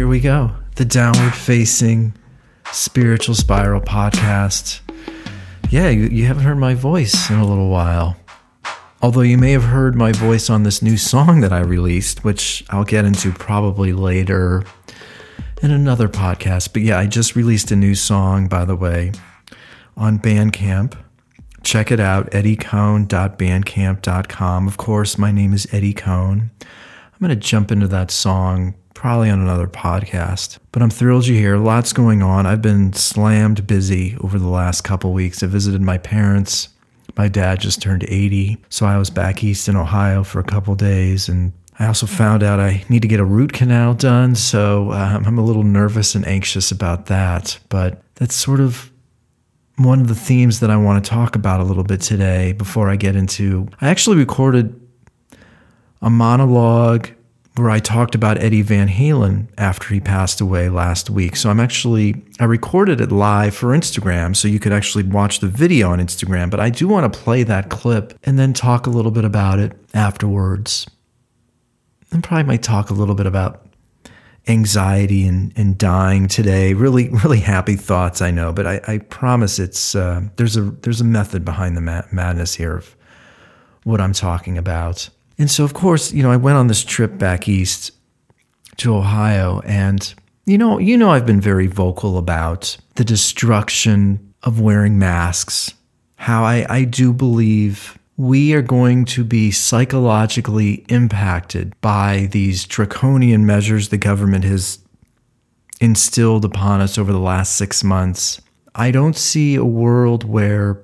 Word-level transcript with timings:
here 0.00 0.08
we 0.08 0.18
go. 0.18 0.50
The 0.76 0.86
downward 0.86 1.34
facing 1.34 2.14
spiritual 2.72 3.34
spiral 3.34 3.82
podcast. 3.82 4.80
Yeah, 5.68 5.90
you, 5.90 6.04
you 6.04 6.24
haven't 6.24 6.44
heard 6.44 6.56
my 6.56 6.72
voice 6.72 7.28
in 7.28 7.38
a 7.38 7.46
little 7.46 7.68
while. 7.68 8.16
Although 9.02 9.20
you 9.20 9.36
may 9.36 9.52
have 9.52 9.64
heard 9.64 9.94
my 9.94 10.12
voice 10.12 10.48
on 10.48 10.62
this 10.62 10.80
new 10.80 10.96
song 10.96 11.42
that 11.42 11.52
I 11.52 11.60
released, 11.60 12.24
which 12.24 12.64
I'll 12.70 12.84
get 12.84 13.04
into 13.04 13.30
probably 13.30 13.92
later 13.92 14.64
in 15.60 15.70
another 15.70 16.08
podcast. 16.08 16.72
But 16.72 16.80
yeah, 16.80 16.98
I 16.98 17.06
just 17.06 17.36
released 17.36 17.70
a 17.70 17.76
new 17.76 17.94
song, 17.94 18.48
by 18.48 18.64
the 18.64 18.76
way, 18.76 19.12
on 19.98 20.18
Bandcamp. 20.18 20.96
Check 21.62 21.92
it 21.92 22.00
out, 22.00 22.30
eddiecohn.bandcamp.com. 22.30 24.66
Of 24.66 24.78
course, 24.78 25.18
my 25.18 25.30
name 25.30 25.52
is 25.52 25.68
Eddie 25.74 25.92
Cohn. 25.92 26.50
I'm 26.62 27.20
going 27.20 27.28
to 27.28 27.36
jump 27.36 27.70
into 27.70 27.86
that 27.88 28.10
song 28.10 28.76
probably 29.00 29.30
on 29.30 29.40
another 29.40 29.66
podcast. 29.66 30.58
But 30.72 30.82
I'm 30.82 30.90
thrilled 30.90 31.26
you're 31.26 31.38
here. 31.38 31.56
Lots 31.56 31.94
going 31.94 32.22
on. 32.22 32.44
I've 32.44 32.60
been 32.60 32.92
slammed 32.92 33.66
busy 33.66 34.14
over 34.20 34.38
the 34.38 34.46
last 34.46 34.82
couple 34.82 35.14
weeks. 35.14 35.42
I 35.42 35.46
visited 35.46 35.80
my 35.80 35.96
parents. 35.96 36.68
My 37.16 37.26
dad 37.26 37.60
just 37.60 37.80
turned 37.80 38.04
80, 38.04 38.58
so 38.68 38.84
I 38.84 38.98
was 38.98 39.08
back 39.08 39.42
east 39.42 39.68
in 39.68 39.76
Ohio 39.76 40.22
for 40.22 40.38
a 40.38 40.44
couple 40.44 40.74
days 40.74 41.30
and 41.30 41.54
I 41.78 41.86
also 41.86 42.04
found 42.04 42.42
out 42.42 42.60
I 42.60 42.84
need 42.90 43.00
to 43.00 43.08
get 43.08 43.20
a 43.20 43.24
root 43.24 43.54
canal 43.54 43.94
done, 43.94 44.34
so 44.34 44.92
um, 44.92 45.24
I'm 45.24 45.38
a 45.38 45.42
little 45.42 45.62
nervous 45.62 46.14
and 46.14 46.26
anxious 46.26 46.70
about 46.70 47.06
that. 47.06 47.58
But 47.70 48.02
that's 48.16 48.34
sort 48.34 48.60
of 48.60 48.92
one 49.76 50.02
of 50.02 50.08
the 50.08 50.14
themes 50.14 50.60
that 50.60 50.68
I 50.68 50.76
want 50.76 51.02
to 51.02 51.10
talk 51.10 51.36
about 51.36 51.60
a 51.60 51.64
little 51.64 51.84
bit 51.84 52.02
today 52.02 52.52
before 52.52 52.90
I 52.90 52.96
get 52.96 53.16
into. 53.16 53.66
I 53.80 53.88
actually 53.88 54.18
recorded 54.18 54.78
a 56.02 56.10
monologue 56.10 57.08
where 57.60 57.70
I 57.70 57.78
talked 57.78 58.14
about 58.14 58.38
Eddie 58.38 58.62
Van 58.62 58.88
Halen 58.88 59.48
after 59.58 59.92
he 59.92 60.00
passed 60.00 60.40
away 60.40 60.68
last 60.68 61.10
week. 61.10 61.36
So 61.36 61.50
I'm 61.50 61.60
actually, 61.60 62.22
I 62.38 62.44
recorded 62.44 63.00
it 63.00 63.12
live 63.12 63.54
for 63.54 63.68
Instagram 63.68 64.34
so 64.34 64.48
you 64.48 64.58
could 64.58 64.72
actually 64.72 65.04
watch 65.04 65.40
the 65.40 65.48
video 65.48 65.90
on 65.90 65.98
Instagram, 65.98 66.50
but 66.50 66.60
I 66.60 66.70
do 66.70 66.88
want 66.88 67.12
to 67.12 67.18
play 67.18 67.42
that 67.42 67.68
clip 67.68 68.18
and 68.24 68.38
then 68.38 68.52
talk 68.52 68.86
a 68.86 68.90
little 68.90 69.10
bit 69.10 69.24
about 69.24 69.58
it 69.58 69.72
afterwards. 69.94 70.86
And 72.10 72.24
probably 72.24 72.44
might 72.44 72.62
talk 72.62 72.90
a 72.90 72.94
little 72.94 73.14
bit 73.14 73.26
about 73.26 73.66
anxiety 74.48 75.26
and, 75.26 75.52
and 75.54 75.76
dying 75.76 76.28
today. 76.28 76.74
Really, 76.74 77.08
really 77.24 77.40
happy 77.40 77.76
thoughts, 77.76 78.22
I 78.22 78.30
know, 78.30 78.52
but 78.52 78.66
I, 78.66 78.80
I 78.88 78.98
promise 78.98 79.58
it's, 79.58 79.94
uh, 79.94 80.22
there's 80.36 80.56
a, 80.56 80.62
there's 80.62 81.00
a 81.00 81.04
method 81.04 81.44
behind 81.44 81.76
the 81.76 82.04
madness 82.10 82.54
here 82.54 82.76
of 82.76 82.96
what 83.84 84.00
I'm 84.00 84.12
talking 84.12 84.58
about. 84.58 85.10
And 85.40 85.50
so, 85.50 85.64
of 85.64 85.72
course, 85.72 86.12
you 86.12 86.22
know, 86.22 86.30
I 86.30 86.36
went 86.36 86.58
on 86.58 86.66
this 86.66 86.84
trip 86.84 87.16
back 87.16 87.48
east 87.48 87.92
to 88.76 88.94
Ohio, 88.94 89.60
and 89.60 90.14
you 90.44 90.58
know, 90.58 90.78
you 90.78 90.98
know, 90.98 91.08
I've 91.08 91.24
been 91.24 91.40
very 91.40 91.66
vocal 91.66 92.18
about 92.18 92.76
the 92.96 93.04
destruction 93.04 94.34
of 94.42 94.60
wearing 94.60 94.98
masks. 94.98 95.72
How 96.16 96.44
I, 96.44 96.66
I 96.68 96.84
do 96.84 97.14
believe 97.14 97.98
we 98.18 98.52
are 98.52 98.60
going 98.60 99.06
to 99.06 99.24
be 99.24 99.50
psychologically 99.50 100.84
impacted 100.90 101.72
by 101.80 102.28
these 102.32 102.66
draconian 102.66 103.46
measures 103.46 103.88
the 103.88 103.96
government 103.96 104.44
has 104.44 104.78
instilled 105.80 106.44
upon 106.44 106.82
us 106.82 106.98
over 106.98 107.12
the 107.12 107.18
last 107.18 107.56
six 107.56 107.82
months. 107.82 108.42
I 108.74 108.90
don't 108.90 109.16
see 109.16 109.54
a 109.54 109.64
world 109.64 110.22
where 110.22 110.82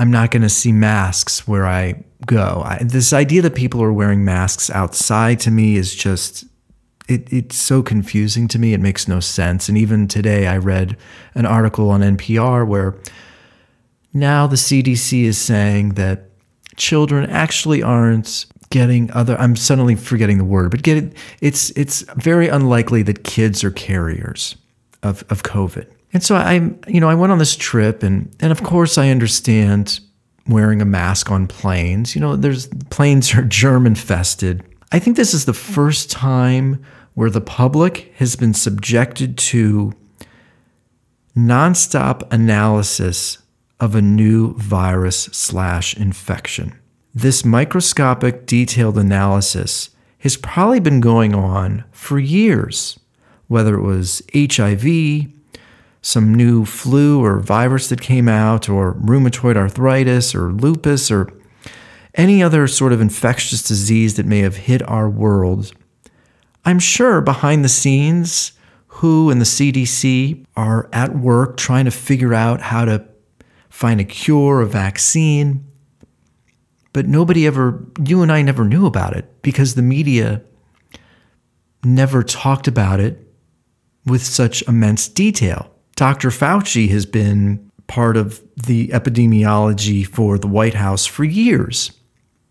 I'm 0.00 0.10
not 0.10 0.30
going 0.30 0.40
to 0.40 0.48
see 0.48 0.72
masks 0.72 1.46
where 1.46 1.66
I 1.66 2.02
go. 2.24 2.62
I, 2.64 2.78
this 2.82 3.12
idea 3.12 3.42
that 3.42 3.54
people 3.54 3.82
are 3.82 3.92
wearing 3.92 4.24
masks 4.24 4.70
outside 4.70 5.40
to 5.40 5.50
me 5.50 5.76
is 5.76 5.94
just 5.94 6.46
it, 7.06 7.30
it's 7.30 7.56
so 7.56 7.82
confusing 7.82 8.48
to 8.48 8.58
me. 8.58 8.72
It 8.72 8.80
makes 8.80 9.06
no 9.06 9.20
sense. 9.20 9.68
And 9.68 9.76
even 9.76 10.08
today, 10.08 10.46
I 10.46 10.56
read 10.56 10.96
an 11.34 11.44
article 11.44 11.90
on 11.90 12.00
NPR 12.00 12.66
where 12.66 12.96
now 14.14 14.46
the 14.46 14.56
CDC 14.56 15.24
is 15.24 15.36
saying 15.36 15.90
that 15.90 16.30
children 16.76 17.28
actually 17.28 17.82
aren't 17.82 18.46
getting 18.70 19.10
other. 19.10 19.36
I'm 19.38 19.54
suddenly 19.54 19.96
forgetting 19.96 20.38
the 20.38 20.44
word, 20.46 20.70
but 20.70 20.80
get 20.80 20.96
it. 20.96 21.12
It's 21.42 21.68
it's 21.76 22.06
very 22.16 22.48
unlikely 22.48 23.02
that 23.02 23.22
kids 23.22 23.62
are 23.64 23.70
carriers 23.70 24.56
of 25.02 25.24
of 25.28 25.42
COVID. 25.42 25.88
And 26.12 26.22
so 26.22 26.34
I, 26.34 26.54
you 26.88 27.00
know, 27.00 27.08
I 27.08 27.14
went 27.14 27.32
on 27.32 27.38
this 27.38 27.56
trip, 27.56 28.02
and 28.02 28.34
and 28.40 28.52
of 28.52 28.62
course 28.62 28.98
I 28.98 29.10
understand 29.10 30.00
wearing 30.48 30.82
a 30.82 30.84
mask 30.84 31.30
on 31.30 31.46
planes. 31.46 32.14
You 32.14 32.20
know, 32.20 32.36
there's 32.36 32.66
planes 32.90 33.34
are 33.34 33.42
germ 33.60 33.86
infested. 33.86 34.62
I 34.92 34.98
think 34.98 35.16
this 35.16 35.34
is 35.34 35.44
the 35.44 35.52
first 35.52 36.10
time 36.10 36.84
where 37.14 37.30
the 37.30 37.40
public 37.40 38.12
has 38.16 38.34
been 38.36 38.54
subjected 38.54 39.38
to 39.38 39.92
nonstop 41.36 42.30
analysis 42.32 43.38
of 43.78 43.94
a 43.94 44.02
new 44.02 44.54
virus 44.54 45.24
slash 45.32 45.96
infection. 45.96 46.78
This 47.14 47.44
microscopic 47.44 48.46
detailed 48.46 48.98
analysis 48.98 49.90
has 50.18 50.36
probably 50.36 50.80
been 50.80 51.00
going 51.00 51.34
on 51.34 51.84
for 51.92 52.18
years, 52.18 52.98
whether 53.48 53.74
it 53.74 53.82
was 53.82 54.22
HIV, 54.34 55.30
some 56.02 56.34
new 56.34 56.64
flu 56.64 57.22
or 57.24 57.38
virus 57.40 57.88
that 57.88 58.00
came 58.00 58.28
out, 58.28 58.68
or 58.68 58.94
rheumatoid 58.94 59.56
arthritis, 59.56 60.34
or 60.34 60.52
lupus, 60.52 61.10
or 61.10 61.32
any 62.14 62.42
other 62.42 62.66
sort 62.66 62.92
of 62.92 63.00
infectious 63.00 63.62
disease 63.62 64.16
that 64.16 64.26
may 64.26 64.40
have 64.40 64.56
hit 64.56 64.86
our 64.88 65.08
world, 65.08 65.72
I'm 66.64 66.78
sure 66.78 67.20
behind 67.20 67.64
the 67.64 67.68
scenes, 67.68 68.52
WHO 68.88 69.30
and 69.30 69.40
the 69.40 69.46
CDC 69.46 70.44
are 70.56 70.88
at 70.92 71.16
work 71.16 71.56
trying 71.56 71.84
to 71.84 71.90
figure 71.90 72.34
out 72.34 72.60
how 72.60 72.84
to 72.84 73.06
find 73.68 74.00
a 74.00 74.04
cure, 74.04 74.60
a 74.60 74.66
vaccine. 74.66 75.64
But 76.92 77.06
nobody 77.06 77.46
ever, 77.46 77.86
you 78.04 78.20
and 78.22 78.32
I 78.32 78.42
never 78.42 78.64
knew 78.64 78.84
about 78.84 79.16
it 79.16 79.42
because 79.42 79.74
the 79.74 79.82
media 79.82 80.42
never 81.84 82.22
talked 82.22 82.68
about 82.68 83.00
it 83.00 83.26
with 84.04 84.22
such 84.22 84.62
immense 84.62 85.08
detail. 85.08 85.69
Dr. 86.00 86.30
Fauci 86.30 86.88
has 86.88 87.04
been 87.04 87.70
part 87.86 88.16
of 88.16 88.42
the 88.56 88.88
epidemiology 88.88 90.06
for 90.06 90.38
the 90.38 90.46
White 90.46 90.72
House 90.72 91.04
for 91.04 91.24
years. 91.24 91.92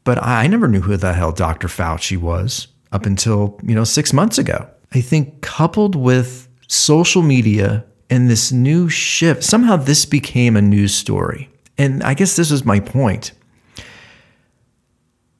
But 0.04 0.24
I 0.24 0.46
never 0.46 0.68
knew 0.68 0.82
who 0.82 0.96
the 0.98 1.14
hell 1.14 1.32
Dr. 1.32 1.68
Fauci 1.68 2.16
was 2.16 2.68
up 2.92 3.08
until, 3.08 3.59
you 3.64 3.74
know, 3.74 3.84
6 3.84 4.14
months 4.14 4.38
ago. 4.38 4.70
I 4.92 5.02
think 5.02 5.42
coupled 5.42 5.96
with 5.96 6.48
social 6.68 7.24
media 7.24 7.84
and 8.08 8.30
this 8.30 8.52
new 8.52 8.88
shift, 8.88 9.44
somehow 9.44 9.78
this 9.78 10.06
became 10.06 10.56
a 10.56 10.62
news 10.62 10.94
story. 10.94 11.50
And 11.76 12.04
I 12.04 12.14
guess 12.14 12.36
this 12.36 12.52
is 12.52 12.64
my 12.64 12.80
point. 12.80 13.32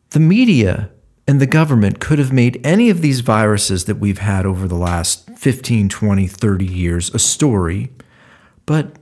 The 0.10 0.20
media 0.20 0.90
and 1.28 1.40
the 1.40 1.46
government 1.46 2.00
could 2.00 2.18
have 2.18 2.34
made 2.34 2.60
any 2.64 2.90
of 2.90 3.02
these 3.02 3.20
viruses 3.20 3.86
that 3.86 4.00
we've 4.00 4.18
had 4.18 4.48
over 4.48 4.68
the 4.68 4.74
last 4.74 5.30
15, 5.38 5.90
20, 5.90 6.26
30 6.26 6.66
years 6.66 7.14
a 7.14 7.20
story, 7.20 7.92
but 8.70 9.00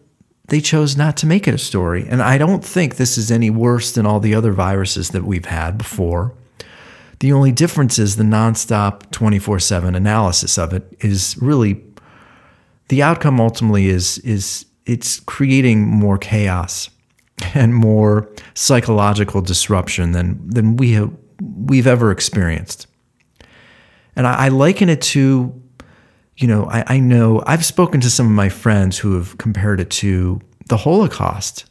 they 0.47 0.61
chose 0.61 0.95
not 0.95 1.17
to 1.17 1.28
make 1.28 1.45
it 1.45 1.53
a 1.53 1.57
story. 1.57 2.07
And 2.07 2.22
I 2.22 2.38
don't 2.38 2.63
think 2.63 2.95
this 2.95 3.17
is 3.17 3.29
any 3.29 3.50
worse 3.50 3.91
than 3.91 4.05
all 4.05 4.22
the 4.22 4.33
other 4.33 4.53
viruses 4.53 5.09
that 5.09 5.25
we've 5.25 5.44
had 5.44 5.78
before. 5.78 6.33
The 7.19 7.33
only 7.33 7.51
difference 7.51 8.00
is 8.00 8.16
the 8.16 8.23
nonstop 8.23 9.11
24 9.11 9.59
7 9.59 9.94
analysis 9.94 10.57
of 10.57 10.72
it 10.72 10.88
is 11.01 11.38
really 11.41 11.83
the 12.88 13.03
outcome 13.03 13.41
ultimately 13.41 13.88
is, 13.88 14.19
is 14.19 14.66
it's 14.85 15.19
creating 15.19 15.85
more 15.85 16.17
chaos 16.17 16.90
and 17.53 17.75
more 17.75 18.31
psychological 18.53 19.41
disruption 19.41 20.14
than, 20.14 20.49
than 20.49 20.78
we 20.78 20.93
have 20.93 21.11
we've 21.41 21.87
ever 21.87 22.09
experienced. 22.09 22.87
And 24.16 24.25
I, 24.25 24.46
I 24.46 24.47
liken 24.47 24.87
it 24.87 25.02
to, 25.02 25.61
you 26.37 26.47
know, 26.47 26.66
I, 26.66 26.84
I 26.87 26.99
know 26.99 27.43
I've 27.45 27.66
spoken 27.66 27.99
to 28.01 28.09
some 28.09 28.28
of 28.28 28.31
my 28.31 28.49
friends 28.49 28.97
who 28.97 29.16
have 29.16 29.37
compared 29.37 29.79
it 29.79 29.89
to 29.91 30.39
the 30.67 30.78
Holocaust. 30.78 31.66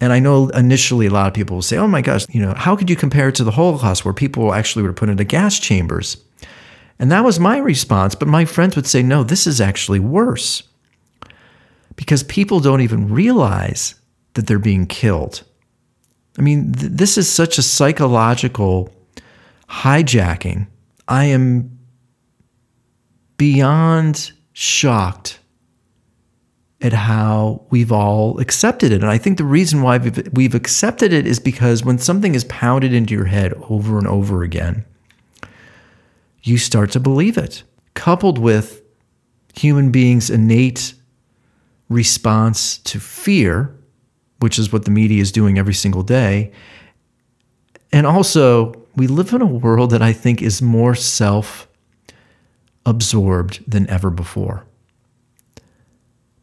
And 0.00 0.12
I 0.12 0.18
know 0.18 0.48
initially 0.50 1.06
a 1.06 1.10
lot 1.10 1.28
of 1.28 1.34
people 1.34 1.56
will 1.56 1.62
say, 1.62 1.76
oh 1.76 1.88
my 1.88 2.02
gosh, 2.02 2.26
you 2.30 2.40
know, 2.40 2.54
how 2.54 2.76
could 2.76 2.88
you 2.88 2.96
compare 2.96 3.28
it 3.28 3.34
to 3.36 3.44
the 3.44 3.50
Holocaust 3.50 4.04
where 4.04 4.14
people 4.14 4.54
actually 4.54 4.82
were 4.82 4.92
put 4.92 5.08
into 5.08 5.24
gas 5.24 5.58
chambers? 5.58 6.16
And 6.98 7.10
that 7.10 7.24
was 7.24 7.40
my 7.40 7.58
response. 7.58 8.14
But 8.14 8.28
my 8.28 8.44
friends 8.44 8.76
would 8.76 8.86
say, 8.86 9.02
no, 9.02 9.24
this 9.24 9.46
is 9.46 9.60
actually 9.60 10.00
worse 10.00 10.62
because 11.96 12.22
people 12.24 12.60
don't 12.60 12.80
even 12.80 13.12
realize 13.12 13.94
that 14.34 14.46
they're 14.46 14.58
being 14.58 14.86
killed. 14.86 15.42
I 16.38 16.42
mean, 16.42 16.72
th- 16.72 16.92
this 16.92 17.18
is 17.18 17.28
such 17.30 17.58
a 17.58 17.62
psychological 17.62 18.90
hijacking, 19.68 20.66
I 21.08 21.26
am 21.26 21.79
beyond 23.40 24.32
shocked 24.52 25.38
at 26.82 26.92
how 26.92 27.64
we've 27.70 27.90
all 27.90 28.38
accepted 28.38 28.92
it. 28.92 29.00
And 29.00 29.10
I 29.10 29.16
think 29.16 29.38
the 29.38 29.44
reason 29.44 29.80
why 29.80 29.96
we've, 29.96 30.28
we've 30.34 30.54
accepted 30.54 31.14
it 31.14 31.26
is 31.26 31.40
because 31.40 31.82
when 31.82 31.96
something 31.96 32.34
is 32.34 32.44
pounded 32.44 32.92
into 32.92 33.14
your 33.14 33.24
head 33.24 33.54
over 33.70 33.96
and 33.96 34.06
over 34.06 34.42
again, 34.42 34.84
you 36.42 36.58
start 36.58 36.90
to 36.90 37.00
believe 37.00 37.38
it. 37.38 37.62
coupled 37.94 38.38
with 38.38 38.82
human 39.54 39.90
beings' 39.90 40.28
innate 40.28 40.92
response 41.88 42.76
to 42.76 43.00
fear, 43.00 43.74
which 44.40 44.58
is 44.58 44.70
what 44.70 44.84
the 44.84 44.90
media 44.90 45.22
is 45.22 45.32
doing 45.32 45.58
every 45.58 45.72
single 45.72 46.02
day. 46.02 46.52
And 47.90 48.06
also, 48.06 48.74
we 48.96 49.06
live 49.06 49.32
in 49.32 49.40
a 49.40 49.46
world 49.46 49.92
that 49.92 50.02
I 50.02 50.12
think 50.12 50.42
is 50.42 50.60
more 50.60 50.94
self 50.94 51.69
absorbed 52.86 53.70
than 53.70 53.88
ever 53.88 54.10
before. 54.10 54.66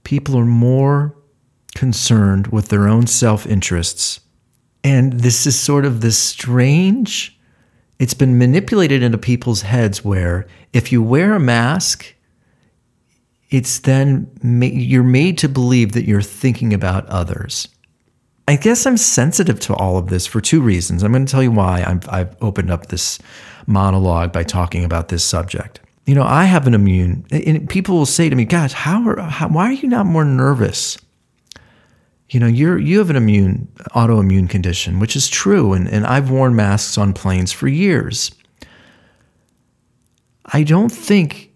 People 0.04 0.38
are 0.38 0.46
more 0.46 1.16
concerned 1.76 2.48
with 2.48 2.70
their 2.70 2.88
own 2.88 3.08
self 3.08 3.46
interests. 3.46 4.20
And 4.84 5.14
this 5.14 5.46
is 5.46 5.60
sort 5.60 5.86
of 5.86 6.02
this 6.02 6.18
strange, 6.18 7.38
it's 8.00 8.14
been 8.14 8.38
manipulated 8.38 9.04
into 9.04 9.18
people's 9.18 9.64
heads 9.64 10.06
where 10.06 10.48
if 10.72 10.92
you 10.92 11.04
wear 11.04 11.34
a 11.34 11.40
mask, 11.40 12.16
it's 13.50 13.80
then 13.80 14.30
you're 14.42 15.04
made 15.04 15.38
to 15.40 15.50
believe 15.50 15.94
that 15.94 16.06
you're 16.06 16.22
thinking 16.22 16.74
about 16.74 17.06
others. 17.08 17.68
I 18.48 18.56
guess 18.56 18.86
I'm 18.86 18.98
sensitive 18.98 19.60
to 19.62 19.76
all 19.76 19.98
of 19.98 20.08
this 20.08 20.26
for 20.26 20.40
two 20.40 20.62
reasons. 20.62 21.04
I'm 21.04 21.12
going 21.12 21.26
to 21.26 21.32
tell 21.32 21.44
you 21.44 21.52
why 21.52 21.84
I've, 21.86 22.08
I've 22.08 22.36
opened 22.42 22.72
up 22.72 22.88
this 22.88 23.20
monologue 23.66 24.32
by 24.32 24.44
talking 24.44 24.86
about 24.86 25.10
this 25.10 25.24
subject. 25.24 25.82
You 26.08 26.16
know, 26.16 26.24
I 26.24 26.46
have 26.46 26.68
an 26.68 26.74
immune, 26.74 27.26
and 27.32 27.70
people 27.70 27.98
will 27.98 28.06
say 28.06 28.30
to 28.30 28.36
me, 28.36 28.46
"Gosh, 28.46 28.72
how, 28.72 29.06
are, 29.10 29.20
how 29.20 29.50
why 29.50 29.68
are 29.68 29.74
you 29.74 29.90
not 29.90 30.06
more 30.06 30.24
nervous?" 30.24 30.98
You 32.30 32.40
know, 32.40 32.48
you're 32.48 32.80
you 32.80 33.00
have 33.00 33.10
an 33.10 33.18
immune 33.18 33.68
autoimmune 33.92 34.50
condition, 34.50 35.00
which 35.00 35.18
is 35.18 35.28
true, 35.28 35.74
and, 35.74 35.86
and 35.88 36.08
I've 36.08 36.30
worn 36.30 36.56
masks 36.56 36.98
on 36.98 37.12
planes 37.12 37.52
for 37.52 37.68
years. 37.68 38.32
I 40.46 40.64
don't 40.64 40.92
think 40.92 41.52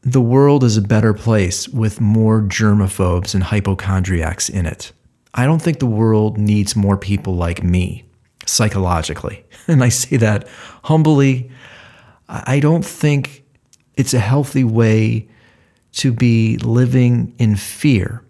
the 0.00 0.20
world 0.20 0.64
is 0.64 0.78
a 0.78 0.82
better 0.82 1.12
place 1.12 1.68
with 1.68 2.00
more 2.00 2.40
germaphobes 2.40 3.34
and 3.34 3.44
hypochondriacs 3.44 4.48
in 4.48 4.64
it. 4.64 4.92
I 5.34 5.44
don't 5.44 5.60
think 5.60 5.78
the 5.78 5.86
world 5.86 6.38
needs 6.38 6.74
more 6.74 6.96
people 6.96 7.34
like 7.34 7.62
me 7.62 8.04
psychologically. 8.46 9.44
And 9.66 9.82
I 9.82 9.88
say 9.88 10.18
that 10.18 10.46
humbly. 10.82 11.50
I 12.28 12.60
don't 12.60 12.84
think 12.84 13.43
it's 13.96 14.14
a 14.14 14.18
healthy 14.18 14.64
way 14.64 15.28
to 15.92 16.12
be 16.12 16.56
living 16.58 17.34
in 17.38 17.56
fear. 17.56 18.24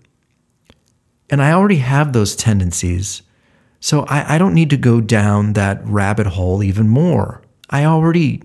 And 1.31 1.43
I 1.43 1.53
already 1.53 1.77
have 1.77 2.13
those 2.13 2.37
tendencies. 2.37 3.23
So 3.81 4.03
I, 4.03 4.35
I, 4.35 4.39
don't 4.39 4.55
need 4.55 4.71
to 4.71 4.77
go 4.77 5.01
down 5.01 5.55
that 5.55 5.85
rabbit 5.85 6.27
hole 6.27 6.63
even 6.63 6.89
more. 6.89 7.43
I 7.71 7.85
already 7.85 8.43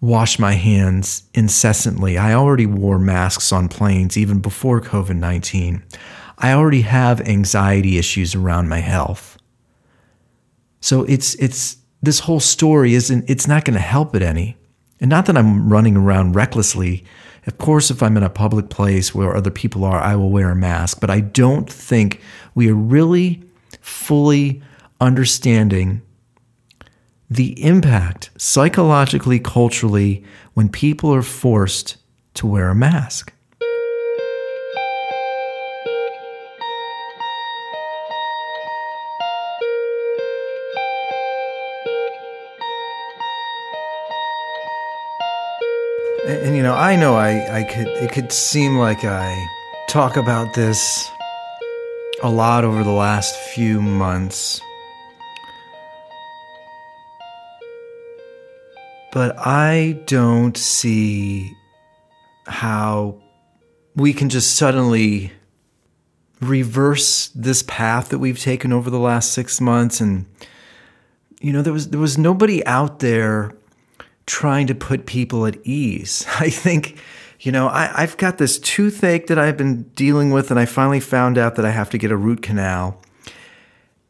wash 0.00 0.38
my 0.38 0.52
hands 0.52 1.24
incessantly. 1.34 2.16
I 2.18 2.34
already 2.34 2.66
wore 2.66 2.98
masks 2.98 3.52
on 3.52 3.68
planes 3.68 4.16
even 4.16 4.40
before 4.40 4.80
COVID 4.80 5.16
19. 5.16 5.82
I 6.38 6.52
already 6.52 6.82
have 6.82 7.20
anxiety 7.20 7.98
issues 7.98 8.34
around 8.34 8.68
my 8.68 8.78
health. 8.78 9.36
So 10.80 11.04
it's 11.04 11.34
it's 11.34 11.76
this 12.02 12.20
whole 12.20 12.40
story 12.40 12.94
isn't 12.94 13.28
it's 13.28 13.46
not 13.46 13.64
going 13.64 13.74
to 13.74 13.80
help 13.80 14.14
it 14.16 14.22
any. 14.22 14.56
And 15.00 15.08
not 15.08 15.26
that 15.26 15.36
I'm 15.36 15.68
running 15.68 15.96
around 15.96 16.34
recklessly. 16.34 17.04
Of 17.46 17.56
course, 17.58 17.90
if 17.90 18.02
I'm 18.02 18.16
in 18.16 18.22
a 18.22 18.30
public 18.30 18.68
place 18.68 19.14
where 19.14 19.34
other 19.34 19.50
people 19.50 19.84
are, 19.84 19.98
I 20.00 20.14
will 20.14 20.30
wear 20.30 20.50
a 20.50 20.56
mask, 20.56 21.00
but 21.00 21.10
I 21.10 21.20
don't 21.20 21.70
think 21.70 22.20
we 22.54 22.70
are 22.70 22.74
really 22.74 23.42
fully 23.80 24.62
understanding 25.00 26.02
the 27.30 27.62
impact 27.64 28.30
psychologically, 28.36 29.38
culturally, 29.38 30.24
when 30.54 30.68
people 30.68 31.14
are 31.14 31.22
forced 31.22 31.96
to 32.34 32.46
wear 32.46 32.68
a 32.68 32.74
mask. 32.74 33.32
You 46.60 46.66
know, 46.66 46.74
I 46.74 46.94
know 46.94 47.14
I, 47.14 47.60
I 47.60 47.64
could, 47.64 47.86
it 47.86 48.12
could 48.12 48.30
seem 48.30 48.76
like 48.76 49.02
I 49.02 49.48
talk 49.88 50.18
about 50.18 50.52
this 50.52 51.10
a 52.22 52.28
lot 52.28 52.64
over 52.64 52.84
the 52.84 52.90
last 52.90 53.34
few 53.34 53.80
months. 53.80 54.60
But 59.10 59.38
I 59.38 60.02
don't 60.04 60.54
see 60.54 61.50
how 62.46 63.22
we 63.96 64.12
can 64.12 64.28
just 64.28 64.54
suddenly 64.54 65.32
reverse 66.42 67.28
this 67.28 67.62
path 67.62 68.10
that 68.10 68.18
we've 68.18 68.38
taken 68.38 68.70
over 68.70 68.90
the 68.90 69.00
last 69.00 69.32
six 69.32 69.62
months. 69.62 69.98
And, 69.98 70.26
you 71.40 71.54
know, 71.54 71.62
there 71.62 71.72
was, 71.72 71.88
there 71.88 71.98
was 72.00 72.18
nobody 72.18 72.62
out 72.66 72.98
there 72.98 73.54
trying 74.30 74.68
to 74.68 74.74
put 74.76 75.06
people 75.06 75.44
at 75.44 75.58
ease. 75.66 76.24
I 76.38 76.50
think, 76.50 76.96
you 77.40 77.50
know, 77.50 77.68
I, 77.68 77.86
have 78.00 78.16
got 78.16 78.38
this 78.38 78.58
toothache 78.60 79.26
that 79.26 79.38
I've 79.38 79.56
been 79.56 79.82
dealing 79.94 80.30
with, 80.30 80.50
and 80.50 80.60
I 80.60 80.66
finally 80.66 81.00
found 81.00 81.36
out 81.36 81.56
that 81.56 81.64
I 81.64 81.70
have 81.70 81.90
to 81.90 81.98
get 81.98 82.12
a 82.12 82.16
root 82.16 82.40
canal. 82.40 83.02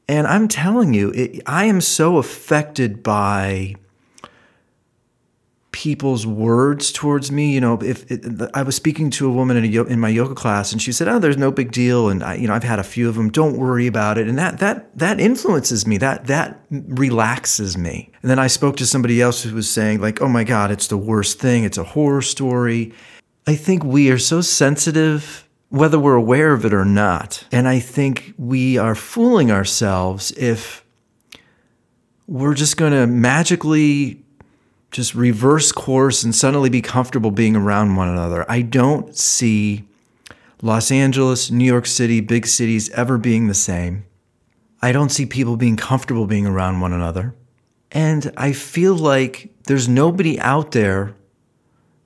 And 0.06 0.26
I'm 0.26 0.46
telling 0.46 0.92
you, 0.92 1.10
it, 1.10 1.40
I 1.46 1.64
am 1.64 1.80
so 1.80 2.18
affected 2.18 3.02
by 3.02 3.76
people's 5.80 6.26
words 6.26 6.92
towards 6.92 7.32
me. 7.32 7.54
You 7.54 7.60
know, 7.62 7.78
if 7.80 8.10
it, 8.10 8.22
I 8.52 8.62
was 8.62 8.76
speaking 8.76 9.08
to 9.12 9.26
a 9.26 9.32
woman 9.32 9.56
in, 9.56 9.64
a, 9.64 9.84
in 9.84 9.98
my 9.98 10.10
yoga 10.10 10.34
class, 10.34 10.72
and 10.72 10.82
she 10.82 10.92
said, 10.92 11.08
"Oh, 11.08 11.18
there's 11.18 11.38
no 11.38 11.50
big 11.50 11.72
deal," 11.72 12.10
and 12.10 12.22
I, 12.22 12.34
you 12.34 12.48
know, 12.48 12.52
I've 12.52 12.64
had 12.64 12.78
a 12.78 12.84
few 12.84 13.08
of 13.08 13.14
them. 13.14 13.30
Don't 13.30 13.56
worry 13.56 13.86
about 13.86 14.18
it, 14.18 14.28
and 14.28 14.36
that 14.36 14.58
that 14.58 14.94
that 14.98 15.18
influences 15.18 15.86
me. 15.86 15.96
That 15.96 16.26
that 16.26 16.60
relaxes 16.70 17.78
me. 17.78 18.12
And 18.20 18.30
then 18.30 18.38
I 18.38 18.46
spoke 18.46 18.76
to 18.76 18.86
somebody 18.86 19.22
else 19.22 19.42
who 19.42 19.54
was 19.54 19.70
saying, 19.70 20.02
like, 20.02 20.20
"Oh 20.20 20.28
my 20.28 20.44
God, 20.44 20.70
it's 20.70 20.88
the 20.88 20.98
worst 20.98 21.38
thing. 21.38 21.64
It's 21.64 21.78
a 21.78 21.84
horror 21.84 22.22
story." 22.22 22.92
I 23.46 23.56
think 23.56 23.82
we 23.82 24.10
are 24.10 24.18
so 24.18 24.42
sensitive. 24.42 25.48
Whether 25.70 26.00
we're 26.00 26.16
aware 26.16 26.52
of 26.52 26.64
it 26.64 26.74
or 26.74 26.84
not. 26.84 27.44
And 27.52 27.68
I 27.68 27.78
think 27.78 28.34
we 28.36 28.76
are 28.76 28.96
fooling 28.96 29.52
ourselves 29.52 30.32
if 30.32 30.84
we're 32.26 32.54
just 32.54 32.76
going 32.76 32.90
to 32.92 33.06
magically 33.06 34.24
just 34.90 35.14
reverse 35.14 35.72
course 35.72 36.22
and 36.22 36.34
suddenly 36.34 36.68
be 36.68 36.82
comfortable 36.82 37.30
being 37.30 37.56
around 37.56 37.96
one 37.96 38.08
another. 38.08 38.44
I 38.50 38.62
don't 38.62 39.16
see 39.16 39.84
Los 40.62 40.90
Angeles, 40.90 41.50
New 41.50 41.64
York 41.64 41.86
City, 41.86 42.20
big 42.20 42.46
cities 42.46 42.90
ever 42.90 43.16
being 43.16 43.46
the 43.46 43.54
same. 43.54 44.04
I 44.82 44.92
don't 44.92 45.10
see 45.10 45.26
people 45.26 45.56
being 45.56 45.76
comfortable 45.76 46.26
being 46.26 46.46
around 46.46 46.80
one 46.80 46.92
another. 46.92 47.34
And 47.92 48.32
I 48.36 48.52
feel 48.52 48.94
like 48.94 49.50
there's 49.64 49.88
nobody 49.88 50.38
out 50.40 50.72
there, 50.72 51.14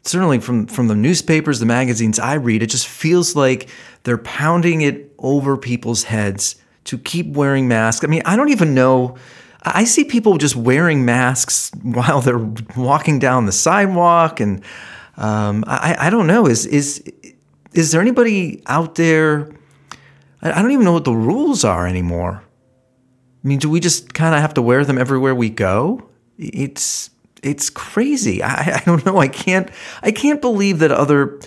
certainly 0.03 0.41
from, 0.41 0.67
from 0.67 0.89
the 0.89 0.95
newspapers, 0.95 1.61
the 1.61 1.67
magazines 1.67 2.19
I 2.19 2.35
read, 2.35 2.63
it 2.63 2.71
just 2.71 2.89
feels 2.89 3.37
like 3.37 3.69
they're 4.03 4.19
pounding 4.19 4.83
it 4.83 5.13
over 5.19 5.57
people's 5.57 6.05
heads 6.05 6.57
to 6.85 6.99
keep 6.99 7.27
wearing 7.29 7.69
masks. 7.69 8.05
I 8.05 8.09
mean, 8.09 8.23
I 8.25 8.37
don't 8.37 8.51
even 8.51 8.75
know 8.75 9.17
I 9.65 9.85
see 9.85 10.05
people 10.05 10.37
just 10.37 10.57
wearing 10.57 11.05
masks 11.05 11.71
while 11.83 12.21
they're 12.21 12.47
walking 12.77 13.19
down 13.19 13.47
the 13.47 13.53
sidewalk, 13.53 14.41
and 14.41 14.63
um, 15.17 15.65
I, 15.67 15.97
I 15.99 16.11
don't 16.11 16.27
know. 16.27 16.47
Is 16.47 16.67
is 16.67 17.03
is 17.73 17.91
there 17.93 18.01
anybody 18.01 18.63
out 18.67 18.95
there? 18.95 19.51
I 20.43 20.61
don't 20.61 20.73
even 20.73 20.85
know 20.85 20.93
what 20.93 21.05
the 21.05 21.15
rules 21.15 21.65
are 21.65 21.87
anymore. 21.87 22.43
I 23.45 23.49
mean, 23.49 23.59
do 23.59 23.71
we 23.71 23.81
just 23.81 24.13
kind 24.13 24.35
of 24.35 24.41
have 24.41 24.55
to 24.55 24.63
wear 24.63 24.85
them 24.85 24.99
everywhere 24.99 25.35
we 25.35 25.51
go? 25.51 26.09
It's 26.39 27.11
it's 27.43 27.71
crazy. 27.71 28.43
I, 28.43 28.77
I 28.77 28.83
don't 28.85 29.05
know. 29.07 29.19
I 29.19 29.29
can't 29.29 29.71
I 30.03 30.11
can't 30.11 30.41
believe 30.41 30.81
that 30.81 30.91
other 30.91 31.41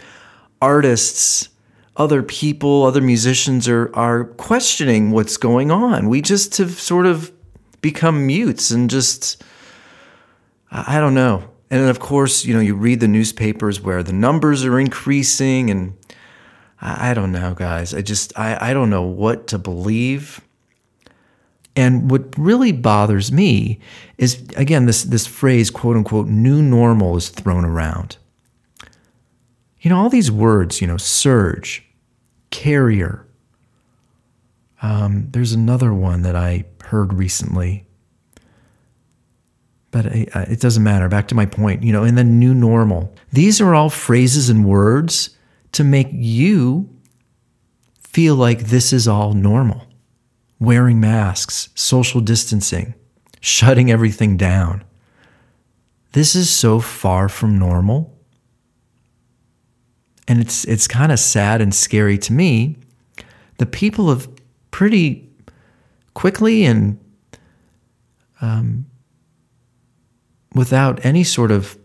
artists, 0.62 1.50
other 1.96 2.24
people, 2.24 2.84
other 2.84 3.02
musicians 3.02 3.68
are 3.68 3.96
are 3.96 4.26
questioning 4.26 5.12
what's 5.12 5.38
going 5.38 5.72
on. 5.72 6.10
We 6.10 6.22
just 6.22 6.58
have 6.58 6.80
sort 6.80 7.06
of 7.06 7.32
become 7.82 8.28
mutes 8.28 8.72
and 8.72 8.90
just 8.90 9.44
I 10.72 11.00
don't 11.00 11.14
know. 11.14 11.50
And 11.70 11.82
then 11.82 11.90
of 11.90 12.00
course, 12.00 12.46
you 12.46 12.54
know, 12.54 12.60
you 12.60 12.76
read 12.76 13.00
the 13.00 13.08
newspapers 13.08 13.82
where 13.82 14.04
the 14.04 14.14
numbers 14.14 14.64
are 14.64 14.80
increasing 14.80 15.70
and 15.70 15.98
I, 16.82 17.12
I 17.12 17.14
don't 17.14 17.32
know, 17.32 17.54
guys. 17.54 17.94
I 17.94 18.02
just 18.02 18.38
I, 18.38 18.70
I 18.70 18.74
don't 18.74 18.90
know 18.90 19.04
what 19.04 19.48
to 19.48 19.58
believe. 19.58 20.42
And 21.76 22.10
what 22.10 22.36
really 22.38 22.72
bothers 22.72 23.32
me 23.32 23.80
is 24.18 24.44
again 24.56 24.86
this 24.88 25.04
this 25.04 25.28
phrase 25.28 25.70
quote 25.70 25.96
unquote 25.96 26.28
new 26.28 26.62
normal 26.62 27.16
is 27.18 27.30
thrown 27.30 27.66
around. 27.66 28.18
You 29.82 29.92
know, 29.92 29.98
all 29.98 30.10
these 30.10 30.32
words, 30.32 30.82
you 30.82 30.88
know, 30.88 30.98
surge, 30.98 31.86
carrier. 32.50 33.27
Um, 34.82 35.28
there's 35.32 35.54
another 35.54 35.94
one 35.94 36.22
that 36.22 36.36
I 36.36 36.66
heard 36.84 37.14
recently. 37.14 37.86
But 39.92 40.06
it 40.06 40.60
doesn't 40.60 40.84
matter. 40.84 41.08
Back 41.08 41.30
to 41.30 41.36
my 41.36 41.46
point, 41.46 41.82
you 41.82 41.92
know, 41.92 42.04
in 42.04 42.16
the 42.16 42.24
new 42.24 42.54
normal, 42.54 43.16
these 43.32 43.62
are 43.62 43.74
all 43.74 43.90
phrases 43.90 44.50
and 44.50 44.66
words 44.66 45.32
to 45.72 45.84
make 45.84 46.10
you 46.12 46.90
feel 48.00 48.36
like 48.36 48.60
this 48.66 48.94
is 48.94 49.08
all 49.08 49.34
normal. 49.34 49.88
Wearing 50.60 51.00
masks, 51.00 51.70
social 51.76 52.20
distancing, 52.20 52.96
shutting 53.42 53.90
everything 53.92 54.38
down. 54.38 54.84
This 56.14 56.36
is 56.36 56.50
so 56.50 56.80
far 56.80 57.30
from 57.30 57.58
normal. 57.58 58.18
And 60.28 60.42
it's 60.42 60.66
it's 60.66 60.88
kind 60.88 61.12
of 61.12 61.20
sad 61.20 61.62
and 61.62 61.74
scary 61.74 62.18
to 62.20 62.34
me. 62.34 62.78
The 63.58 63.66
people 63.66 64.10
have 64.10 64.28
pretty 64.78 65.28
quickly 66.14 66.64
and 66.64 67.00
um, 68.42 68.86
without 70.54 71.04
any 71.04 71.24
sort 71.24 71.50
of 71.50 71.76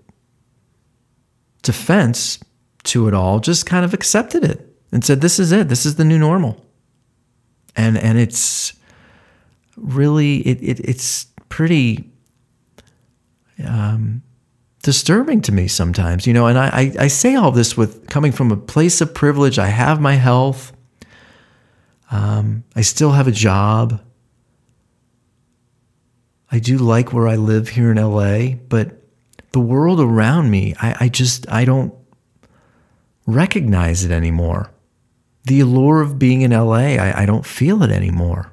defense 1.63 2.39
to 2.83 3.09
it 3.09 3.15
all, 3.15 3.41
just 3.41 3.65
kind 3.65 3.83
of 3.87 3.95
accepted 3.95 4.45
it 4.45 4.77
and 4.93 5.03
said, 5.03 5.23
"This 5.23 5.39
is 5.39 5.53
it. 5.53 5.71
This 5.71 5.87
is 5.87 5.95
the 5.95 6.05
new 6.05 6.19
normal." 6.19 6.63
And 7.75 7.97
and 7.97 8.19
it's 8.19 8.75
really 9.79 10.47
it, 10.47 10.63
it 10.63 10.81
it's 10.81 11.29
pretty 11.49 12.11
um, 13.67 14.23
disturbing 14.83 15.41
to 15.41 15.53
me 15.53 15.67
sometimes, 15.67 16.27
you 16.27 16.35
know. 16.35 16.47
And 16.47 16.59
I, 16.59 16.67
I 16.67 17.05
I 17.05 17.09
say 17.09 17.37
all 17.37 17.53
this 17.53 17.75
with 17.75 18.07
coming 18.09 18.33
from 18.33 18.53
a 18.53 18.57
place 18.59 19.01
of 19.01 19.15
privilege. 19.15 19.59
I 19.59 19.69
have 19.69 19.99
my 19.99 20.17
health. 20.17 20.75
Um, 22.13 22.65
I 22.77 22.83
still 22.83 23.13
have 23.13 23.27
a 23.27 23.33
job. 23.33 24.01
I 26.51 26.59
do 26.59 26.77
like 26.77 27.15
where 27.15 27.27
I 27.27 27.37
live 27.37 27.71
here 27.71 27.91
in 27.91 27.97
LA, 27.97 28.57
but 28.69 29.03
the 29.53 29.61
world 29.61 29.99
around 29.99 30.51
me, 30.51 30.75
I, 30.79 30.97
I 31.01 31.09
just 31.09 31.51
I 31.51 31.65
don't 31.65 31.95
recognize 33.27 34.05
it 34.05 34.11
anymore. 34.11 34.71
The 35.45 35.61
allure 35.61 36.03
of 36.03 36.19
being 36.19 36.43
in 36.43 36.51
LA, 36.51 36.97
I, 36.99 37.23
I 37.23 37.27
don't 37.27 37.47
feel 37.47 37.83
it 37.83 37.91
anymore. 37.91 38.53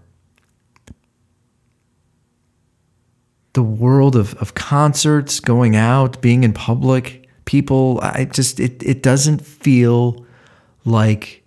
The 3.53 3.63
world 3.63 4.15
of, 4.15 4.33
of 4.35 4.53
concerts, 4.53 5.41
going 5.41 5.75
out, 5.75 6.21
being 6.21 6.45
in 6.45 6.53
public, 6.53 7.27
people, 7.43 7.99
I 8.01 8.23
just 8.23 8.61
it 8.61 8.81
it 8.81 9.03
doesn't 9.03 9.45
feel 9.45 10.25
like 10.85 11.38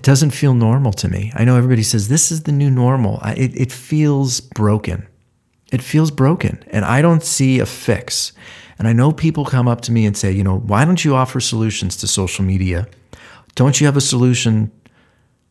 it 0.00 0.04
doesn't 0.04 0.30
feel 0.30 0.54
normal 0.54 0.92
to 0.94 1.08
me. 1.08 1.30
I 1.34 1.44
know 1.44 1.56
everybody 1.56 1.82
says 1.82 2.08
this 2.08 2.32
is 2.32 2.44
the 2.44 2.52
new 2.52 2.70
normal. 2.70 3.18
I, 3.20 3.34
it, 3.34 3.54
it 3.54 3.70
feels 3.70 4.40
broken. 4.40 5.06
It 5.70 5.82
feels 5.82 6.10
broken. 6.10 6.64
And 6.68 6.86
I 6.86 7.02
don't 7.02 7.22
see 7.22 7.58
a 7.58 7.66
fix. 7.66 8.32
And 8.78 8.88
I 8.88 8.94
know 8.94 9.12
people 9.12 9.44
come 9.44 9.68
up 9.68 9.82
to 9.82 9.92
me 9.92 10.06
and 10.06 10.16
say, 10.16 10.32
you 10.32 10.42
know, 10.42 10.56
why 10.56 10.86
don't 10.86 11.04
you 11.04 11.14
offer 11.14 11.38
solutions 11.38 11.98
to 11.98 12.06
social 12.06 12.42
media? 12.46 12.88
Don't 13.56 13.78
you 13.78 13.84
have 13.84 13.96
a 13.98 14.00
solution 14.00 14.72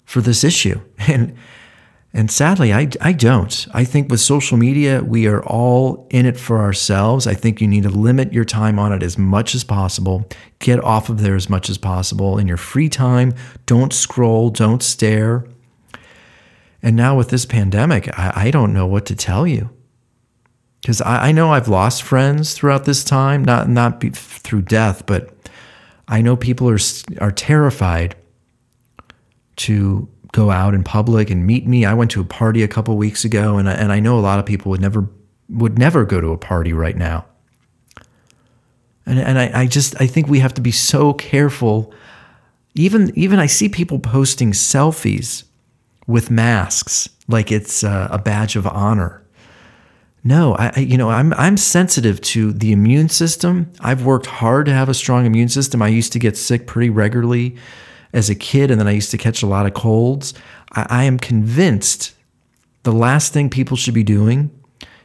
for 0.05 0.19
this 0.19 0.43
issue? 0.43 0.81
And 1.07 1.35
and 2.11 2.31
sadly, 2.31 2.73
I, 2.73 2.89
I 3.01 3.13
don't. 3.13 3.67
I 3.71 3.83
think 3.83 4.09
with 4.09 4.19
social 4.19 4.57
media, 4.57 5.03
we 5.03 5.27
are 5.27 5.43
all 5.43 6.07
in 6.09 6.25
it 6.25 6.39
for 6.39 6.57
ourselves. 6.57 7.27
I 7.27 7.35
think 7.35 7.61
you 7.61 7.67
need 7.67 7.83
to 7.83 7.89
limit 7.89 8.33
your 8.33 8.45
time 8.45 8.79
on 8.79 8.91
it 8.91 9.03
as 9.03 9.17
much 9.17 9.53
as 9.53 9.63
possible. 9.63 10.27
Get 10.57 10.83
off 10.83 11.09
of 11.09 11.21
there 11.21 11.35
as 11.35 11.49
much 11.49 11.69
as 11.69 11.77
possible. 11.77 12.39
In 12.39 12.47
your 12.47 12.57
free 12.57 12.89
time, 12.89 13.33
don't 13.67 13.93
scroll, 13.93 14.49
don't 14.49 14.81
stare. 14.81 15.45
And 16.81 16.95
now 16.95 17.15
with 17.15 17.29
this 17.29 17.45
pandemic, 17.45 18.09
I, 18.17 18.33
I 18.35 18.51
don't 18.51 18.73
know 18.73 18.87
what 18.87 19.05
to 19.07 19.15
tell 19.15 19.45
you. 19.45 19.69
Because 20.81 21.01
I, 21.01 21.27
I 21.27 21.31
know 21.31 21.51
I've 21.51 21.67
lost 21.67 22.01
friends 22.01 22.53
throughout 22.53 22.85
this 22.85 23.03
time, 23.03 23.43
not, 23.43 23.69
not 23.69 23.99
be, 23.99 24.09
through 24.09 24.63
death, 24.63 25.05
but 25.05 25.29
I 26.07 26.21
know 26.21 26.35
people 26.35 26.69
are, 26.71 26.79
are 27.21 27.31
terrified 27.31 28.15
to 29.57 30.09
go 30.31 30.51
out 30.51 30.73
in 30.73 30.83
public 30.83 31.29
and 31.29 31.45
meet 31.45 31.65
me. 31.65 31.85
I 31.85 31.93
went 31.93 32.11
to 32.11 32.21
a 32.21 32.25
party 32.25 32.63
a 32.63 32.67
couple 32.67 32.95
weeks 32.97 33.25
ago, 33.25 33.57
and 33.57 33.69
I, 33.69 33.73
and 33.73 33.91
I 33.91 33.99
know 33.99 34.17
a 34.17 34.21
lot 34.21 34.39
of 34.39 34.45
people 34.45 34.69
would 34.71 34.81
never 34.81 35.07
would 35.49 35.79
never 35.79 36.05
go 36.05 36.21
to 36.21 36.27
a 36.27 36.37
party 36.37 36.73
right 36.73 36.95
now. 36.95 37.25
And 39.05 39.19
and 39.19 39.39
I, 39.39 39.61
I 39.61 39.65
just 39.65 39.99
I 39.99 40.07
think 40.07 40.27
we 40.27 40.39
have 40.39 40.53
to 40.55 40.61
be 40.61 40.71
so 40.71 41.13
careful. 41.13 41.93
Even 42.75 43.11
even 43.17 43.39
I 43.39 43.47
see 43.47 43.69
people 43.69 43.99
posting 43.99 44.51
selfies 44.51 45.43
with 46.05 46.29
masks 46.31 47.09
like 47.27 47.51
it's 47.51 47.83
a, 47.83 48.09
a 48.11 48.17
badge 48.19 48.55
of 48.55 48.67
honor. 48.67 49.23
No, 50.23 50.55
I 50.55 50.79
you 50.79 50.97
know 50.97 51.09
I'm 51.09 51.33
I'm 51.33 51.57
sensitive 51.57 52.21
to 52.21 52.53
the 52.53 52.71
immune 52.71 53.09
system. 53.09 53.71
I've 53.79 54.05
worked 54.05 54.27
hard 54.27 54.67
to 54.67 54.73
have 54.73 54.89
a 54.89 54.93
strong 54.93 55.25
immune 55.25 55.49
system. 55.49 55.81
I 55.81 55.87
used 55.87 56.13
to 56.13 56.19
get 56.19 56.37
sick 56.37 56.67
pretty 56.67 56.91
regularly 56.91 57.57
as 58.13 58.29
a 58.29 58.35
kid, 58.35 58.71
and 58.71 58.79
then 58.79 58.87
I 58.87 58.91
used 58.91 59.11
to 59.11 59.17
catch 59.17 59.43
a 59.43 59.47
lot 59.47 59.65
of 59.65 59.73
colds. 59.73 60.33
I, 60.73 60.87
I 60.89 61.03
am 61.03 61.19
convinced 61.19 62.15
the 62.83 62.91
last 62.91 63.33
thing 63.33 63.49
people 63.49 63.77
should 63.77 63.93
be 63.93 64.03
doing 64.03 64.51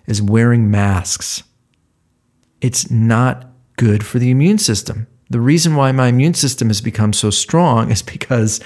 is 0.06 0.22
wearing 0.22 0.70
masks. 0.70 1.42
It's 2.60 2.90
not 2.90 3.46
good 3.76 4.04
for 4.04 4.18
the 4.18 4.30
immune 4.30 4.58
system. 4.58 5.06
The 5.30 5.40
reason 5.40 5.74
why 5.74 5.92
my 5.92 6.08
immune 6.08 6.34
system 6.34 6.68
has 6.68 6.80
become 6.80 7.12
so 7.12 7.30
strong 7.30 7.90
is 7.90 8.02
because 8.02 8.60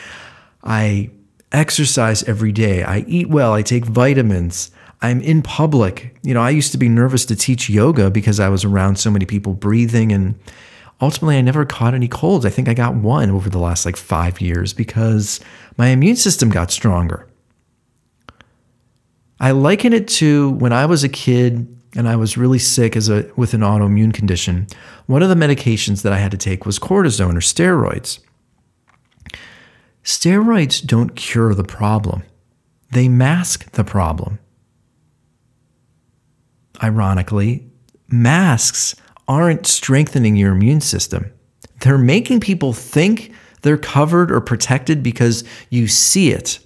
I 0.62 1.10
exercise 1.52 2.22
every 2.24 2.52
day. 2.52 2.82
I 2.82 3.00
eat 3.06 3.28
well. 3.28 3.54
I 3.54 3.62
take 3.62 3.86
vitamins. 3.86 4.70
I'm 5.00 5.20
in 5.20 5.42
public. 5.42 6.16
You 6.22 6.34
know, 6.34 6.42
I 6.42 6.50
used 6.50 6.72
to 6.72 6.78
be 6.78 6.88
nervous 6.88 7.24
to 7.26 7.36
teach 7.36 7.70
yoga 7.70 8.10
because 8.10 8.40
I 8.40 8.48
was 8.48 8.64
around 8.64 8.98
so 8.98 9.10
many 9.10 9.24
people 9.24 9.54
breathing 9.54 10.12
and 10.12 10.38
ultimately 11.00 11.36
I 11.36 11.40
never 11.40 11.64
caught 11.64 11.94
any 11.94 12.08
colds. 12.08 12.44
I 12.44 12.50
think 12.50 12.68
I 12.68 12.74
got 12.74 12.94
one 12.94 13.30
over 13.30 13.48
the 13.48 13.58
last 13.58 13.84
like 13.84 13.96
five 13.96 14.40
years 14.40 14.72
because 14.72 15.40
my 15.76 15.88
immune 15.88 16.16
system 16.16 16.50
got 16.50 16.70
stronger. 16.70 17.28
I 19.40 19.52
liken 19.52 19.92
it 19.92 20.08
to 20.08 20.50
when 20.50 20.72
I 20.72 20.86
was 20.86 21.04
a 21.04 21.08
kid 21.08 21.74
and 21.96 22.08
I 22.08 22.16
was 22.16 22.36
really 22.36 22.58
sick 22.58 22.96
as 22.96 23.08
a 23.08 23.30
with 23.36 23.54
an 23.54 23.60
autoimmune 23.60 24.12
condition. 24.12 24.66
One 25.06 25.22
of 25.22 25.28
the 25.28 25.34
medications 25.34 26.02
that 26.02 26.12
I 26.12 26.18
had 26.18 26.32
to 26.32 26.36
take 26.36 26.66
was 26.66 26.78
cortisone 26.78 27.36
or 27.36 27.40
steroids. 27.40 28.18
Steroids 30.04 30.84
don't 30.84 31.14
cure 31.14 31.54
the 31.54 31.64
problem. 31.64 32.22
They 32.92 33.08
mask 33.08 33.70
the 33.72 33.84
problem. 33.84 34.38
Ironically, 36.82 37.68
masks 38.08 38.94
aren't 39.28 39.66
strengthening 39.66 40.34
your 40.34 40.52
immune 40.52 40.80
system. 40.80 41.30
They're 41.80 41.98
making 41.98 42.40
people 42.40 42.72
think 42.72 43.32
they're 43.62 43.76
covered 43.76 44.32
or 44.32 44.40
protected 44.40 45.02
because 45.02 45.44
you 45.70 45.86
see 45.86 46.30
it. 46.30 46.58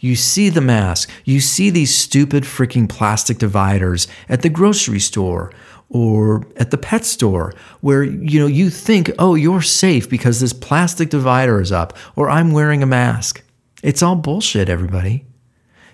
You 0.00 0.16
see 0.16 0.48
the 0.48 0.60
mask. 0.60 1.10
You 1.24 1.40
see 1.40 1.70
these 1.70 1.96
stupid 1.96 2.44
freaking 2.44 2.88
plastic 2.88 3.38
dividers 3.38 4.06
at 4.28 4.42
the 4.42 4.48
grocery 4.48 5.00
store 5.00 5.52
or 5.88 6.46
at 6.56 6.70
the 6.70 6.78
pet 6.78 7.04
store 7.04 7.52
where 7.80 8.02
you 8.02 8.38
know 8.38 8.46
you 8.46 8.70
think, 8.70 9.10
"Oh, 9.18 9.34
you're 9.34 9.62
safe 9.62 10.08
because 10.08 10.40
this 10.40 10.52
plastic 10.52 11.08
divider 11.10 11.60
is 11.60 11.72
up 11.72 11.96
or 12.14 12.28
I'm 12.28 12.52
wearing 12.52 12.82
a 12.82 12.86
mask." 12.86 13.42
It's 13.82 14.02
all 14.02 14.16
bullshit, 14.16 14.68
everybody. 14.68 15.24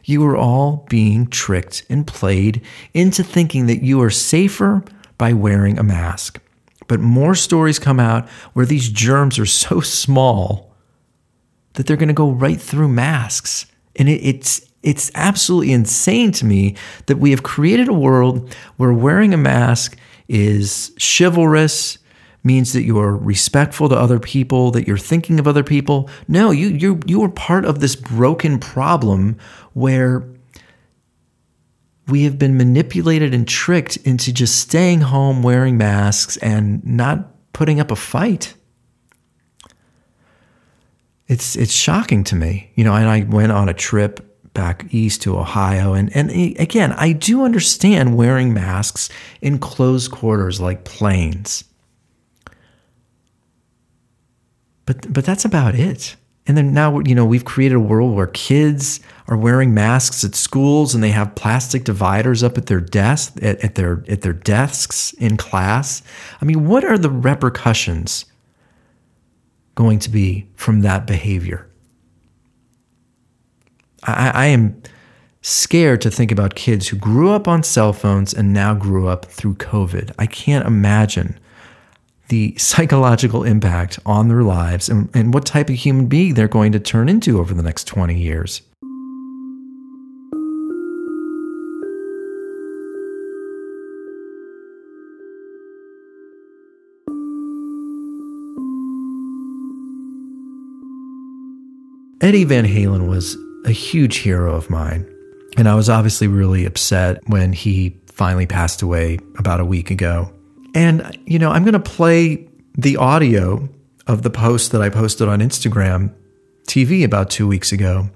You 0.04 0.24
are 0.26 0.36
all 0.36 0.86
being 0.90 1.26
tricked 1.26 1.84
and 1.88 2.06
played 2.06 2.60
into 2.92 3.22
thinking 3.22 3.66
that 3.66 3.82
you 3.82 4.02
are 4.02 4.10
safer 4.10 4.82
by 5.25 5.33
wearing 5.33 5.78
a 5.78 5.83
mask. 5.83 6.38
But 6.87 7.00
more 7.00 7.35
stories 7.35 7.78
come 7.78 7.99
out 7.99 8.28
where 8.52 8.66
these 8.66 8.90
germs 8.90 9.38
are 9.38 9.47
so 9.47 9.81
small 9.81 10.71
that 11.73 11.87
they're 11.87 11.97
going 11.97 12.09
to 12.09 12.12
go 12.12 12.31
right 12.31 12.61
through 12.61 12.88
masks. 12.88 13.64
And 13.97 14.07
it, 14.11 14.21
it's 14.21 14.69
it's 14.83 15.11
absolutely 15.14 15.73
insane 15.73 16.31
to 16.33 16.45
me 16.45 16.76
that 17.07 17.16
we 17.16 17.31
have 17.31 17.43
created 17.43 17.88
a 17.88 17.95
world 17.95 18.54
where 18.76 18.93
wearing 18.93 19.33
a 19.33 19.38
mask 19.38 19.97
is 20.28 20.93
chivalrous, 21.00 21.97
means 22.43 22.75
that 22.75 22.83
you 22.83 22.99
are 22.99 23.16
respectful 23.16 23.88
to 23.88 23.97
other 23.97 24.21
people, 24.21 24.73
that 24.73 24.87
you're 24.87 24.99
thinking 24.99 25.38
of 25.40 25.49
other 25.49 25.64
people. 25.64 26.11
No, 26.28 26.50
you 26.50 26.69
you 26.69 27.00
you 27.07 27.23
are 27.23 27.31
part 27.31 27.64
of 27.64 27.81
this 27.81 27.97
broken 27.97 28.59
problem 28.59 29.38
where 29.73 30.28
we 32.08 32.25
have 32.25 32.38
been 32.38 32.56
manipulated 32.56 33.32
and 33.32 33.49
tricked 33.49 33.96
into 33.99 34.32
just 34.32 34.58
staying 34.58 35.00
home 35.00 35.42
wearing 35.42 35.78
masks 35.78 36.37
and 36.38 36.84
not 36.84 37.30
putting 37.52 37.80
up 37.80 37.90
a 37.90 37.96
fight. 37.96 38.54
It's 41.26 41.56
it's 41.56 41.73
shocking 41.73 42.25
to 42.25 42.37
me. 42.37 42.70
You 42.75 42.84
know, 42.84 42.94
and 42.94 43.08
I 43.08 43.23
went 43.23 43.52
on 43.52 43.68
a 43.68 43.75
trip 43.75 44.30
back 44.52 44.87
east 44.92 45.23
to 45.23 45.38
Ohio 45.38 45.94
and 45.94 46.14
and 46.14 46.30
again, 46.30 46.92
I 46.92 47.12
do 47.12 47.44
understand 47.44 48.16
wearing 48.16 48.52
masks 48.52 49.08
in 49.40 49.58
closed 49.58 50.11
quarters 50.11 50.61
like 50.61 50.84
planes. 50.84 51.64
But 54.87 55.11
but 55.12 55.25
that's 55.25 55.44
about 55.44 55.75
it. 55.75 56.16
And 56.46 56.56
then 56.56 56.74
now, 56.74 57.00
you 57.00 57.14
know, 57.14 57.24
we've 57.24 57.44
created 57.44 57.76
a 57.76 57.80
world 57.80 58.14
where 58.14 58.26
kids 58.26 59.00
are 59.28 59.36
wearing 59.36 59.72
masks 59.72 60.24
at 60.24 60.34
schools 60.34 60.94
and 60.94 61.02
they 61.02 61.10
have 61.10 61.34
plastic 61.34 61.84
dividers 61.84 62.42
up 62.42 62.58
at 62.58 62.66
their 62.66 62.80
desk 62.80 63.36
at, 63.42 63.64
at 63.64 63.76
their 63.76 64.04
at 64.08 64.20
their 64.20 64.34
desks 64.34 65.14
in 65.14 65.38
class. 65.38 66.02
I 66.42 66.44
mean, 66.44 66.66
what 66.68 66.84
are 66.84 66.98
the 66.98 67.08
repercussions 67.08 68.26
going 69.74 69.98
to 70.00 70.10
be 70.10 70.46
from 70.54 70.82
that 70.82 71.06
behavior? 71.06 71.66
I, 74.02 74.30
I 74.34 74.46
am 74.46 74.82
scared 75.40 76.02
to 76.02 76.10
think 76.10 76.30
about 76.30 76.54
kids 76.54 76.88
who 76.88 76.96
grew 76.96 77.30
up 77.30 77.48
on 77.48 77.62
cell 77.62 77.94
phones 77.94 78.34
and 78.34 78.52
now 78.52 78.74
grew 78.74 79.08
up 79.08 79.24
through 79.26 79.54
COVID. 79.54 80.12
I 80.18 80.26
can't 80.26 80.66
imagine 80.66 81.38
the 82.28 82.54
psychological 82.57 83.45
impact 83.45 83.99
on 84.07 84.28
their 84.28 84.43
lives 84.43 84.88
and, 84.88 85.09
and 85.14 85.35
what 85.35 85.45
type 85.45 85.69
of 85.69 85.76
human 85.76 86.07
being 86.07 86.35
they're 86.35 86.49
going 86.49 86.73
to 86.73 86.81
turn 86.81 87.09
into 87.09 87.38
over 87.38 87.54
the 87.54 87.62
next 87.62 87.85
20 87.87 88.19
years. 88.19 88.62
Eddie 102.21 102.45
Van 102.45 102.64
Halen 102.64 103.07
was 103.07 103.37
a 103.66 103.71
huge 103.71 104.16
hero 104.16 104.54
of 104.54 104.71
mine. 104.71 105.07
And 105.59 105.69
I 105.69 105.75
was 105.75 105.90
obviously 105.90 106.26
really 106.26 106.64
upset 106.64 107.21
when 107.26 107.52
he 107.52 107.97
finally 108.07 108.47
passed 108.47 108.81
away 108.81 109.19
about 109.38 109.61
a 109.61 109.64
week 109.64 109.90
ago. 109.90 110.33
And, 110.75 111.16
you 111.25 111.38
know, 111.38 111.50
I'm 111.50 111.62
going 111.62 111.75
to 111.75 111.81
play 111.81 112.49
the 112.76 112.97
audio 112.97 113.69
of 114.07 114.23
the 114.23 114.31
post 114.31 114.73
that 114.73 114.83
I 114.83 114.90
posted 114.90 115.28
on 115.28 115.38
Instagram 115.40 116.12
TV 116.66 117.04
about 117.04 117.31
two 117.31 117.47
weeks 117.47 117.73
ago 117.73 118.11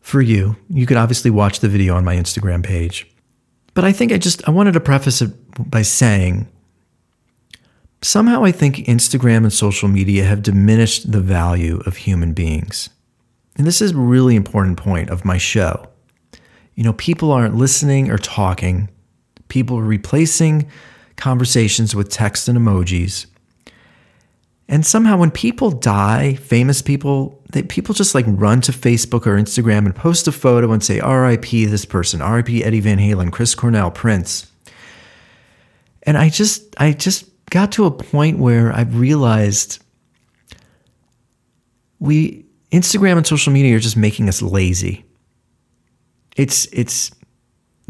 for 0.00 0.22
you. 0.22 0.56
You 0.70 0.86
could 0.86 0.96
obviously 0.96 1.30
watch 1.30 1.60
the 1.60 1.68
video 1.68 1.94
on 1.94 2.04
my 2.04 2.16
Instagram 2.16 2.64
page. 2.64 3.06
But 3.74 3.84
I 3.84 3.92
think 3.92 4.10
I 4.10 4.18
just 4.18 4.46
I 4.48 4.50
wanted 4.50 4.72
to 4.72 4.80
preface 4.80 5.20
it 5.20 5.32
by 5.70 5.82
saying 5.82 6.48
somehow 8.00 8.44
I 8.44 8.52
think 8.52 8.76
Instagram 8.76 9.38
and 9.38 9.52
social 9.52 9.88
media 9.88 10.24
have 10.24 10.42
diminished 10.42 11.12
the 11.12 11.20
value 11.20 11.82
of 11.84 11.96
human 11.96 12.32
beings. 12.32 12.88
And 13.56 13.66
this 13.66 13.82
is 13.82 13.90
a 13.90 13.96
really 13.96 14.34
important 14.34 14.78
point 14.78 15.10
of 15.10 15.24
my 15.24 15.36
show. 15.36 15.88
You 16.74 16.84
know, 16.84 16.94
people 16.94 17.32
aren't 17.32 17.56
listening 17.56 18.10
or 18.10 18.18
talking. 18.18 18.88
People 19.48 19.78
are 19.78 19.84
replacing 19.84 20.70
conversations 21.16 21.94
with 21.94 22.08
text 22.08 22.48
and 22.48 22.58
emojis. 22.58 23.26
And 24.68 24.84
somehow, 24.84 25.16
when 25.16 25.30
people 25.30 25.70
die, 25.70 26.34
famous 26.34 26.82
people, 26.82 27.40
they, 27.52 27.62
people 27.62 27.94
just 27.94 28.14
like 28.14 28.24
run 28.28 28.60
to 28.62 28.72
Facebook 28.72 29.26
or 29.26 29.36
Instagram 29.36 29.86
and 29.86 29.94
post 29.94 30.26
a 30.26 30.32
photo 30.32 30.72
and 30.72 30.82
say, 30.82 31.00
RIP 31.00 31.50
this 31.50 31.84
person, 31.84 32.20
RIP 32.20 32.48
Eddie 32.64 32.80
Van 32.80 32.98
Halen, 32.98 33.30
Chris 33.30 33.54
Cornell, 33.54 33.92
Prince. 33.92 34.50
And 36.02 36.18
I 36.18 36.30
just, 36.30 36.74
I 36.78 36.92
just 36.92 37.28
got 37.50 37.70
to 37.72 37.84
a 37.86 37.90
point 37.92 38.38
where 38.38 38.72
I 38.72 38.82
realized 38.82 39.82
we, 42.00 42.44
Instagram 42.72 43.16
and 43.18 43.26
social 43.26 43.52
media 43.52 43.76
are 43.76 43.80
just 43.80 43.96
making 43.96 44.28
us 44.28 44.42
lazy. 44.42 45.04
It's, 46.36 46.66
it's, 46.72 47.12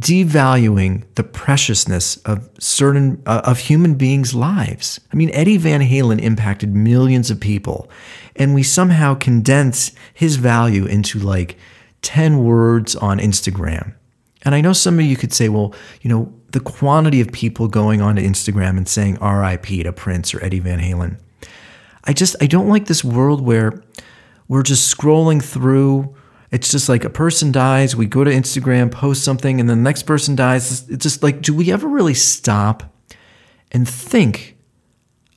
devaluing 0.00 1.05
the 1.15 1.25
preciousness 1.25 2.19
of 2.19 2.49
certain 2.59 3.23
uh, 3.26 3.41
of 3.45 3.59
human 3.59 3.95
beings' 3.95 4.35
lives. 4.35 5.00
I 5.12 5.17
mean, 5.17 5.31
Eddie 5.33 5.57
Van 5.57 5.81
Halen 5.81 6.21
impacted 6.21 6.75
millions 6.75 7.31
of 7.31 7.41
people, 7.41 7.91
and 8.35 8.55
we 8.55 8.62
somehow 8.62 9.15
condense 9.15 9.93
his 10.13 10.37
value 10.37 10.85
into 10.85 11.19
like 11.19 11.56
10 12.02 12.45
words 12.45 12.95
on 12.95 13.19
Instagram. 13.19 13.95
And 14.45 14.54
I 14.54 14.61
know 14.61 14.73
some 14.73 14.99
of 14.99 15.04
you 15.04 15.17
could 15.17 15.32
say, 15.32 15.49
well, 15.49 15.75
you 16.02 16.11
know, 16.11 16.32
the 16.52 16.61
quantity 16.61 17.21
of 17.21 17.32
people 17.32 17.67
going 17.67 18.00
onto 18.00 18.23
Instagram 18.23 18.76
and 18.76 18.89
saying 18.89 19.15
RIP 19.17 19.67
to 19.85 19.93
Prince 19.93 20.35
or 20.35 20.45
Eddie 20.45 20.61
Van 20.61 20.78
Halen. 20.78 21.19
I 22.04 22.13
just 22.13 22.37
I 22.41 22.47
don't 22.47 22.69
like 22.69 22.87
this 22.87 23.02
world 23.02 23.41
where 23.41 23.82
we're 24.47 24.63
just 24.63 24.95
scrolling 24.95 25.43
through 25.43 26.15
it's 26.50 26.71
just 26.71 26.89
like 26.89 27.04
a 27.04 27.11
person 27.11 27.50
dies, 27.52 27.97
we 27.97 28.06
go 28.06 28.25
to 28.25 28.30
Instagram, 28.30 28.91
post 28.91 29.25
something, 29.25 29.61
and 29.61 29.69
then 29.69 29.78
the 29.78 29.82
next 29.82 30.04
person 30.04 30.37
dies. 30.37 30.89
It's 30.89 31.02
just 31.02 31.23
like, 31.23 31.43
do 31.43 31.54
we 31.54 31.73
ever 31.73 31.89
really 31.89 32.15
stop 32.15 32.95
and 33.73 33.89
think 33.89 34.56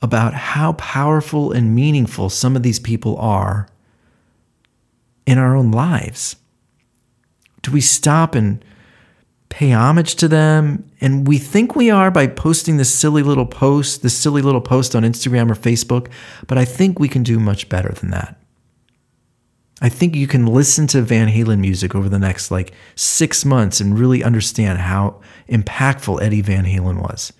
about 0.02 0.34
how 0.34 0.74
powerful 0.74 1.52
and 1.52 1.74
meaningful 1.74 2.30
some 2.30 2.56
of 2.56 2.62
these 2.62 2.78
people 2.78 3.16
are 3.18 3.68
in 5.26 5.36
our 5.36 5.56
own 5.56 5.70
lives? 5.70 6.36
Do 7.62 7.72
we 7.72 7.80
stop 7.80 8.34
and 8.34 8.64
pay 9.50 9.72
homage 9.72 10.14
to 10.14 10.28
them? 10.28 10.88
And 11.00 11.26
we 11.26 11.38
think 11.38 11.76
we 11.76 11.90
are 11.90 12.10
by 12.10 12.28
posting 12.28 12.76
this 12.76 12.94
silly 12.94 13.22
little 13.22 13.46
post, 13.46 14.02
this 14.02 14.16
silly 14.16 14.42
little 14.42 14.60
post 14.60 14.94
on 14.94 15.02
Instagram 15.02 15.50
or 15.50 15.54
Facebook, 15.54 16.08
but 16.46 16.56
I 16.56 16.64
think 16.64 16.98
we 16.98 17.08
can 17.08 17.22
do 17.22 17.38
much 17.38 17.68
better 17.68 17.92
than 17.92 18.10
that. 18.10 18.39
I 19.80 19.88
think 19.88 20.14
you 20.14 20.26
can 20.26 20.46
listen 20.46 20.86
to 20.88 21.00
Van 21.00 21.28
Halen 21.28 21.58
music 21.60 21.94
over 21.94 22.08
the 22.08 22.18
next 22.18 22.50
like 22.50 22.72
six 22.96 23.44
months 23.44 23.80
and 23.80 23.98
really 23.98 24.22
understand 24.22 24.78
how 24.78 25.20
impactful 25.48 26.22
Eddie 26.22 26.42
Van 26.42 26.64
Halen 26.64 27.00
was. 27.00 27.32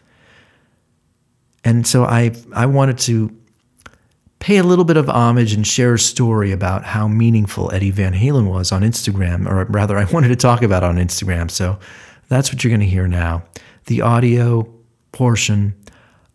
And 1.64 1.86
so 1.86 2.04
I 2.04 2.32
I 2.54 2.66
wanted 2.66 2.98
to 3.00 3.36
pay 4.38 4.56
a 4.56 4.62
little 4.62 4.86
bit 4.86 4.96
of 4.96 5.08
homage 5.08 5.52
and 5.52 5.66
share 5.66 5.94
a 5.94 5.98
story 5.98 6.50
about 6.50 6.82
how 6.82 7.06
meaningful 7.06 7.70
Eddie 7.72 7.90
Van 7.90 8.14
Halen 8.14 8.48
was 8.50 8.72
on 8.72 8.80
Instagram, 8.82 9.46
or 9.46 9.66
rather, 9.66 9.98
I 9.98 10.04
wanted 10.04 10.28
to 10.28 10.36
talk 10.36 10.62
about 10.62 10.82
on 10.82 10.96
Instagram. 10.96 11.50
So 11.50 11.78
that's 12.28 12.50
what 12.50 12.64
you're 12.64 12.70
going 12.70 12.80
to 12.80 12.86
hear 12.86 13.06
now 13.06 13.44
the 13.86 14.00
audio 14.00 14.66
portion 15.12 15.74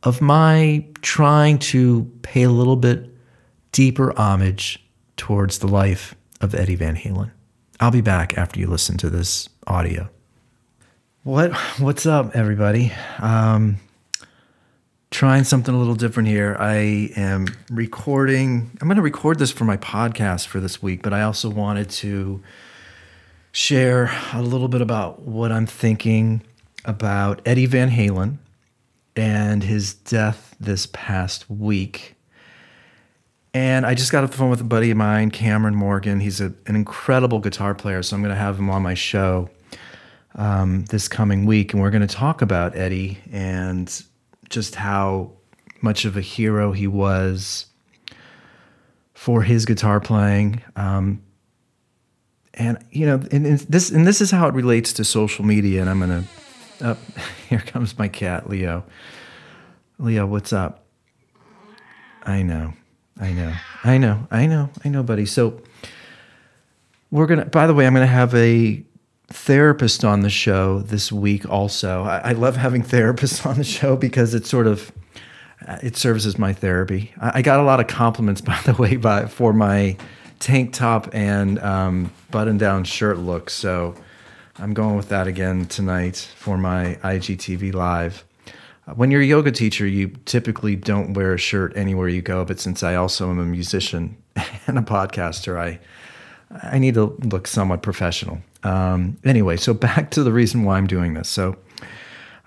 of 0.04 0.22
my 0.22 0.86
trying 1.02 1.58
to 1.58 2.04
pay 2.22 2.44
a 2.44 2.50
little 2.50 2.76
bit 2.76 3.10
deeper 3.72 4.18
homage 4.20 4.85
towards 5.18 5.60
the 5.60 5.68
life 5.68 6.16
of 6.42 6.54
Eddie 6.54 6.76
Van 6.76 6.96
Halen. 6.96 7.32
I'll 7.80 7.92
be 7.92 8.02
back 8.02 8.38
after 8.38 8.60
you 8.60 8.68
listen 8.68 8.98
to 8.98 9.10
this 9.10 9.50
audio. 9.68 10.10
What 11.24 11.54
what's 11.80 12.06
up, 12.06 12.36
everybody? 12.36 12.92
Um, 13.20 13.78
trying 15.12 15.44
something 15.44 15.74
a 15.74 15.78
little 15.78 15.96
different 15.96 16.30
here. 16.30 16.56
I 16.60 17.10
am 17.16 17.48
recording. 17.70 18.70
I'm 18.82 18.88
going 18.88 18.98
to 18.98 19.02
record 19.02 19.40
this 19.40 19.52
for 19.52 19.66
my 19.66 19.78
podcast 19.78 20.48
for 20.48 20.60
this 20.60 20.84
week, 20.84 21.02
but 21.02 21.14
I 21.14 21.22
also 21.22 21.50
wanted 21.50 21.90
to 21.92 22.44
share 23.52 24.12
a 24.34 24.42
little 24.42 24.68
bit 24.68 24.82
about 24.82 25.22
what 25.22 25.52
I'm 25.52 25.66
thinking 25.66 26.42
about 26.84 27.42
Eddie 27.46 27.66
Van 27.66 27.90
Halen 27.90 28.38
and 29.16 29.64
his 29.64 29.94
death 29.94 30.56
this 30.60 30.88
past 30.88 31.50
week. 31.50 32.15
And 33.56 33.86
I 33.86 33.94
just 33.94 34.12
got 34.12 34.26
off 34.26 34.32
the 34.32 34.38
phone 34.38 34.50
with 34.50 34.60
a 34.60 34.66
buddy 34.66 34.92
of 34.92 34.98
mine, 34.98 35.32
Cameron 35.32 35.76
Morgan. 35.76 36.20
He's 36.20 36.42
a, 36.42 36.52
an 36.66 36.76
incredible 36.76 37.40
guitar 37.40 37.74
player, 37.74 38.04
so 38.04 38.14
I'm 38.14 38.22
going 38.22 38.36
to 38.36 38.40
have 38.40 38.60
him 38.60 38.70
on 38.70 38.82
my 38.82 38.96
show 38.96 39.50
um, 40.36 40.84
this 40.90 41.08
coming 41.08 41.46
week, 41.46 41.72
and 41.72 41.82
we're 41.82 41.90
going 41.90 42.06
to 42.06 42.14
talk 42.14 42.42
about 42.42 42.76
Eddie 42.76 43.18
and 43.32 44.04
just 44.50 44.76
how 44.76 45.32
much 45.80 46.04
of 46.04 46.18
a 46.18 46.22
hero 46.22 46.74
he 46.74 46.86
was 46.86 47.68
for 49.14 49.42
his 49.42 49.66
guitar 49.66 50.02
playing. 50.02 50.62
Um, 50.76 51.24
and 52.56 52.78
you 52.92 53.06
know, 53.06 53.24
and, 53.32 53.46
and, 53.46 53.60
this 53.60 53.90
and 53.90 54.06
this 54.06 54.20
is 54.20 54.32
how 54.32 54.50
it 54.50 54.54
relates 54.54 54.92
to 54.92 55.06
social 55.06 55.46
media. 55.46 55.80
And 55.80 55.90
I'm 55.90 56.02
gonna, 56.02 56.26
up 56.82 56.98
oh, 57.00 57.24
here 57.48 57.60
comes 57.60 57.98
my 57.98 58.10
cat, 58.10 58.50
Leo. 58.50 58.84
Leo, 59.98 60.26
what's 60.26 60.52
up? 60.52 60.84
I 62.24 62.42
know. 62.42 62.74
I 63.20 63.32
know, 63.32 63.54
I 63.84 63.98
know, 63.98 64.28
I 64.30 64.46
know, 64.46 64.70
I 64.84 64.90
know, 64.90 65.04
buddy. 65.04 65.26
So 65.26 65.62
we're 67.12 67.28
gonna. 67.28 67.46
By 67.46 67.68
the 67.68 67.74
way, 67.74 67.88
I'm 67.88 67.94
gonna 67.94 68.08
have 68.08 68.36
a 68.36 68.84
therapist 69.28 70.04
on 70.04 70.22
the 70.22 70.30
show 70.30 70.80
this 70.80 71.12
week. 71.12 71.50
Also, 71.50 72.04
I, 72.04 72.18
I 72.18 72.32
love 72.34 72.58
having 72.58 72.84
therapists 72.96 73.46
on 73.46 73.58
the 73.58 73.64
show 73.64 73.96
because 73.96 74.34
it 74.34 74.46
sort 74.46 74.68
of 74.68 74.92
uh, 75.66 75.78
it 75.82 75.96
serves 75.96 76.26
as 76.26 76.38
my 76.38 76.54
therapy. 76.54 77.14
I, 77.20 77.40
I, 77.40 77.42
got 77.42 77.60
a 77.60 77.64
lot 77.64 77.80
of 77.80 77.88
compliments, 77.88 78.42
by 78.42 78.60
the 78.66 78.74
way, 78.74 78.98
by 78.98 79.28
for 79.28 79.54
my 79.54 79.98
tank 80.40 80.74
top 80.74 81.10
and 81.14 81.58
um, 81.60 82.12
button-down 82.32 82.84
shirt 82.84 83.18
look. 83.18 83.50
So 83.50 83.96
I'm 84.58 84.74
going 84.74 84.96
with 84.98 85.10
that 85.10 85.28
again 85.28 85.66
tonight 85.66 86.18
for 86.36 86.58
my 86.58 87.00
IGTV 87.04 87.74
live. 87.74 88.26
When 88.94 89.10
you're 89.10 89.22
a 89.22 89.26
yoga 89.26 89.52
teacher, 89.52 89.88
you 89.88 90.10
typically 90.26 90.76
don't 90.76 91.14
wear 91.14 91.34
a 91.34 91.38
shirt 91.38 91.76
anywhere 91.76 92.08
you 92.08 92.22
go. 92.22 92.46
But 92.46 92.60
since 92.60 92.84
I 92.84 92.96
also 92.96 93.30
am 93.30 93.40
a 93.40 93.46
musician 93.46 94.18
and 94.68 94.78
a 94.78 94.84
podcaster, 94.84 95.58
I 95.58 95.80
I 96.72 96.78
need 96.78 96.94
to 96.94 97.18
look 97.24 97.48
somewhat 97.48 97.82
professional. 97.82 98.40
Um, 98.64 99.18
anyway, 99.24 99.58
so 99.58 99.74
back 99.74 100.12
to 100.12 100.24
the 100.24 100.32
reason 100.32 100.64
why 100.64 100.78
I'm 100.78 100.88
doing 100.88 101.14
this. 101.14 101.30
So 101.30 101.58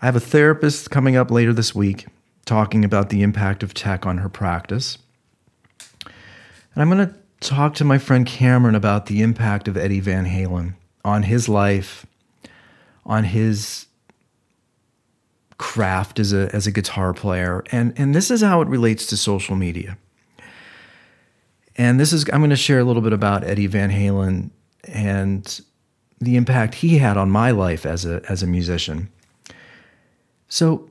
I 0.00 0.06
have 0.06 0.16
a 0.16 0.20
therapist 0.20 0.90
coming 0.90 1.16
up 1.16 1.30
later 1.30 1.52
this 1.52 1.74
week 1.74 2.06
talking 2.44 2.84
about 2.84 3.10
the 3.10 3.22
impact 3.22 3.62
of 3.62 3.74
tech 3.74 4.06
on 4.06 4.18
her 4.18 4.28
practice. 4.28 4.98
And 6.06 6.82
I'm 6.82 6.88
going 6.88 7.08
to 7.08 7.14
talk 7.40 7.74
to 7.74 7.84
my 7.84 7.98
friend 7.98 8.24
Cameron 8.26 8.74
about 8.74 9.06
the 9.06 9.20
impact 9.20 9.68
of 9.68 9.76
Eddie 9.76 10.00
Van 10.00 10.26
Halen 10.26 10.74
on 11.04 11.24
his 11.24 11.48
life, 11.48 12.06
on 13.04 13.24
his 13.24 13.86
craft 15.58 16.18
as 16.18 16.32
a 16.32 16.54
as 16.54 16.66
a 16.66 16.70
guitar 16.70 17.12
player, 17.12 17.62
and 17.70 17.92
and 17.98 18.14
this 18.14 18.30
is 18.30 18.40
how 18.40 18.62
it 18.62 18.68
relates 18.68 19.06
to 19.06 19.16
social 19.16 19.56
media. 19.56 19.98
And 21.76 22.00
this 22.00 22.12
is 22.12 22.24
I'm 22.32 22.40
going 22.40 22.50
to 22.50 22.56
share 22.56 22.78
a 22.78 22.84
little 22.84 23.02
bit 23.02 23.12
about 23.12 23.44
Eddie 23.44 23.66
Van 23.66 23.90
Halen 23.90 24.50
and 24.84 25.60
the 26.20 26.36
impact 26.36 26.76
he 26.76 26.98
had 26.98 27.16
on 27.16 27.30
my 27.30 27.50
life 27.50 27.84
as 27.84 28.04
a 28.04 28.22
as 28.28 28.42
a 28.42 28.46
musician. 28.46 29.08
So 30.48 30.88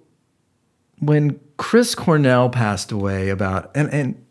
when 0.99 1.39
Chris 1.57 1.95
Cornell 1.95 2.49
passed 2.49 2.91
away 2.91 3.29
about 3.29 3.71
and 3.75 3.91
and 3.91 4.25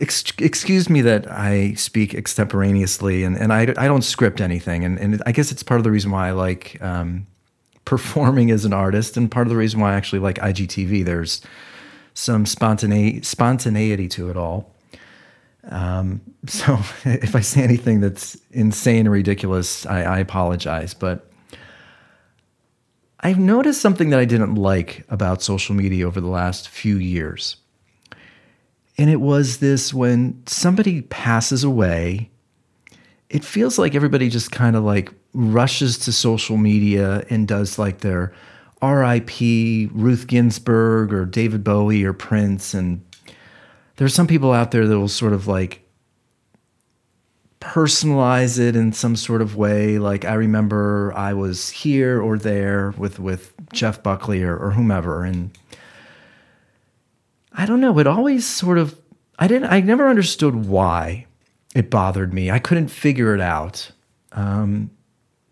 ex- 0.00 0.32
excuse 0.38 0.88
me 0.88 1.00
that 1.02 1.30
I 1.30 1.74
speak 1.74 2.14
extemporaneously 2.14 3.24
and, 3.24 3.36
and 3.36 3.52
I, 3.52 3.62
I 3.76 3.86
don't 3.86 4.02
script 4.02 4.40
anything 4.40 4.84
and, 4.84 4.98
and 4.98 5.22
I 5.26 5.32
guess 5.32 5.52
it's 5.52 5.62
part 5.62 5.78
of 5.78 5.84
the 5.84 5.90
reason 5.90 6.10
why 6.10 6.28
I 6.28 6.30
like 6.32 6.78
um, 6.82 7.26
performing 7.84 8.50
as 8.50 8.64
an 8.64 8.72
artist 8.72 9.16
and 9.16 9.30
part 9.30 9.46
of 9.46 9.50
the 9.50 9.56
reason 9.56 9.80
why 9.80 9.92
I 9.92 9.96
actually 9.96 10.20
like 10.20 10.36
IGTV 10.36 11.04
there's 11.04 11.42
some 12.14 12.46
spontaneity 12.46 14.08
to 14.08 14.30
it 14.30 14.36
all 14.36 14.74
um, 15.64 16.20
so 16.46 16.78
if 17.04 17.34
I 17.34 17.40
say 17.40 17.62
anything 17.62 18.00
that's 18.00 18.36
insane 18.50 19.06
or 19.06 19.10
ridiculous 19.10 19.86
I, 19.86 20.02
I 20.02 20.18
apologize 20.18 20.94
but 20.94 21.28
I've 23.24 23.38
noticed 23.38 23.80
something 23.80 24.10
that 24.10 24.18
I 24.18 24.24
didn't 24.24 24.56
like 24.56 25.04
about 25.08 25.42
social 25.42 25.76
media 25.76 26.06
over 26.06 26.20
the 26.20 26.28
last 26.28 26.68
few 26.68 26.96
years. 26.96 27.56
And 28.98 29.08
it 29.08 29.20
was 29.20 29.58
this 29.58 29.94
when 29.94 30.42
somebody 30.46 31.02
passes 31.02 31.62
away, 31.62 32.30
it 33.32 33.44
feels 33.44 33.78
like 33.78 33.94
everybody 33.94 34.28
just 34.28 34.52
kind 34.52 34.76
of 34.76 34.84
like 34.84 35.10
rushes 35.32 35.96
to 35.96 36.12
social 36.12 36.58
media 36.58 37.24
and 37.30 37.48
does 37.48 37.78
like 37.78 38.00
their 38.00 38.30
RIP 38.82 39.40
Ruth 39.90 40.26
Ginsburg 40.26 41.14
or 41.14 41.24
David 41.24 41.64
Bowie 41.64 42.04
or 42.04 42.12
Prince. 42.12 42.74
And 42.74 43.02
there's 43.96 44.14
some 44.14 44.26
people 44.26 44.52
out 44.52 44.70
there 44.70 44.86
that 44.86 44.98
will 44.98 45.08
sort 45.08 45.32
of 45.32 45.48
like 45.48 45.82
personalize 47.58 48.58
it 48.58 48.76
in 48.76 48.92
some 48.92 49.16
sort 49.16 49.40
of 49.40 49.56
way. 49.56 49.98
Like 49.98 50.26
I 50.26 50.34
remember 50.34 51.14
I 51.16 51.32
was 51.32 51.70
here 51.70 52.20
or 52.20 52.36
there 52.36 52.90
with 52.98 53.18
with 53.18 53.54
Jeff 53.72 54.02
Buckley 54.02 54.42
or, 54.42 54.54
or 54.54 54.72
whomever, 54.72 55.24
and 55.24 55.56
I 57.54 57.64
don't 57.64 57.80
know. 57.80 57.98
It 57.98 58.06
always 58.06 58.46
sort 58.46 58.76
of 58.76 59.00
I 59.38 59.46
didn't. 59.46 59.72
I 59.72 59.80
never 59.80 60.10
understood 60.10 60.66
why 60.66 61.28
it 61.74 61.90
bothered 61.90 62.32
me. 62.34 62.50
I 62.50 62.58
couldn't 62.58 62.88
figure 62.88 63.34
it 63.34 63.40
out. 63.40 63.90
Um, 64.32 64.90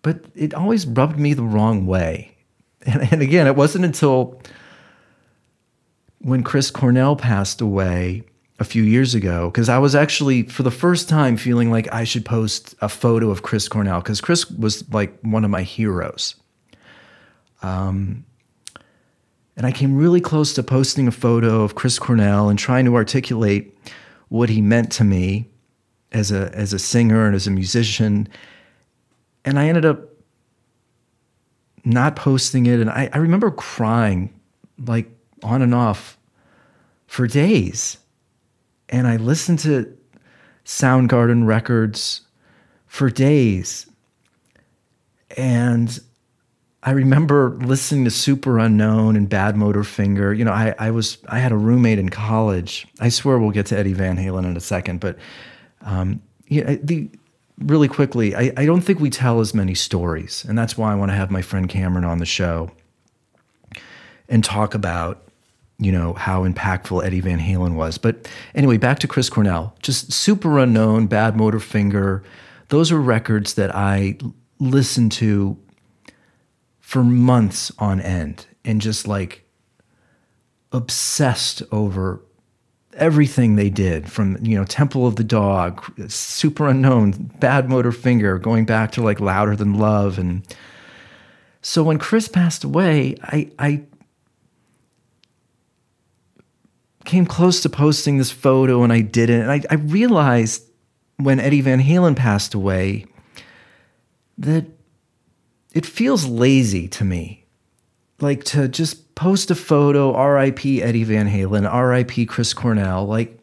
but 0.02 0.24
it 0.34 0.54
always 0.54 0.86
rubbed 0.86 1.18
me 1.18 1.34
the 1.34 1.42
wrong 1.42 1.86
way. 1.86 2.36
And, 2.86 3.12
and 3.12 3.20
again, 3.20 3.46
it 3.46 3.56
wasn't 3.56 3.84
until 3.84 4.40
when 6.20 6.42
Chris 6.42 6.70
Cornell 6.70 7.14
passed 7.14 7.60
away 7.60 8.24
a 8.58 8.64
few 8.64 8.82
years 8.82 9.14
ago 9.14 9.50
because 9.50 9.68
I 9.68 9.76
was 9.76 9.94
actually 9.94 10.44
for 10.44 10.62
the 10.62 10.70
first 10.70 11.06
time 11.06 11.36
feeling 11.36 11.70
like 11.70 11.92
I 11.92 12.04
should 12.04 12.24
post 12.24 12.74
a 12.80 12.88
photo 12.88 13.28
of 13.28 13.42
Chris 13.42 13.68
Cornell 13.68 14.00
because 14.00 14.22
Chris 14.22 14.50
was 14.50 14.88
like 14.90 15.14
one 15.20 15.44
of 15.44 15.50
my 15.50 15.62
heroes. 15.62 16.36
Um, 17.62 18.24
and 19.58 19.66
I 19.66 19.72
came 19.72 19.98
really 19.98 20.22
close 20.22 20.54
to 20.54 20.62
posting 20.62 21.06
a 21.06 21.12
photo 21.12 21.62
of 21.62 21.74
Chris 21.74 21.98
Cornell 21.98 22.48
and 22.48 22.58
trying 22.58 22.86
to 22.86 22.94
articulate 22.94 23.76
what 24.28 24.48
he 24.48 24.62
meant 24.62 24.90
to 24.92 25.04
me 25.04 25.50
as 26.12 26.32
a 26.32 26.50
as 26.54 26.72
a 26.72 26.78
singer 26.78 27.26
and 27.26 27.34
as 27.34 27.46
a 27.46 27.50
musician. 27.50 28.28
And 29.44 29.58
I 29.58 29.68
ended 29.68 29.84
up 29.84 30.00
not 31.84 32.14
posting 32.16 32.66
it. 32.66 32.80
And 32.80 32.90
I, 32.90 33.08
I 33.12 33.18
remember 33.18 33.50
crying 33.50 34.32
like 34.86 35.10
on 35.42 35.62
and 35.62 35.74
off 35.74 36.18
for 37.06 37.26
days 37.26 37.96
and 38.90 39.06
I 39.06 39.16
listened 39.16 39.60
to 39.60 39.96
Soundgarden 40.64 41.46
records 41.46 42.22
for 42.86 43.08
days. 43.08 43.86
And 45.36 45.98
I 46.82 46.90
remember 46.90 47.56
listening 47.60 48.04
to 48.04 48.10
Superunknown 48.10 49.16
and 49.16 49.30
Badmotorfinger. 49.30 50.36
You 50.36 50.44
know, 50.44 50.52
I, 50.52 50.74
I 50.78 50.90
was 50.90 51.18
I 51.28 51.38
had 51.38 51.52
a 51.52 51.56
roommate 51.56 51.98
in 51.98 52.08
college. 52.08 52.86
I 52.98 53.08
swear 53.10 53.38
we'll 53.38 53.52
get 53.52 53.66
to 53.66 53.78
Eddie 53.78 53.92
Van 53.92 54.16
Halen 54.16 54.44
in 54.44 54.56
a 54.56 54.60
second, 54.60 55.00
but 55.00 55.16
um, 55.82 56.22
the 56.48 57.08
really 57.58 57.88
quickly, 57.88 58.34
I, 58.34 58.52
I 58.56 58.66
don't 58.66 58.80
think 58.80 59.00
we 59.00 59.10
tell 59.10 59.40
as 59.40 59.54
many 59.54 59.74
stories, 59.74 60.44
and 60.48 60.56
that's 60.56 60.78
why 60.78 60.92
I 60.92 60.94
want 60.94 61.10
to 61.10 61.16
have 61.16 61.30
my 61.30 61.42
friend 61.42 61.68
Cameron 61.68 62.04
on 62.04 62.18
the 62.18 62.26
show 62.26 62.70
and 64.28 64.42
talk 64.42 64.74
about 64.74 65.30
you 65.80 65.90
know, 65.90 66.12
how 66.12 66.46
impactful 66.46 67.02
Eddie 67.02 67.20
Van 67.20 67.40
Halen 67.40 67.74
was. 67.74 67.96
But 67.96 68.30
anyway, 68.54 68.76
back 68.76 68.98
to 68.98 69.08
Chris 69.08 69.30
Cornell. 69.30 69.74
Just 69.80 70.10
Superunknown, 70.10 71.08
Badmotorfinger. 71.08 72.22
Those 72.68 72.92
are 72.92 73.00
records 73.00 73.54
that 73.54 73.74
I 73.74 74.18
listened 74.58 75.10
to 75.12 75.56
for 76.80 77.02
months 77.02 77.72
on 77.78 77.98
end 77.98 78.46
and 78.62 78.80
just 78.80 79.08
like 79.08 79.48
obsessed 80.70 81.62
over 81.72 82.20
everything 82.94 83.56
they 83.56 83.70
did 83.70 84.10
from 84.10 84.36
you 84.44 84.56
know 84.56 84.64
temple 84.64 85.06
of 85.06 85.16
the 85.16 85.24
dog 85.24 85.80
Superunknown 85.96 87.38
Badmotorfinger 87.38 88.42
going 88.42 88.64
back 88.64 88.90
to 88.92 89.02
like 89.02 89.20
louder 89.20 89.54
than 89.54 89.78
love 89.78 90.18
and 90.18 90.42
so 91.62 91.84
when 91.84 91.98
chris 91.98 92.26
passed 92.26 92.64
away 92.64 93.14
i 93.22 93.48
i 93.60 93.84
came 97.10 97.26
close 97.26 97.60
to 97.60 97.68
posting 97.68 98.18
this 98.18 98.30
photo 98.30 98.82
and 98.82 98.92
I 98.92 99.00
didn't. 99.00 99.42
And 99.42 99.50
I, 99.50 99.62
I 99.70 99.74
realized 99.74 100.64
when 101.16 101.40
Eddie 101.40 101.60
Van 101.60 101.82
Halen 101.82 102.16
passed 102.16 102.54
away 102.54 103.06
that 104.38 104.66
it 105.74 105.84
feels 105.84 106.26
lazy 106.26 106.86
to 106.88 107.04
me. 107.04 107.39
Like 108.20 108.44
to 108.44 108.68
just 108.68 109.14
post 109.14 109.50
a 109.50 109.54
photo, 109.54 110.16
RIP 110.22 110.64
Eddie 110.64 111.04
Van 111.04 111.28
Halen, 111.28 111.70
RIP 111.70 112.28
Chris 112.28 112.52
Cornell. 112.54 113.06
Like, 113.06 113.38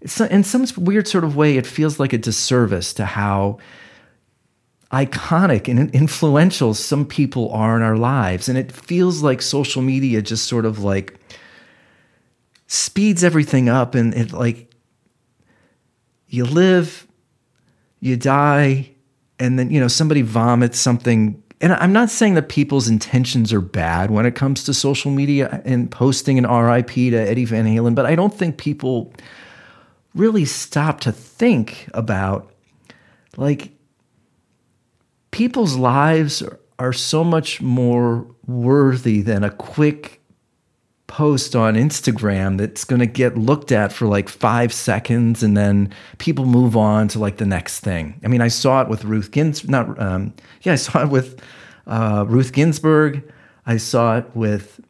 in 0.00 0.42
some 0.44 0.66
weird 0.76 1.06
sort 1.06 1.24
of 1.24 1.36
way, 1.36 1.56
it 1.56 1.66
feels 1.66 2.00
like 2.00 2.12
a 2.12 2.18
disservice 2.18 2.92
to 2.94 3.04
how 3.04 3.58
iconic 4.92 5.68
and 5.68 5.94
influential 5.94 6.74
some 6.74 7.06
people 7.06 7.50
are 7.52 7.76
in 7.76 7.82
our 7.82 7.96
lives. 7.96 8.48
And 8.48 8.58
it 8.58 8.70
feels 8.70 9.22
like 9.22 9.40
social 9.40 9.80
media 9.80 10.20
just 10.22 10.46
sort 10.46 10.66
of 10.66 10.80
like 10.80 11.18
speeds 12.66 13.22
everything 13.24 13.68
up 13.68 13.94
and 13.94 14.14
it 14.14 14.32
like 14.32 14.72
you 16.28 16.44
live, 16.44 17.06
you 18.00 18.16
die, 18.16 18.90
and 19.38 19.58
then 19.58 19.70
you 19.70 19.78
know 19.78 19.88
somebody 19.88 20.22
vomits 20.22 20.78
something. 20.78 21.41
And 21.62 21.72
I'm 21.74 21.92
not 21.92 22.10
saying 22.10 22.34
that 22.34 22.48
people's 22.48 22.88
intentions 22.88 23.52
are 23.52 23.60
bad 23.60 24.10
when 24.10 24.26
it 24.26 24.34
comes 24.34 24.64
to 24.64 24.74
social 24.74 25.12
media 25.12 25.62
and 25.64 25.88
posting 25.88 26.36
an 26.36 26.44
RIP 26.44 26.90
to 26.90 27.16
Eddie 27.16 27.44
Van 27.44 27.64
Halen, 27.64 27.94
but 27.94 28.04
I 28.04 28.16
don't 28.16 28.34
think 28.34 28.58
people 28.58 29.14
really 30.12 30.44
stop 30.44 30.98
to 31.00 31.12
think 31.12 31.88
about 31.94 32.52
like 33.36 33.70
people's 35.30 35.76
lives 35.76 36.42
are, 36.42 36.58
are 36.80 36.92
so 36.92 37.22
much 37.22 37.62
more 37.62 38.26
worthy 38.46 39.22
than 39.22 39.44
a 39.44 39.50
quick 39.50 40.20
post 41.12 41.54
on 41.54 41.74
Instagram 41.74 42.56
that's 42.56 42.84
going 42.84 42.98
to 42.98 43.04
get 43.04 43.36
looked 43.36 43.70
at 43.70 43.92
for 43.92 44.06
like 44.06 44.30
five 44.30 44.72
seconds 44.72 45.42
and 45.42 45.54
then 45.54 45.92
people 46.16 46.46
move 46.46 46.74
on 46.74 47.06
to 47.06 47.18
like 47.18 47.36
the 47.36 47.44
next 47.44 47.80
thing. 47.80 48.18
I 48.24 48.28
mean, 48.28 48.40
I 48.40 48.48
saw 48.48 48.80
it 48.80 48.88
with 48.88 49.04
Ruth 49.04 49.30
Gins, 49.30 49.68
not, 49.68 50.00
um, 50.00 50.32
yeah, 50.62 50.72
I 50.72 50.76
saw 50.76 51.02
it 51.02 51.10
with 51.10 51.38
uh, 51.86 52.24
Ruth 52.26 52.54
Ginsburg. 52.54 53.30
I 53.66 53.76
saw 53.76 54.16
it 54.16 54.30
with, 54.34 54.80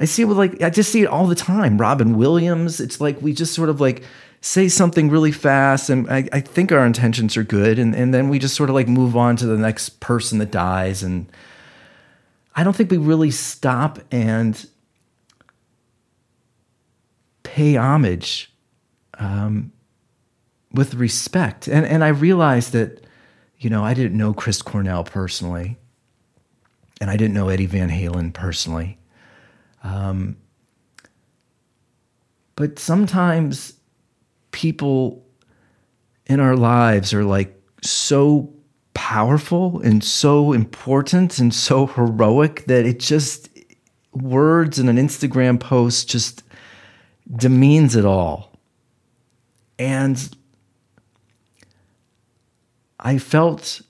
I 0.00 0.04
see 0.04 0.22
it 0.22 0.24
with 0.24 0.36
like, 0.36 0.60
I 0.60 0.68
just 0.68 0.90
see 0.90 1.02
it 1.02 1.06
all 1.06 1.28
the 1.28 1.36
time. 1.36 1.78
Robin 1.78 2.18
Williams. 2.18 2.80
It's 2.80 3.00
like 3.00 3.22
we 3.22 3.32
just 3.32 3.54
sort 3.54 3.68
of 3.68 3.80
like 3.80 4.02
say 4.40 4.68
something 4.68 5.10
really 5.10 5.30
fast 5.30 5.88
and 5.90 6.10
I, 6.10 6.28
I 6.32 6.40
think 6.40 6.72
our 6.72 6.84
intentions 6.84 7.36
are 7.36 7.44
good. 7.44 7.78
And, 7.78 7.94
and 7.94 8.12
then 8.12 8.30
we 8.30 8.40
just 8.40 8.56
sort 8.56 8.68
of 8.68 8.74
like 8.74 8.88
move 8.88 9.16
on 9.16 9.36
to 9.36 9.46
the 9.46 9.58
next 9.58 10.00
person 10.00 10.38
that 10.38 10.50
dies. 10.50 11.04
And 11.04 11.30
I 12.56 12.64
don't 12.64 12.74
think 12.74 12.90
we 12.90 12.96
really 12.96 13.30
stop 13.30 14.00
and 14.10 14.66
pay 17.52 17.76
homage 17.76 18.50
um, 19.18 19.70
with 20.72 20.94
respect. 20.94 21.68
And, 21.68 21.84
and 21.84 22.02
I 22.02 22.08
realized 22.08 22.72
that, 22.72 23.04
you 23.58 23.68
know, 23.68 23.84
I 23.84 23.92
didn't 23.92 24.16
know 24.16 24.32
Chris 24.32 24.62
Cornell 24.62 25.04
personally, 25.04 25.76
and 26.98 27.10
I 27.10 27.18
didn't 27.18 27.34
know 27.34 27.50
Eddie 27.50 27.66
Van 27.66 27.90
Halen 27.90 28.32
personally. 28.32 28.98
Um, 29.84 30.38
but 32.56 32.78
sometimes 32.78 33.74
people 34.52 35.22
in 36.24 36.40
our 36.40 36.56
lives 36.56 37.12
are 37.12 37.24
like 37.24 37.54
so 37.82 38.50
powerful 38.94 39.78
and 39.82 40.02
so 40.02 40.54
important 40.54 41.38
and 41.38 41.52
so 41.52 41.86
heroic 41.86 42.64
that 42.64 42.86
it 42.86 42.98
just 42.98 43.50
words 44.14 44.78
in 44.78 44.88
an 44.88 44.96
Instagram 44.96 45.60
post 45.60 46.08
just 46.08 46.42
demeans 47.34 47.96
it 47.96 48.04
all. 48.04 48.52
And 49.78 50.36
I 53.00 53.18
felt 53.18 53.80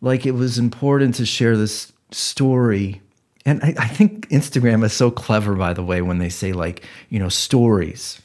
like 0.00 0.24
it 0.24 0.32
was 0.32 0.58
important 0.58 1.16
to 1.16 1.26
share 1.26 1.56
this 1.56 1.92
story. 2.10 3.02
And 3.44 3.62
I, 3.62 3.74
I, 3.78 3.88
think 3.88 4.28
Instagram 4.30 4.84
is 4.84 4.92
so 4.92 5.10
clever, 5.10 5.54
by 5.54 5.74
the 5.74 5.82
way, 5.82 6.00
when 6.00 6.18
they 6.18 6.28
say, 6.28 6.52
like, 6.52 6.84
you 7.08 7.18
know, 7.18 7.28
stories. 7.28 8.20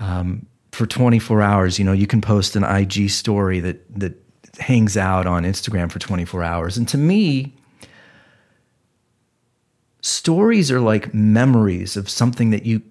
Um, 0.00 0.46
for 0.72 0.86
24 0.86 1.42
hours, 1.42 1.78
you 1.78 1.84
know, 1.84 1.92
you 1.92 2.06
can 2.06 2.20
post 2.20 2.56
an 2.56 2.64
IG 2.64 3.10
story 3.10 3.60
that, 3.60 3.98
that 3.98 4.14
hangs 4.58 4.96
out 4.96 5.26
on 5.26 5.44
Instagram 5.44 5.90
for 5.90 5.98
24 5.98 6.42
hours. 6.42 6.76
And 6.76 6.88
to 6.88 6.98
me, 6.98 7.54
stories 10.00 10.70
are 10.70 10.80
like 10.80 11.14
memories 11.14 11.96
of 11.96 12.08
something 12.08 12.50
that 12.50 12.66
you 12.66 12.82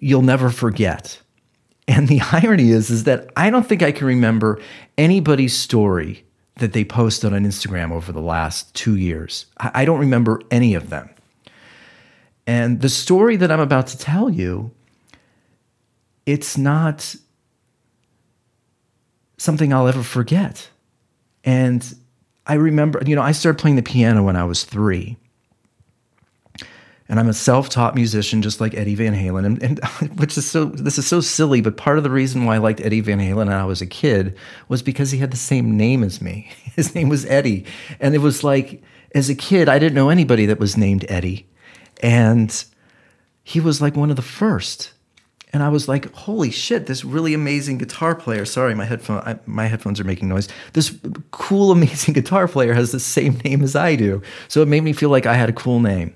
you'll 0.00 0.22
never 0.22 0.50
forget. 0.50 1.20
And 1.88 2.08
the 2.08 2.20
irony 2.32 2.70
is 2.70 2.90
is 2.90 3.04
that 3.04 3.30
I 3.36 3.50
don't 3.50 3.66
think 3.66 3.82
I 3.82 3.92
can 3.92 4.06
remember 4.06 4.60
anybody's 4.98 5.56
story 5.56 6.24
that 6.56 6.72
they 6.72 6.84
posted 6.84 7.32
on 7.32 7.44
Instagram 7.44 7.92
over 7.92 8.12
the 8.12 8.20
last 8.20 8.74
2 8.74 8.96
years. 8.96 9.46
I, 9.56 9.86
don't 9.86 9.98
remember 9.98 10.42
any 10.50 10.74
of 10.74 10.90
them. 10.90 11.08
And 12.46 12.82
the 12.82 12.90
story 12.90 13.36
that 13.36 13.50
I'm 13.50 13.58
about 13.60 13.86
to 13.88 13.98
tell 13.98 14.28
you 14.28 14.70
it's 16.26 16.56
not 16.56 17.16
something 19.38 19.72
I'll 19.72 19.88
ever 19.88 20.02
forget. 20.02 20.68
And 21.42 21.94
I 22.46 22.54
remember, 22.54 23.02
you 23.04 23.16
know, 23.16 23.22
I 23.22 23.32
started 23.32 23.58
playing 23.58 23.76
the 23.76 23.82
piano 23.82 24.22
when 24.22 24.36
I 24.36 24.44
was 24.44 24.64
3 24.64 25.16
and 27.12 27.20
I'm 27.20 27.28
a 27.28 27.34
self-taught 27.34 27.94
musician, 27.94 28.40
just 28.40 28.58
like 28.58 28.72
Eddie 28.72 28.94
Van 28.94 29.14
Halen, 29.14 29.44
and, 29.44 29.62
and, 29.62 29.78
which 30.18 30.38
is 30.38 30.50
so 30.50 30.64
this 30.64 30.96
is 30.96 31.06
so 31.06 31.20
silly. 31.20 31.60
But 31.60 31.76
part 31.76 31.98
of 31.98 32.04
the 32.04 32.10
reason 32.10 32.46
why 32.46 32.54
I 32.54 32.58
liked 32.58 32.80
Eddie 32.80 33.02
Van 33.02 33.18
Halen 33.18 33.36
when 33.36 33.48
I 33.50 33.66
was 33.66 33.82
a 33.82 33.86
kid 33.86 34.34
was 34.68 34.80
because 34.80 35.10
he 35.10 35.18
had 35.18 35.30
the 35.30 35.36
same 35.36 35.76
name 35.76 36.02
as 36.02 36.22
me. 36.22 36.50
His 36.74 36.94
name 36.94 37.10
was 37.10 37.26
Eddie, 37.26 37.66
and 38.00 38.14
it 38.14 38.22
was 38.22 38.42
like 38.42 38.82
as 39.14 39.28
a 39.28 39.34
kid 39.34 39.68
I 39.68 39.78
didn't 39.78 39.94
know 39.94 40.08
anybody 40.08 40.46
that 40.46 40.58
was 40.58 40.78
named 40.78 41.04
Eddie, 41.10 41.46
and 42.02 42.64
he 43.44 43.60
was 43.60 43.82
like 43.82 43.94
one 43.94 44.08
of 44.08 44.16
the 44.16 44.22
first. 44.22 44.94
And 45.52 45.62
I 45.62 45.68
was 45.68 45.88
like, 45.88 46.10
"Holy 46.14 46.50
shit! 46.50 46.86
This 46.86 47.04
really 47.04 47.34
amazing 47.34 47.76
guitar 47.76 48.14
player." 48.14 48.46
Sorry, 48.46 48.74
my 48.74 48.86
headphone 48.86 49.18
I, 49.18 49.38
my 49.44 49.66
headphones 49.66 50.00
are 50.00 50.04
making 50.04 50.30
noise. 50.30 50.48
This 50.72 50.98
cool, 51.30 51.72
amazing 51.78 52.14
guitar 52.14 52.48
player 52.48 52.72
has 52.72 52.90
the 52.90 53.00
same 53.00 53.36
name 53.44 53.62
as 53.62 53.76
I 53.76 53.96
do, 53.96 54.22
so 54.48 54.62
it 54.62 54.68
made 54.68 54.82
me 54.82 54.94
feel 54.94 55.10
like 55.10 55.26
I 55.26 55.34
had 55.34 55.50
a 55.50 55.52
cool 55.52 55.78
name. 55.78 56.14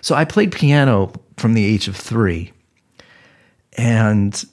So 0.00 0.14
I 0.14 0.24
played 0.24 0.52
piano 0.52 1.12
from 1.36 1.54
the 1.54 1.64
age 1.64 1.88
of 1.88 1.96
three 1.96 2.52
and 3.76 4.44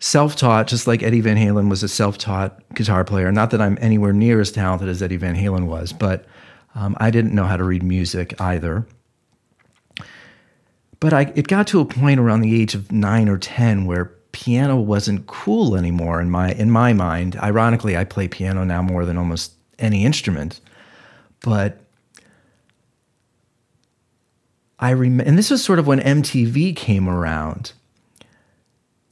self 0.00 0.36
taught, 0.36 0.66
just 0.66 0.86
like 0.86 1.02
Eddie 1.02 1.20
Van 1.20 1.36
Halen 1.36 1.68
was 1.68 1.82
a 1.82 1.88
self 1.88 2.18
taught 2.18 2.62
guitar 2.74 3.04
player. 3.04 3.30
Not 3.30 3.50
that 3.50 3.60
I'm 3.60 3.78
anywhere 3.80 4.12
near 4.12 4.40
as 4.40 4.50
talented 4.50 4.88
as 4.88 5.02
Eddie 5.02 5.16
Van 5.16 5.36
Halen 5.36 5.66
was, 5.66 5.92
but 5.92 6.26
um, 6.74 6.96
I 6.98 7.10
didn't 7.10 7.34
know 7.34 7.44
how 7.44 7.56
to 7.56 7.64
read 7.64 7.82
music 7.82 8.40
either. 8.40 8.86
But 11.00 11.12
I, 11.12 11.32
it 11.34 11.48
got 11.48 11.66
to 11.68 11.80
a 11.80 11.84
point 11.84 12.20
around 12.20 12.42
the 12.42 12.60
age 12.60 12.74
of 12.74 12.92
nine 12.92 13.28
or 13.28 13.38
10 13.38 13.86
where 13.86 14.06
piano 14.32 14.76
wasn't 14.76 15.26
cool 15.26 15.74
anymore 15.74 16.20
in 16.20 16.30
my, 16.30 16.52
in 16.52 16.70
my 16.70 16.92
mind. 16.92 17.36
Ironically, 17.36 17.96
I 17.96 18.04
play 18.04 18.28
piano 18.28 18.64
now 18.64 18.82
more 18.82 19.06
than 19.06 19.16
almost 19.16 19.54
any 19.78 20.04
instrument. 20.04 20.60
But 21.40 21.79
I 24.80 24.90
remember, 24.90 25.28
and 25.28 25.38
this 25.38 25.50
was 25.50 25.62
sort 25.62 25.78
of 25.78 25.86
when 25.86 26.00
MTV 26.00 26.74
came 26.74 27.08
around. 27.08 27.72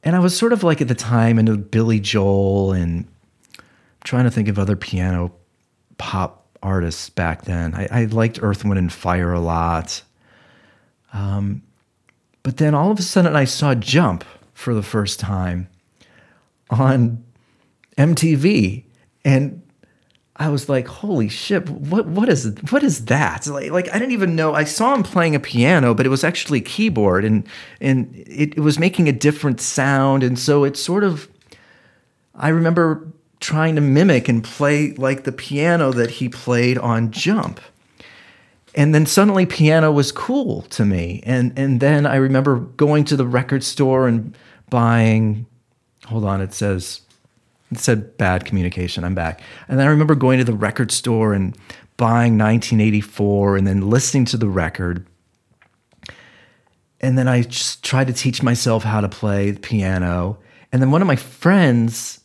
And 0.03 0.15
I 0.15 0.19
was 0.19 0.35
sort 0.35 0.51
of 0.51 0.63
like 0.63 0.81
at 0.81 0.87
the 0.87 0.95
time 0.95 1.37
into 1.37 1.55
Billy 1.57 1.99
Joel 1.99 2.73
and 2.73 3.05
I'm 3.57 3.63
trying 4.03 4.23
to 4.23 4.31
think 4.31 4.47
of 4.47 4.57
other 4.57 4.75
piano 4.75 5.31
pop 5.97 6.47
artists 6.63 7.09
back 7.09 7.43
then. 7.43 7.75
I, 7.75 7.87
I 7.91 8.05
liked 8.05 8.39
Earth, 8.41 8.65
Wind, 8.65 8.79
and 8.79 8.91
Fire 8.91 9.31
a 9.31 9.39
lot. 9.39 10.01
Um, 11.13 11.61
but 12.41 12.57
then 12.57 12.73
all 12.73 12.91
of 12.91 12.97
a 12.97 13.03
sudden 13.03 13.35
I 13.35 13.45
saw 13.45 13.75
Jump 13.75 14.23
for 14.53 14.73
the 14.73 14.81
first 14.81 15.19
time 15.19 15.69
on 16.69 17.23
MTV. 17.97 18.85
And 19.23 19.61
I 20.39 20.47
was 20.47 20.69
like, 20.69 20.87
holy 20.87 21.27
shit, 21.27 21.69
what 21.69 22.07
what 22.07 22.29
is 22.29 22.55
what 22.69 22.81
is 22.81 23.05
that? 23.05 23.45
Like, 23.45 23.71
like 23.71 23.89
I 23.89 23.99
didn't 23.99 24.13
even 24.13 24.37
know. 24.37 24.53
I 24.53 24.63
saw 24.63 24.95
him 24.95 25.03
playing 25.03 25.35
a 25.35 25.39
piano, 25.39 25.93
but 25.93 26.05
it 26.05 26.09
was 26.09 26.23
actually 26.23 26.61
keyboard, 26.61 27.25
and 27.25 27.45
and 27.81 28.15
it, 28.15 28.57
it 28.57 28.61
was 28.61 28.79
making 28.79 29.09
a 29.09 29.11
different 29.11 29.59
sound, 29.59 30.23
and 30.23 30.39
so 30.39 30.63
it 30.63 30.77
sort 30.77 31.03
of. 31.03 31.27
I 32.35 32.49
remember 32.49 33.05
trying 33.41 33.75
to 33.75 33.81
mimic 33.81 34.29
and 34.29 34.43
play 34.43 34.93
like 34.93 35.25
the 35.25 35.31
piano 35.33 35.91
that 35.91 36.09
he 36.09 36.29
played 36.29 36.77
on 36.77 37.11
Jump. 37.11 37.59
And 38.75 38.93
then 38.93 39.05
suddenly 39.05 39.45
piano 39.45 39.91
was 39.91 40.11
cool 40.13 40.61
to 40.63 40.85
me. 40.85 41.21
And 41.25 41.51
and 41.57 41.81
then 41.81 42.05
I 42.05 42.15
remember 42.15 42.59
going 42.59 43.03
to 43.05 43.17
the 43.17 43.27
record 43.27 43.63
store 43.63 44.07
and 44.07 44.37
buying 44.69 45.47
hold 46.05 46.23
on, 46.23 46.39
it 46.39 46.53
says 46.53 47.01
it 47.71 47.77
said 47.77 48.17
bad 48.17 48.45
communication. 48.45 49.03
I'm 49.03 49.15
back. 49.15 49.41
And 49.67 49.81
I 49.81 49.85
remember 49.85 50.15
going 50.15 50.39
to 50.39 50.43
the 50.43 50.53
record 50.53 50.91
store 50.91 51.33
and 51.33 51.55
buying 51.97 52.37
1984 52.37 53.57
and 53.57 53.67
then 53.67 53.89
listening 53.89 54.25
to 54.25 54.37
the 54.37 54.49
record. 54.49 55.05
And 57.01 57.17
then 57.17 57.27
I 57.27 57.43
just 57.43 57.83
tried 57.83 58.07
to 58.07 58.13
teach 58.13 58.41
myself 58.43 58.83
how 58.83 59.01
to 59.01 59.09
play 59.09 59.51
the 59.51 59.59
piano. 59.59 60.39
And 60.71 60.81
then 60.81 60.91
one 60.91 61.01
of 61.01 61.07
my 61.07 61.15
friends 61.15 62.19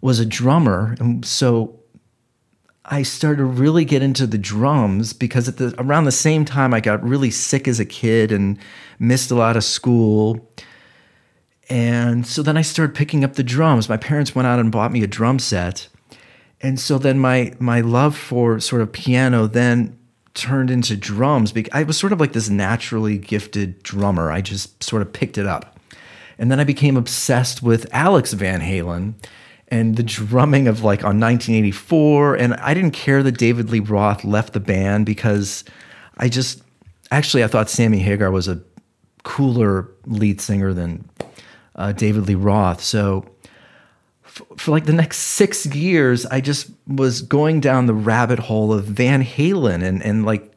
was 0.00 0.20
a 0.20 0.26
drummer. 0.26 0.96
And 1.00 1.24
so 1.24 1.80
I 2.84 3.02
started 3.02 3.38
to 3.38 3.44
really 3.44 3.84
get 3.84 4.02
into 4.02 4.26
the 4.26 4.36
drums 4.36 5.12
because 5.12 5.48
at 5.48 5.56
the 5.56 5.74
around 5.78 6.04
the 6.04 6.12
same 6.12 6.44
time 6.44 6.74
I 6.74 6.80
got 6.80 7.02
really 7.02 7.30
sick 7.30 7.66
as 7.66 7.80
a 7.80 7.86
kid 7.86 8.30
and 8.30 8.58
missed 8.98 9.30
a 9.30 9.34
lot 9.34 9.56
of 9.56 9.64
school. 9.64 10.50
And 11.70 12.26
so 12.26 12.42
then 12.42 12.56
I 12.56 12.62
started 12.62 12.94
picking 12.94 13.24
up 13.24 13.34
the 13.34 13.42
drums. 13.42 13.88
My 13.88 13.96
parents 13.96 14.34
went 14.34 14.46
out 14.46 14.58
and 14.58 14.70
bought 14.70 14.92
me 14.92 15.02
a 15.02 15.06
drum 15.06 15.38
set. 15.38 15.88
And 16.60 16.78
so 16.78 16.98
then 16.98 17.18
my 17.18 17.54
my 17.58 17.80
love 17.80 18.16
for 18.16 18.60
sort 18.60 18.82
of 18.82 18.92
piano 18.92 19.46
then 19.46 19.98
turned 20.34 20.70
into 20.70 20.96
drums. 20.96 21.52
I 21.72 21.84
was 21.84 21.96
sort 21.96 22.12
of 22.12 22.20
like 22.20 22.32
this 22.32 22.48
naturally 22.48 23.18
gifted 23.18 23.82
drummer. 23.82 24.30
I 24.30 24.40
just 24.40 24.82
sort 24.82 25.02
of 25.02 25.12
picked 25.12 25.38
it 25.38 25.46
up. 25.46 25.78
And 26.38 26.50
then 26.50 26.58
I 26.58 26.64
became 26.64 26.96
obsessed 26.96 27.62
with 27.62 27.86
Alex 27.92 28.32
Van 28.32 28.60
Halen 28.60 29.14
and 29.68 29.96
the 29.96 30.02
drumming 30.02 30.66
of 30.66 30.82
like 30.82 31.00
on 31.00 31.20
1984. 31.20 32.34
And 32.36 32.54
I 32.54 32.74
didn't 32.74 32.90
care 32.90 33.22
that 33.22 33.38
David 33.38 33.70
Lee 33.70 33.80
Roth 33.80 34.24
left 34.24 34.52
the 34.52 34.60
band 34.60 35.06
because 35.06 35.64
I 36.16 36.28
just 36.28 36.62
actually 37.10 37.44
I 37.44 37.46
thought 37.46 37.70
Sammy 37.70 38.00
Hagar 38.00 38.30
was 38.30 38.48
a 38.48 38.60
cooler 39.22 39.88
lead 40.06 40.40
singer 40.40 40.74
than 40.74 41.08
uh, 41.74 41.92
David 41.92 42.28
Lee 42.28 42.34
Roth. 42.34 42.82
So 42.82 43.24
for 44.56 44.70
like 44.70 44.86
the 44.86 44.92
next 44.92 45.18
six 45.18 45.66
years, 45.66 46.26
I 46.26 46.40
just 46.40 46.70
was 46.86 47.22
going 47.22 47.60
down 47.60 47.86
the 47.86 47.94
rabbit 47.94 48.38
hole 48.38 48.72
of 48.72 48.84
Van 48.84 49.22
Halen 49.24 49.82
and 49.82 50.02
and 50.02 50.24
like 50.24 50.50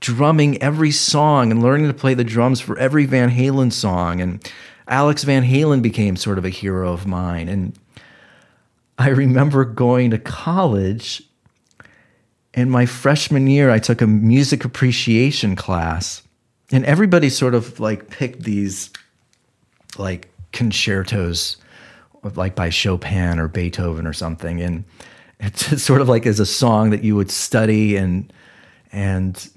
drumming 0.00 0.62
every 0.62 0.90
song 0.90 1.50
and 1.50 1.62
learning 1.62 1.88
to 1.88 1.94
play 1.94 2.14
the 2.14 2.24
drums 2.24 2.60
for 2.60 2.78
every 2.78 3.04
Van 3.06 3.30
Halen 3.30 3.72
song. 3.72 4.20
And 4.20 4.52
Alex 4.86 5.24
Van 5.24 5.44
Halen 5.44 5.82
became 5.82 6.16
sort 6.16 6.38
of 6.38 6.44
a 6.44 6.50
hero 6.50 6.92
of 6.92 7.06
mine. 7.06 7.48
And 7.48 7.78
I 8.98 9.08
remember 9.08 9.64
going 9.64 10.10
to 10.10 10.18
college. 10.18 11.22
In 12.54 12.70
my 12.70 12.86
freshman 12.86 13.46
year, 13.46 13.70
I 13.70 13.78
took 13.78 14.00
a 14.00 14.06
music 14.06 14.64
appreciation 14.64 15.54
class, 15.54 16.22
and 16.72 16.84
everybody 16.86 17.28
sort 17.28 17.54
of 17.54 17.78
like 17.78 18.10
picked 18.10 18.42
these 18.42 18.90
like 19.96 20.28
concertos 20.52 21.56
like 22.34 22.54
by 22.54 22.70
Chopin 22.70 23.38
or 23.38 23.48
Beethoven 23.48 24.06
or 24.06 24.12
something. 24.12 24.60
And 24.60 24.84
it's 25.40 25.82
sort 25.82 26.00
of 26.00 26.08
like 26.08 26.26
as 26.26 26.40
a 26.40 26.46
song 26.46 26.90
that 26.90 27.04
you 27.04 27.16
would 27.16 27.30
study 27.30 27.96
and 27.96 28.32
and 28.92 29.50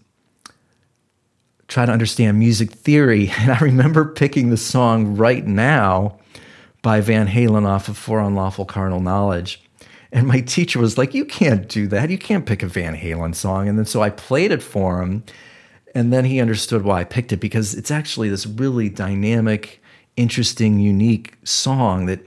try 1.68 1.86
to 1.86 1.92
understand 1.92 2.38
music 2.38 2.72
theory. 2.72 3.32
And 3.40 3.52
I 3.52 3.60
remember 3.60 4.06
picking 4.06 4.50
the 4.50 4.58
song 4.58 5.16
Right 5.16 5.46
Now 5.46 6.20
by 6.82 7.00
Van 7.02 7.28
Halen 7.28 7.66
off 7.66 7.88
of 7.88 7.98
For 7.98 8.20
Unlawful 8.20 8.66
Carnal 8.66 9.00
Knowledge. 9.00 9.64
And 10.12 10.28
my 10.28 10.42
teacher 10.42 10.80
was 10.80 10.98
like 10.98 11.14
you 11.14 11.24
can't 11.24 11.70
do 11.70 11.88
that. 11.88 12.10
You 12.10 12.18
can't 12.18 12.46
pick 12.46 12.64
a 12.64 12.68
Van 12.68 12.96
Halen 12.96 13.34
song. 13.34 13.70
And 13.70 13.78
then 13.78 13.86
so 13.86 14.02
I 14.02 14.10
played 14.10 14.52
it 14.52 14.62
for 14.62 15.02
him. 15.02 15.24
And 15.96 16.12
then 16.12 16.26
he 16.26 16.40
understood 16.40 16.84
why 16.84 17.02
I 17.02 17.04
picked 17.04 17.34
it 17.34 17.38
because 17.38 17.74
it's 17.74 17.92
actually 17.92 18.30
this 18.30 18.46
really 18.46 18.90
dynamic 18.90 19.81
interesting, 20.22 20.80
unique 20.80 21.36
song 21.44 22.06
that 22.06 22.20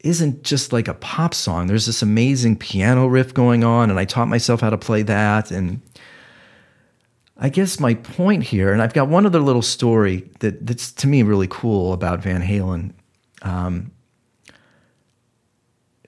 isn't 0.00 0.42
just 0.42 0.72
like 0.72 0.88
a 0.88 0.94
pop 0.94 1.34
song. 1.34 1.66
There's 1.66 1.86
this 1.86 2.02
amazing 2.02 2.56
piano 2.56 3.06
riff 3.06 3.34
going 3.34 3.64
on, 3.64 3.90
and 3.90 3.98
I 3.98 4.04
taught 4.04 4.28
myself 4.28 4.60
how 4.60 4.70
to 4.70 4.78
play 4.78 5.02
that. 5.02 5.50
And 5.50 5.80
I 7.36 7.48
guess 7.48 7.80
my 7.80 7.94
point 7.94 8.44
here, 8.44 8.72
and 8.72 8.82
I've 8.82 8.94
got 8.94 9.08
one 9.08 9.26
other 9.26 9.40
little 9.40 9.62
story 9.62 10.28
that, 10.40 10.66
that's 10.66 10.92
to 10.92 11.06
me 11.06 11.22
really 11.22 11.48
cool 11.48 11.92
about 11.92 12.22
Van 12.22 12.42
Halen. 12.42 12.92
Um, 13.42 13.92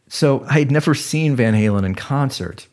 so 0.08 0.44
I 0.48 0.58
had 0.58 0.72
never 0.72 0.94
seen 0.94 1.36
Van 1.36 1.54
Halen 1.54 1.84
in 1.84 1.94
concert, 1.94 2.66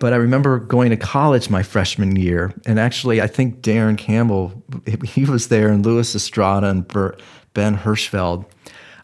but 0.00 0.14
I 0.14 0.16
remember 0.16 0.58
going 0.58 0.90
to 0.90 0.96
college 0.96 1.50
my 1.50 1.62
freshman 1.62 2.16
year, 2.16 2.52
and 2.66 2.80
actually, 2.80 3.20
I 3.20 3.28
think 3.28 3.60
Darren 3.60 3.96
Campbell 3.96 4.64
he 5.04 5.24
was 5.24 5.48
there, 5.48 5.68
and 5.68 5.86
Louis 5.86 6.12
Estrada 6.16 6.68
and 6.68 6.88
Bert, 6.88 7.22
Ben 7.54 7.76
Hirschfeld. 7.76 8.46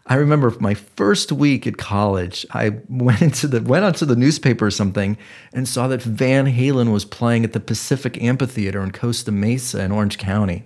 I 0.07 0.15
remember 0.15 0.53
my 0.59 0.73
first 0.73 1.31
week 1.31 1.67
at 1.67 1.77
college, 1.77 2.45
I 2.51 2.79
went 2.89 3.21
into 3.21 3.47
the 3.47 3.61
went 3.61 3.85
onto 3.85 4.05
the 4.05 4.15
newspaper 4.15 4.65
or 4.65 4.71
something 4.71 5.17
and 5.53 5.67
saw 5.67 5.87
that 5.87 6.01
Van 6.01 6.47
Halen 6.47 6.91
was 6.91 7.05
playing 7.05 7.45
at 7.45 7.53
the 7.53 7.59
Pacific 7.59 8.21
Amphitheater 8.21 8.81
in 8.81 8.91
Costa 8.91 9.31
Mesa 9.31 9.83
in 9.83 9.91
Orange 9.91 10.17
County. 10.17 10.65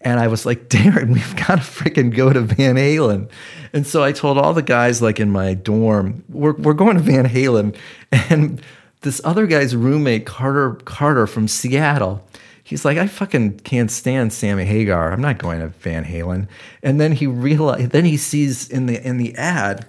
And 0.00 0.18
I 0.18 0.26
was 0.26 0.44
like, 0.44 0.68
Darren, 0.68 1.12
we've 1.12 1.36
got 1.36 1.56
to 1.56 1.62
freaking 1.62 2.14
go 2.14 2.32
to 2.32 2.40
Van 2.40 2.74
Halen. 2.74 3.30
And 3.72 3.86
so 3.86 4.02
I 4.02 4.10
told 4.10 4.38
all 4.38 4.54
the 4.54 4.62
guys 4.62 5.00
like 5.00 5.20
in 5.20 5.30
my 5.30 5.54
dorm, 5.54 6.24
we're, 6.28 6.54
we're 6.54 6.74
going 6.74 6.96
to 6.96 7.02
Van 7.02 7.28
Halen. 7.28 7.76
And 8.10 8.60
this 9.02 9.20
other 9.24 9.46
guy's 9.46 9.74
roommate, 9.74 10.26
Carter 10.26 10.74
Carter 10.84 11.26
from 11.26 11.48
Seattle, 11.48 12.26
he's 12.62 12.84
like, 12.84 12.98
I 12.98 13.06
fucking 13.06 13.60
can't 13.60 13.90
stand 13.90 14.32
Sammy 14.32 14.64
Hagar. 14.64 15.12
I'm 15.12 15.20
not 15.20 15.38
going 15.38 15.60
to 15.60 15.68
Van 15.68 16.04
Halen. 16.04 16.48
And 16.82 17.00
then 17.00 17.12
he 17.12 17.26
realized, 17.26 17.90
then 17.90 18.04
he 18.04 18.16
sees 18.16 18.68
in 18.68 18.86
the 18.86 19.04
in 19.06 19.16
the 19.16 19.34
ad 19.36 19.86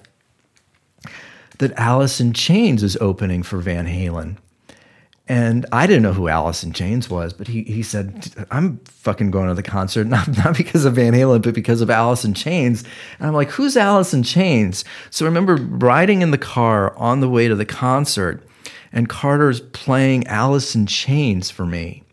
that 1.59 1.77
Alice 1.77 2.19
in 2.19 2.33
Chains 2.33 2.81
is 2.81 2.97
opening 2.97 3.43
for 3.43 3.59
Van 3.59 3.85
Halen. 3.85 4.37
And 5.27 5.65
I 5.71 5.87
didn't 5.87 6.03
know 6.03 6.11
who 6.11 6.27
Alice 6.27 6.63
in 6.63 6.73
Chains 6.73 7.09
was, 7.09 7.31
but 7.31 7.47
he, 7.47 7.63
he 7.63 7.83
said, 7.83 8.33
I'm 8.51 8.79
fucking 8.79 9.31
going 9.31 9.47
to 9.47 9.53
the 9.53 9.63
concert, 9.63 10.07
not, 10.07 10.27
not 10.35 10.57
because 10.57 10.83
of 10.83 10.95
Van 10.95 11.13
Halen, 11.13 11.41
but 11.41 11.53
because 11.53 11.79
of 11.79 11.89
Alice 11.89 12.25
in 12.25 12.33
Chains. 12.33 12.83
And 13.17 13.27
I'm 13.27 13.33
like, 13.33 13.51
who's 13.51 13.77
Alice 13.77 14.13
in 14.13 14.23
Chains? 14.23 14.83
So 15.09 15.23
I 15.23 15.29
remember 15.29 15.55
riding 15.55 16.21
in 16.21 16.31
the 16.31 16.37
car 16.37 16.93
on 16.97 17.21
the 17.21 17.29
way 17.29 17.47
to 17.47 17.55
the 17.55 17.63
concert, 17.63 18.45
and 18.91 19.09
Carter's 19.09 19.61
playing 19.61 20.27
Alice 20.27 20.75
in 20.75 20.85
Chains 20.85 21.49
for 21.49 21.65
me. 21.65 22.03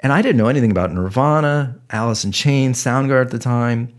And 0.00 0.12
I 0.12 0.20
didn't 0.20 0.38
know 0.38 0.48
anything 0.48 0.72
about 0.72 0.92
Nirvana, 0.92 1.78
Alice 1.90 2.24
in 2.24 2.32
Chains, 2.32 2.82
Soundgarden 2.82 3.26
at 3.26 3.30
the 3.30 3.38
time 3.38 3.94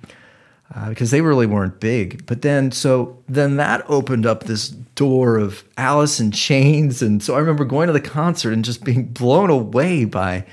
uh, 0.75 0.89
because 0.89 1.11
they 1.11 1.21
really 1.21 1.45
weren't 1.45 1.79
big. 1.79 2.25
But 2.25 2.41
then, 2.41 2.71
so 2.71 3.21
then 3.27 3.57
that 3.57 3.83
opened 3.87 4.25
up 4.25 4.43
this 4.43 4.69
door 4.69 5.37
of 5.37 5.63
Alice 5.77 6.19
in 6.19 6.31
Chains, 6.31 7.01
and 7.01 7.21
so 7.21 7.35
I 7.35 7.39
remember 7.39 7.65
going 7.65 7.87
to 7.87 7.93
the 7.93 8.01
concert 8.01 8.53
and 8.53 8.65
just 8.65 8.83
being 8.83 9.05
blown 9.05 9.49
away 9.49 10.05
by 10.05 10.45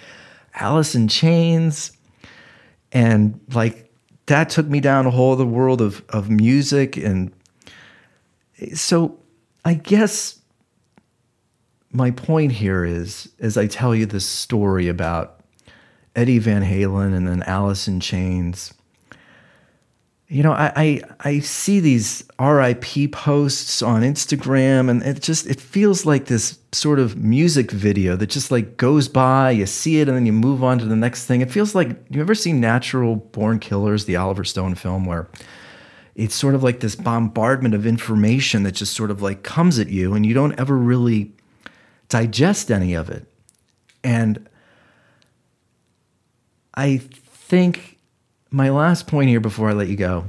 Alice 0.55 0.95
in 0.95 1.09
Chains, 1.09 1.93
and 2.93 3.41
like 3.53 3.91
that 4.27 4.51
took 4.51 4.67
me 4.67 4.81
down 4.81 5.07
a 5.07 5.11
whole 5.11 5.33
other 5.33 5.47
world 5.47 5.81
of 5.81 6.05
of 6.11 6.29
music, 6.29 6.97
and 6.97 7.33
so 8.75 9.19
I 9.65 9.75
guess 9.75 10.40
my 11.93 12.11
point 12.11 12.53
here 12.53 12.85
is 12.85 13.29
as 13.41 13.57
I 13.57 13.67
tell 13.67 13.95
you 13.95 14.07
this 14.07 14.27
story 14.27 14.89
about 14.89 15.41
Eddie 16.15 16.39
Van 16.39 16.63
Halen 16.63 17.15
and 17.15 17.27
then 17.27 17.43
Alice 17.43 17.89
in 17.89 18.01
Chains 18.01 18.73
you 20.31 20.45
know, 20.45 20.53
I, 20.53 20.73
I, 20.77 21.03
I 21.19 21.39
see 21.41 21.81
these 21.81 22.23
RIP 22.39 23.11
posts 23.11 23.83
on 23.83 24.03
Instagram, 24.03 24.89
and 24.89 25.03
it 25.03 25.21
just 25.21 25.49
it 25.49 25.61
feels 25.61 26.07
like 26.07 26.27
this 26.27 26.57
sort 26.71 27.01
of 27.01 27.17
music 27.17 27.73
video 27.73 28.15
that 28.15 28.29
just 28.29 28.53
like 28.53 28.77
goes 28.77 29.09
by. 29.09 29.51
You 29.51 29.67
see 29.67 30.01
it, 30.01 30.07
and 30.07 30.17
then 30.17 30.27
you 30.27 30.33
move 30.33 30.63
on 30.63 30.79
to 30.79 30.85
the 30.85 30.95
next 30.95 31.27
thing. 31.27 31.41
It 31.41 31.51
feels 31.51 31.75
like 31.75 31.89
you 32.11 32.21
ever 32.21 32.37
seen 32.37 32.61
Natural 32.61 33.17
Born 33.17 33.59
Killers, 33.59 34.05
the 34.05 34.15
Oliver 34.15 34.45
Stone 34.45 34.77
film, 34.77 35.05
where 35.05 35.29
it's 36.15 36.37
sort 36.37 36.55
of 36.55 36.63
like 36.63 36.79
this 36.79 36.95
bombardment 36.95 37.75
of 37.75 37.85
information 37.85 38.63
that 38.63 38.73
just 38.73 38.95
sort 38.95 39.11
of 39.11 39.21
like 39.21 39.43
comes 39.43 39.81
at 39.81 39.89
you, 39.89 40.15
and 40.15 40.25
you 40.25 40.33
don't 40.33 40.57
ever 40.61 40.77
really 40.77 41.33
digest 42.11 42.71
any 42.71 42.93
of 42.93 43.09
it. 43.09 43.27
And 44.05 44.47
I 46.75 46.99
think 46.99 47.99
my 48.51 48.69
last 48.69 49.07
point 49.07 49.31
here 49.31 49.41
before 49.41 49.71
I 49.71 49.73
let 49.73 49.89
you 49.89 49.97
go. 49.97 50.27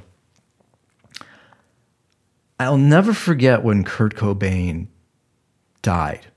I'll 2.59 2.77
never 2.77 3.13
forget 3.13 3.63
when 3.63 3.83
Kurt 3.83 4.15
Cobain 4.15 4.87
died. 5.81 6.27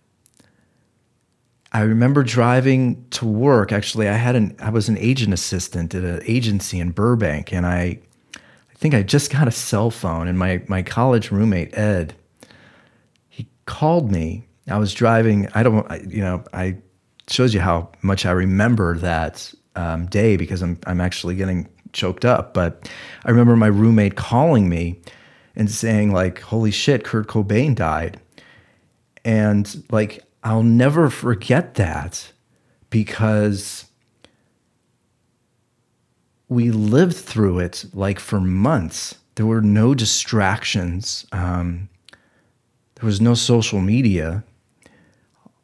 I 1.70 1.80
remember 1.80 2.22
driving 2.22 3.04
to 3.10 3.26
work. 3.26 3.72
Actually, 3.72 4.08
I 4.08 4.14
had 4.14 4.34
an 4.34 4.56
I 4.60 4.70
was 4.70 4.88
an 4.88 4.96
agent 4.96 5.34
assistant 5.34 5.94
at 5.94 6.04
an 6.04 6.22
agency 6.24 6.80
in 6.80 6.92
Burbank, 6.92 7.52
and 7.52 7.66
I 7.66 7.98
I 8.34 8.74
think 8.76 8.94
I 8.94 9.02
just 9.02 9.30
got 9.30 9.48
a 9.48 9.50
cell 9.50 9.90
phone. 9.90 10.28
And 10.28 10.38
my 10.38 10.62
my 10.68 10.82
college 10.82 11.30
roommate 11.30 11.76
Ed, 11.76 12.14
he 13.28 13.48
called 13.66 14.10
me. 14.10 14.46
I 14.68 14.78
was 14.78 14.94
driving. 14.94 15.48
I 15.54 15.62
don't. 15.62 15.90
I, 15.90 16.00
you 16.08 16.22
know, 16.22 16.44
I 16.52 16.78
shows 17.28 17.54
you 17.54 17.60
how 17.60 17.90
much 18.02 18.26
I 18.26 18.30
remember 18.30 18.98
that 18.98 19.52
um, 19.76 20.06
day 20.06 20.36
because 20.36 20.62
I'm 20.62 20.78
I'm 20.86 21.00
actually 21.00 21.36
getting 21.36 21.68
choked 21.92 22.24
up. 22.24 22.54
But 22.54 22.90
I 23.24 23.30
remember 23.30 23.56
my 23.56 23.66
roommate 23.66 24.16
calling 24.16 24.68
me 24.68 25.00
and 25.56 25.70
saying, 25.70 26.12
like, 26.12 26.40
holy 26.40 26.70
shit, 26.70 27.04
Kurt 27.04 27.28
Cobain 27.28 27.74
died. 27.74 28.20
And 29.24 29.84
like, 29.90 30.24
I'll 30.42 30.62
never 30.62 31.08
forget 31.08 31.74
that 31.74 32.32
because 32.90 33.86
we 36.48 36.70
lived 36.70 37.16
through 37.16 37.60
it 37.60 37.84
like 37.94 38.20
for 38.20 38.40
months. 38.40 39.16
There 39.36 39.46
were 39.46 39.62
no 39.62 39.94
distractions. 39.94 41.26
Um, 41.32 41.88
there 42.96 43.06
was 43.06 43.20
no 43.20 43.34
social 43.34 43.80
media. 43.80 44.44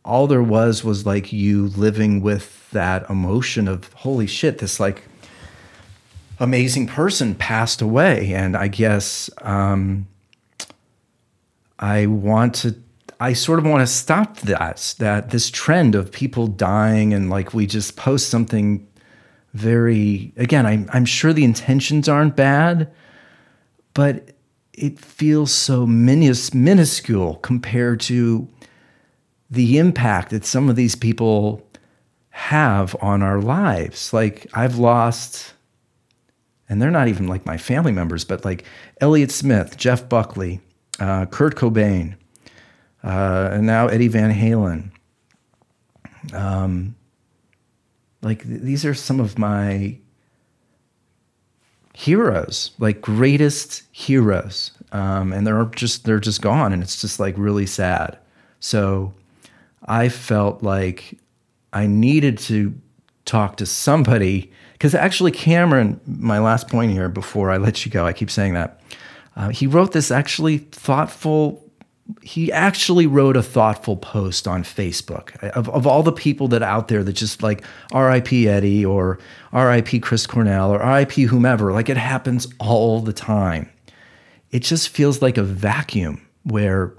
All 0.05 0.27
there 0.27 0.43
was 0.43 0.83
was 0.83 1.05
like 1.05 1.33
you 1.33 1.69
living 1.69 2.21
with 2.23 2.71
that 2.71 3.09
emotion 3.11 3.69
of 3.69 3.93
holy 3.93 4.27
shit, 4.27 4.59
this 4.59 4.81
like 4.81 5.05
amazing 6.39 6.87
person 6.87 7.35
passed 7.35 7.83
away. 7.83 8.33
And 8.33 8.57
I 8.57 8.69
guess 8.69 9.29
um, 9.43 10.09
I 11.79 12.07
want 12.07 12.55
to, 12.57 12.75
I 13.21 13.35
sort 13.35 13.59
of 13.59 13.67
want 13.67 13.83
to 13.83 13.87
stop 13.87 14.39
that, 14.39 14.95
that 14.99 15.31
this 15.31 15.51
trend 15.51 15.95
of 15.95 16.11
people 16.11 16.47
dying 16.47 17.13
and 17.13 17.29
like 17.29 17.53
we 17.53 17.67
just 17.67 17.97
post 17.97 18.31
something 18.31 18.87
very, 19.53 20.33
again, 20.37 20.65
I'm, 20.65 20.89
I'm 20.93 21.05
sure 21.05 21.33
the 21.33 21.45
intentions 21.45 22.09
aren't 22.09 22.37
bad, 22.37 22.91
but 23.93 24.31
it 24.73 24.99
feels 24.99 25.53
so 25.53 25.87
minus, 25.87 26.55
minuscule 26.55 27.35
compared 27.37 28.01
to 28.01 28.49
the 29.51 29.79
impact 29.79 30.31
that 30.31 30.45
some 30.45 30.69
of 30.69 30.77
these 30.77 30.95
people 30.95 31.67
have 32.31 32.95
on 33.01 33.23
our 33.23 33.41
lives. 33.41 34.13
Like 34.13 34.47
I've 34.55 34.79
lost 34.79 35.55
and 36.71 36.81
they're 36.81 36.91
not 36.93 37.09
even 37.09 37.27
like 37.27 37.45
my 37.45 37.59
family 37.59 37.91
members, 37.91 38.25
but 38.25 38.45
like 38.45 38.65
Elliott 39.01 39.33
Smith, 39.33 39.77
Jeff 39.77 40.09
Buckley, 40.09 40.61
uh, 41.01 41.27
Kurt 41.27 41.57
Cobain, 41.57 42.15
uh, 43.03 43.51
and 43.53 43.67
now 43.67 43.89
Eddie 43.89 44.09
Van 44.09 44.33
Halen. 44.33 44.93
Um, 46.33 46.95
like 48.23 48.45
th- 48.45 48.61
these 48.61 48.85
are 48.85 48.95
some 48.95 49.19
of 49.19 49.37
my 49.37 49.99
heroes, 51.93 52.71
like 52.79 53.01
greatest 53.01 53.83
heroes, 53.91 54.71
um, 54.93 55.33
and 55.33 55.45
they're 55.45 55.65
just 55.65 56.05
they're 56.05 56.21
just 56.21 56.41
gone, 56.41 56.73
and 56.73 56.85
it's 56.85 57.01
just 57.01 57.19
like 57.19 57.35
really 57.37 57.67
sad. 57.67 58.17
So 58.61 59.13
I 59.87 60.09
felt 60.09 60.63
like 60.63 61.19
I 61.73 61.87
needed 61.87 62.39
to 62.39 62.75
talk 63.25 63.57
to 63.59 63.67
somebody 63.67 64.51
because 64.73 64.95
actually, 64.95 65.31
Cameron, 65.31 66.01
my 66.07 66.39
last 66.39 66.69
point 66.69 66.91
here 66.91 67.09
before 67.09 67.51
I 67.51 67.59
let 67.59 67.85
you 67.85 67.93
go, 67.93 68.07
I 68.07 68.13
keep 68.13 68.31
saying 68.31 68.55
that. 68.55 68.81
Uh, 69.37 69.51
he 69.51 69.67
wrote 69.67 69.93
this 69.93 70.11
actually 70.11 70.59
thoughtful, 70.59 71.63
he 72.23 72.51
actually 72.51 73.07
wrote 73.07 73.37
a 73.37 73.43
thoughtful 73.43 73.97
post 73.97 74.49
on 74.49 74.65
Facebook 74.65 75.37
of, 75.51 75.69
of 75.69 75.87
all 75.87 76.03
the 76.03 76.13
people 76.13 76.49
that 76.49 76.63
out 76.63 76.89
there 76.89 77.05
that 77.05 77.13
just 77.13 77.43
like 77.43 77.63
RIP 77.95 78.33
Eddie 78.33 78.85
or 78.85 79.19
RIP 79.53 80.03
Chris 80.03 80.27
Cornell 80.27 80.71
or 80.73 80.79
RIP 80.79 81.13
whomever, 81.13 81.73
like 81.73 81.89
it 81.89 81.97
happens 81.97 82.49
all 82.59 83.01
the 83.01 83.13
time. 83.13 83.71
It 84.51 84.61
just 84.61 84.89
feels 84.89 85.23
like 85.23 85.37
a 85.37 85.45
vacuum 85.45 86.27
where 86.43 86.95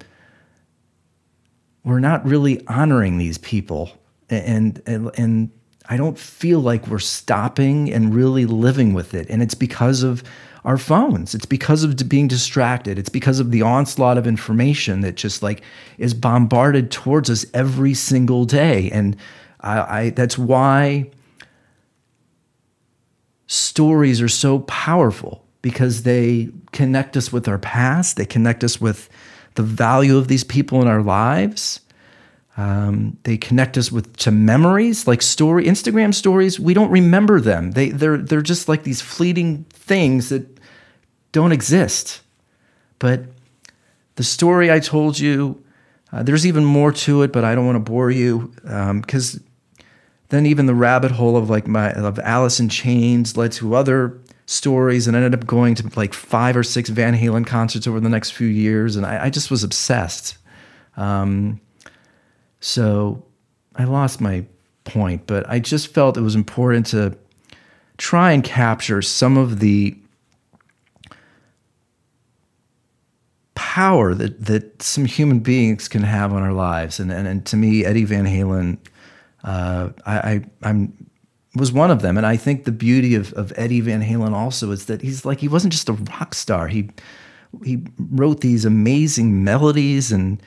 we're 1.84 2.00
not 2.00 2.26
really 2.26 2.66
honoring 2.68 3.18
these 3.18 3.38
people 3.38 3.92
and 4.30 4.82
and 4.86 5.12
and 5.18 5.52
I 5.90 5.98
don't 5.98 6.18
feel 6.18 6.60
like 6.60 6.88
we're 6.88 7.00
stopping 7.00 7.92
and 7.92 8.16
really 8.16 8.46
living 8.46 8.94
with 8.94 9.14
it. 9.14 9.30
And 9.30 9.42
it's 9.42 9.56
because 9.56 10.04
of 10.04 10.24
our 10.64 10.78
phones. 10.78 11.34
It's 11.36 11.46
because 11.46 11.84
of 11.84 11.98
being 12.08 12.28
distracted. 12.28 13.00
It's 13.00 13.10
because 13.10 13.40
of 13.40 13.52
the 13.52 13.64
onslaught 13.64 14.18
of 14.18 14.26
information 14.26 15.02
that 15.02 15.16
just 15.16 15.42
like 15.44 15.64
is 15.98 16.14
bombarded 16.14 16.92
towards 16.92 17.30
us 17.30 17.46
every 17.54 17.94
single 17.94 18.46
day. 18.46 18.90
And 18.92 19.18
I, 19.60 19.80
I 20.00 20.10
that's 20.12 20.38
why 20.38 21.10
stories 23.48 24.22
are 24.22 24.30
so 24.30 24.60
powerful 24.60 25.46
because 25.62 26.04
they 26.04 26.50
connect 26.72 27.18
us 27.18 27.34
with 27.34 27.48
our 27.48 27.60
past, 27.60 28.16
they 28.16 28.26
connect 28.26 28.64
us 28.64 28.80
with 28.80 29.10
the 29.56 29.64
value 29.64 30.18
of 30.18 30.28
these 30.28 30.44
people 30.44 30.82
in 30.82 30.88
our 30.88 31.02
lives. 31.02 31.80
Um, 32.58 33.18
they 33.24 33.38
connect 33.38 33.78
us 33.78 33.92
with 33.92 34.16
to 34.18 34.32
memories 34.32 35.08
like 35.08 35.22
story 35.22 35.66
Instagram 35.66 36.14
stories. 36.14 36.60
We 36.60 36.74
don't 36.74 36.92
remember 36.92 37.40
them. 37.40 37.72
They 37.72 37.90
they're 37.90 38.18
they're 38.18 38.42
just 38.42 38.68
like 38.68 38.84
these 38.84 39.02
fleeting 39.02 39.66
things 39.70 40.30
that 40.30 40.60
don't 41.32 41.54
exist. 41.54 42.22
But 43.00 43.22
the 44.16 44.24
story 44.24 44.70
I 44.72 44.80
told 44.80 45.18
you, 45.18 45.64
uh, 46.12 46.24
there's 46.24 46.46
even 46.46 46.66
more 46.66 46.92
to 46.92 47.24
it, 47.24 47.32
but 47.32 47.44
I 47.44 47.56
don't 47.56 47.66
want 47.66 47.78
to 47.78 47.92
bore 47.92 48.12
you 48.12 48.54
because 48.64 49.36
um, 49.36 49.44
then 50.30 50.46
even 50.46 50.66
the 50.66 50.76
rabbit 50.76 51.12
hole 51.12 51.38
of 51.38 51.50
like 51.50 51.68
my 51.68 51.94
of 51.94 52.20
Alice 52.20 52.60
in 52.60 52.70
Chains 52.70 53.38
led 53.38 53.54
to 53.54 53.76
other 53.76 54.20
stories 54.52 55.08
and 55.08 55.16
ended 55.16 55.34
up 55.34 55.48
going 55.48 55.76
to 55.76 55.90
like 55.96 56.14
five 56.14 56.58
or 56.58 56.64
six 56.64 56.90
Van 56.90 57.16
Halen 57.16 57.48
concerts 57.48 57.88
over 57.88 58.00
the 58.00 58.10
next 58.10 58.32
few 58.32 58.48
years, 58.48 58.96
and 58.96 59.06
I, 59.06 59.26
I 59.26 59.30
just 59.30 59.50
was 59.50 59.64
obsessed. 59.64 60.38
Um, 60.98 61.62
so 62.60 63.24
I 63.76 63.86
lost 63.86 64.20
my 64.20 64.46
point, 64.84 65.26
but 65.26 65.50
I 65.50 65.60
just 65.60 65.94
felt 65.94 66.18
it 66.18 66.22
was 66.22 66.36
important 66.36 66.88
to 66.88 67.18
try 67.98 68.34
and 68.34 68.44
capture 68.44 69.02
some 69.02 69.38
of 69.38 69.60
the 69.60 69.98
power 73.56 74.14
that 74.14 74.46
that 74.46 74.82
some 74.82 75.06
human 75.06 75.40
beings 75.40 75.88
can 75.88 76.04
have 76.04 76.34
on 76.34 76.44
our 76.44 76.54
lives. 76.54 77.00
And 77.00 77.12
and, 77.12 77.26
and 77.26 77.46
to 77.46 77.56
me, 77.56 77.86
Eddie 77.86 78.04
Van 78.04 78.26
Halen, 78.26 78.80
uh, 79.46 79.90
I, 80.06 80.18
I 80.18 80.46
I'm 80.64 81.10
was 81.56 81.72
one 81.72 81.92
of 81.92 82.02
them. 82.02 82.18
And 82.18 82.26
I 82.26 82.38
think 82.38 82.64
the 82.64 82.72
beauty 82.72 83.16
of, 83.16 83.34
of 83.34 83.52
Eddie 83.56 83.82
Van 83.82 84.02
Halen 84.02 84.34
also 84.34 84.72
is 84.72 84.86
that 84.86 85.02
he's 85.02 85.26
like 85.26 85.40
he 85.40 85.48
wasn't 85.48 85.74
just 85.74 85.90
a 85.90 85.94
rock 85.94 86.34
star. 86.34 86.68
He 86.68 86.90
he 87.64 87.84
wrote 87.98 88.42
these 88.42 88.64
amazing 88.64 89.44
melodies 89.44 90.12
and 90.12 90.42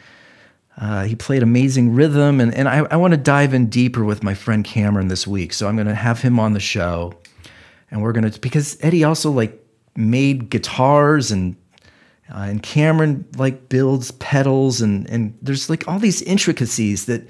uh, 0.81 1.05
he 1.05 1.15
played 1.15 1.43
amazing 1.43 1.95
rhythm. 1.95 2.41
And, 2.41 2.53
and 2.55 2.69
I, 2.69 2.79
I 2.91 2.97
want 2.97 3.13
to 3.13 3.19
dive 3.19 3.55
in 3.55 3.67
deeper 3.67 4.05
with 4.05 4.23
my 4.23 4.35
friend 4.35 4.65
Cameron 4.65 5.09
this 5.09 5.27
week. 5.27 5.53
So 5.53 5.69
I'm 5.69 5.77
going 5.77 5.87
to 5.87 5.95
have 5.95 6.21
him 6.21 6.41
on 6.41 6.53
the 6.53 6.61
show. 6.61 7.15
And 7.91 8.03
we're 8.03 8.13
going 8.13 8.29
to, 8.29 8.41
because 8.41 8.77
Eddie 8.81 9.05
also 9.05 9.31
like 9.31 9.63
made 9.97 10.51
guitars 10.51 11.31
and 11.31 11.57
uh, 12.31 12.47
and 12.49 12.63
Cameron 12.63 13.27
like 13.37 13.69
builds 13.69 14.11
pedals 14.13 14.81
and 14.81 15.09
and 15.11 15.37
there's 15.43 15.69
like 15.69 15.87
all 15.87 15.99
these 15.99 16.23
intricacies 16.23 17.05
that 17.05 17.29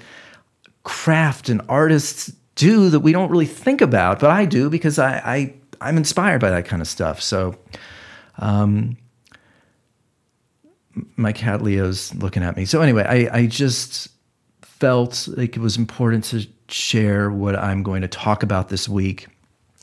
craft 0.83 1.49
and 1.49 1.61
artists 1.67 2.31
do 2.55 2.89
that 2.89 3.01
we 3.01 3.11
don't 3.11 3.29
really 3.29 3.45
think 3.45 3.81
about, 3.81 4.19
but 4.19 4.31
I 4.31 4.45
do 4.45 4.69
because 4.69 4.97
I, 4.97 5.17
I 5.17 5.53
I'm 5.81 5.97
inspired 5.97 6.41
by 6.41 6.49
that 6.49 6.65
kind 6.65 6.81
of 6.81 6.87
stuff. 6.87 7.21
So, 7.21 7.55
um, 8.39 8.97
my 11.17 11.33
cat 11.33 11.61
Leo's 11.61 12.15
looking 12.15 12.43
at 12.43 12.55
me. 12.55 12.65
So 12.65 12.81
anyway, 12.81 13.03
I 13.03 13.39
I 13.39 13.45
just 13.47 14.09
felt 14.61 15.27
like 15.35 15.55
it 15.55 15.59
was 15.59 15.77
important 15.77 16.23
to 16.25 16.47
share 16.67 17.29
what 17.29 17.55
I'm 17.55 17.83
going 17.83 18.01
to 18.01 18.07
talk 18.07 18.43
about 18.43 18.69
this 18.69 18.89
week. 18.89 19.27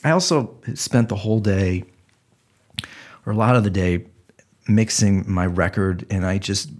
I 0.04 0.10
also 0.10 0.56
spent 0.74 1.08
the 1.08 1.16
whole 1.16 1.40
day, 1.40 1.84
or 3.24 3.32
a 3.32 3.36
lot 3.36 3.56
of 3.56 3.64
the 3.64 3.70
day, 3.70 4.06
mixing 4.66 5.30
my 5.30 5.46
record, 5.46 6.06
and 6.10 6.26
I 6.26 6.38
just 6.38 6.70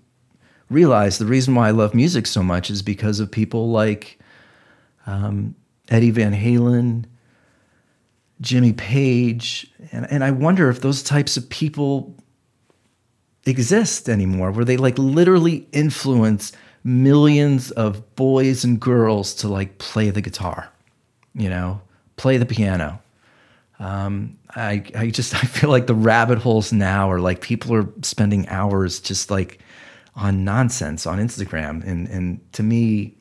realized 0.71 1.21
the 1.21 1.27
reason 1.27 1.55
why 1.55 1.69
I 1.69 1.71
love 1.71 1.95
music 1.95 2.27
so 2.27 2.43
much 2.43 2.71
is 2.71 2.83
because 2.83 3.21
of 3.21 3.31
people 3.31 3.71
like 3.71 4.19
um, 5.07 5.55
Eddie 5.93 6.11
Van 6.11 6.33
Halen, 6.33 7.05
Jimmy 8.41 8.73
Page, 8.73 9.71
and, 9.93 10.11
and 10.11 10.25
I 10.25 10.31
wonder 10.31 10.69
if 10.69 10.81
those 10.81 11.03
types 11.03 11.37
of 11.37 11.49
people 11.49 12.17
exist 13.47 14.09
anymore, 14.09 14.51
where 14.51 14.65
they 14.65 14.77
like 14.77 14.99
literally 14.99 15.69
influence 15.73 16.53
millions 16.83 17.71
of 17.73 18.17
boys 18.17 18.65
and 18.65 18.81
girls 18.81 19.35
to 19.35 19.49
like 19.49 19.79
play 19.79 20.11
the 20.11 20.21
guitar, 20.21 20.69
you 21.35 21.49
know, 21.49 21.81
play 22.17 22.37
the 22.39 22.47
piano, 22.47 23.01
um, 23.83 24.39
I, 24.55 24.85
I 24.95 25.11
just 25.11 25.35
I 25.45 25.47
feel 25.47 25.71
like 25.71 25.87
the 25.87 25.95
rabbit 25.95 26.39
holes 26.39 26.73
now 26.73 27.11
are 27.11 27.21
like 27.21 27.41
people 27.41 27.75
are 27.75 27.89
spending 28.03 28.49
hours 28.49 29.01
just 29.01 29.31
like 29.31 29.59
on 30.15 30.45
nonsense 30.45 31.07
on 31.07 31.19
Instagram. 31.19 31.85
And 31.85 32.09
and 32.09 32.53
to 32.53 32.63
me 32.63 33.15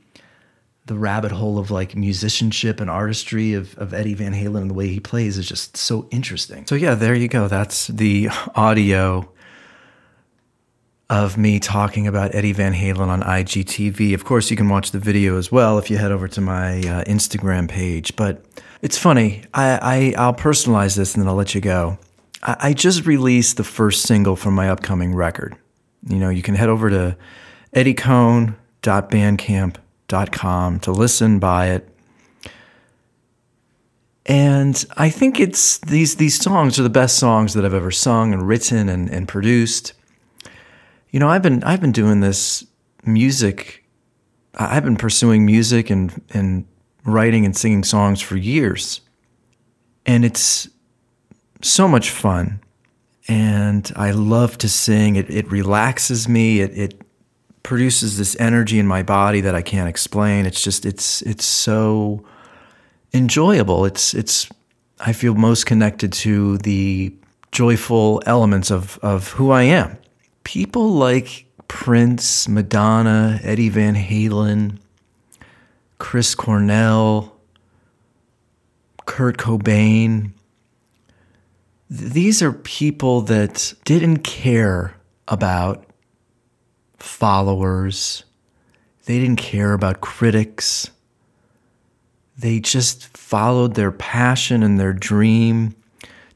the 0.92 1.00
rabbit 1.00 1.32
hole 1.32 1.58
of 1.58 1.72
like 1.72 1.96
musicianship 1.96 2.82
and 2.82 2.90
artistry 2.90 3.54
of, 3.54 3.78
of 3.78 3.94
Eddie 3.94 4.14
Van 4.14 4.34
Halen 4.34 4.64
and 4.64 4.70
the 4.70 4.74
way 4.74 4.90
he 4.90 5.00
plays 5.00 5.38
is 5.38 5.48
just 5.48 5.78
so 5.78 6.06
interesting. 6.12 6.68
So 6.68 6.76
yeah, 6.76 6.96
there 6.96 7.16
you 7.16 7.30
go. 7.30 7.48
That's 7.48 7.88
the 7.88 8.28
audio 8.56 9.32
of 11.10 11.38
me 11.38 11.62
talking 11.62 12.08
about 12.08 12.36
Eddie 12.36 12.52
Van 12.52 12.74
Halen 12.74 13.08
on 13.08 13.22
IGTV. 13.22 14.14
Of 14.14 14.26
course, 14.26 14.52
you 14.52 14.58
can 14.58 14.68
watch 14.68 14.92
the 14.92 15.00
video 15.00 15.38
as 15.38 15.50
well 15.50 15.78
if 15.78 15.90
you 15.90 15.98
head 15.98 16.12
over 16.12 16.28
to 16.28 16.42
my 16.42 16.80
uh, 16.80 17.06
Instagram 17.06 17.70
page. 17.70 18.14
But 18.18 18.44
it's 18.82 18.98
funny. 18.98 19.46
I, 19.54 20.14
I 20.18 20.26
will 20.26 20.34
personalize 20.34 20.98
this 20.98 21.16
and 21.16 21.24
then 21.24 21.30
I'll 21.30 21.36
let 21.36 21.56
you 21.56 21.62
go. 21.62 21.98
I, 22.44 22.58
I 22.60 22.74
just 22.74 23.06
released 23.06 23.56
the 23.56 23.64
first 23.64 24.04
single 24.04 24.36
from 24.36 24.56
my 24.56 24.70
upcoming 24.70 25.16
record. 25.16 25.56
You 26.06 26.18
know, 26.18 26.28
you 26.28 26.42
can 26.42 26.56
head 26.56 26.68
over 26.68 26.90
to 26.90 27.16
eddiecohn.bandcamp.com 27.74 29.82
to 30.82 30.92
listen, 30.92 31.40
buy 31.40 31.68
it. 31.68 31.88
And 34.26 34.86
I 34.98 35.10
think 35.10 35.40
it's 35.40 35.80
these 35.80 36.16
these 36.16 36.40
songs 36.40 36.80
are 36.80 36.84
the 36.84 36.90
best 36.90 37.18
songs 37.18 37.54
that 37.54 37.66
I've 37.66 37.74
ever 37.74 37.92
sung 37.92 38.34
and 38.34 38.48
written 38.48 38.88
and, 38.88 39.10
and 39.10 39.28
produced. 39.28 39.94
You 41.10 41.20
know, 41.20 41.28
I've 41.28 41.42
been 41.42 41.64
I've 41.64 41.82
been 41.82 41.92
doing 41.92 42.22
this 42.22 42.66
music. 43.04 43.84
I've 44.56 44.84
been 44.84 44.96
pursuing 44.96 45.46
music 45.46 45.90
and 45.90 46.22
and 46.34 46.66
writing 47.04 47.46
and 47.46 47.58
singing 47.58 47.84
songs 47.84 48.22
for 48.22 48.38
years. 48.38 49.02
And 50.06 50.24
it's 50.24 50.70
so 51.62 51.88
much 51.88 52.10
fun. 52.10 52.60
And 53.28 53.92
I 53.96 54.12
love 54.12 54.58
to 54.60 54.70
sing. 54.70 55.16
It, 55.16 55.30
it 55.30 55.50
relaxes 55.52 56.28
me. 56.28 56.60
It, 56.60 56.78
it 56.78 57.02
produces 57.64 58.18
this 58.18 58.36
energy 58.40 58.80
in 58.80 58.88
my 58.88 59.04
body 59.04 59.42
that 59.42 59.56
I 59.56 59.62
can't 59.62 59.90
explain. 59.90 60.46
It's 60.46 60.64
just 60.64 60.86
it's 60.86 61.22
it's 61.24 61.46
so 61.46 62.24
enjoyable. 63.14 63.86
It's 63.86 64.14
it's 64.14 64.50
I 65.00 65.14
feel 65.14 65.36
most 65.36 65.66
connected 65.66 66.14
to 66.14 66.58
the 66.60 67.14
joyful 67.52 68.22
elements 68.26 68.72
of 68.72 69.00
of 69.02 69.30
who 69.34 69.52
I 69.52 69.64
am. 69.64 69.98
People 70.44 70.92
like 70.92 71.46
Prince, 71.68 72.48
Madonna, 72.48 73.40
Eddie 73.44 73.70
Van 73.70 73.96
Halen, 73.96 74.80
Chris 76.00 76.36
Cornell, 76.36 77.36
Kurt 79.06 79.38
Cobain. 79.38 80.32
These 81.90 82.42
are 82.42 82.54
people 82.54 83.22
that 83.22 83.74
didn't 83.84 84.20
care 84.20 84.96
about 85.28 85.86
followers. 87.04 88.24
They 89.06 89.20
didn't 89.20 89.38
care 89.38 89.74
about 89.74 90.02
critics. 90.02 90.90
They 92.38 92.60
just 92.60 93.16
followed 93.18 93.76
their 93.76 93.92
passion 93.92 94.64
and 94.64 94.80
their 94.80 94.94
dream 94.94 95.76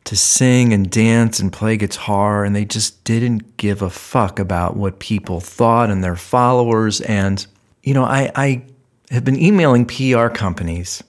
to 0.06 0.16
sing 0.16 0.72
and 0.72 0.90
dance 0.90 1.40
and 1.40 1.52
play 1.52 1.78
guitar, 1.78 2.44
and 2.44 2.56
they 2.56 2.66
just 2.66 3.04
didn't 3.04 3.58
give 3.58 3.82
a 3.82 3.90
fuck 3.90 4.40
about 4.40 4.78
what 4.78 5.00
people 5.00 5.40
thought 5.40 5.90
and 5.90 6.04
their 6.04 6.16
followers. 6.16 7.02
And, 7.02 7.46
you 7.84 7.94
know, 7.94 8.04
I, 8.04 8.32
I 8.36 8.64
have 9.10 9.26
been 9.26 9.40
emailing 9.42 9.86
PR 9.86 10.28
companies 10.28 11.04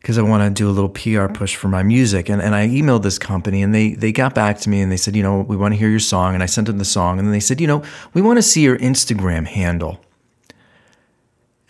because 0.00 0.16
I 0.16 0.22
want 0.22 0.42
to 0.42 0.50
do 0.50 0.68
a 0.68 0.72
little 0.72 0.88
PR 0.88 1.00
mm-hmm. 1.00 1.34
push 1.34 1.56
for 1.56 1.68
my 1.68 1.82
music. 1.82 2.28
And, 2.28 2.40
and 2.40 2.54
I 2.54 2.68
emailed 2.68 3.02
this 3.02 3.18
company 3.18 3.62
and 3.62 3.74
they, 3.74 3.94
they 3.94 4.12
got 4.12 4.34
back 4.34 4.58
to 4.60 4.70
me 4.70 4.80
and 4.80 4.90
they 4.90 4.96
said, 4.96 5.16
you 5.16 5.22
know, 5.22 5.40
we 5.40 5.56
want 5.56 5.74
to 5.74 5.78
hear 5.78 5.88
your 5.88 5.98
song. 5.98 6.34
And 6.34 6.42
I 6.42 6.46
sent 6.46 6.66
them 6.66 6.78
the 6.78 6.84
song 6.84 7.18
and 7.18 7.26
then 7.26 7.32
they 7.32 7.40
said, 7.40 7.60
you 7.60 7.66
know, 7.66 7.82
we 8.14 8.22
want 8.22 8.38
to 8.38 8.42
see 8.42 8.62
your 8.62 8.78
Instagram 8.78 9.46
handle. 9.46 10.00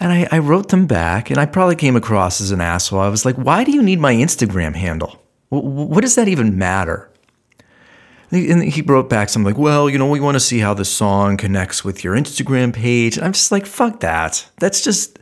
And 0.00 0.12
I, 0.12 0.28
I 0.30 0.38
wrote 0.38 0.68
them 0.68 0.86
back 0.86 1.30
and 1.30 1.40
I 1.40 1.46
probably 1.46 1.74
came 1.74 1.96
across 1.96 2.40
as 2.40 2.50
an 2.50 2.60
asshole. 2.60 3.00
I 3.00 3.08
was 3.08 3.24
like, 3.24 3.36
why 3.36 3.64
do 3.64 3.72
you 3.72 3.82
need 3.82 3.98
my 3.98 4.14
Instagram 4.14 4.76
handle? 4.76 5.20
What 5.48 6.02
does 6.02 6.14
that 6.14 6.28
even 6.28 6.58
matter? 6.58 7.10
And 8.30 8.62
he 8.62 8.82
wrote 8.82 9.08
back 9.08 9.30
something 9.30 9.54
like, 9.54 9.58
well, 9.58 9.88
you 9.88 9.96
know, 9.98 10.08
we 10.08 10.20
want 10.20 10.34
to 10.34 10.40
see 10.40 10.58
how 10.58 10.74
the 10.74 10.84
song 10.84 11.38
connects 11.38 11.82
with 11.82 12.04
your 12.04 12.14
Instagram 12.14 12.74
page. 12.74 13.16
And 13.16 13.24
I'm 13.24 13.32
just 13.32 13.50
like, 13.50 13.64
fuck 13.64 14.00
that. 14.00 14.46
That's 14.60 14.84
just, 14.84 15.18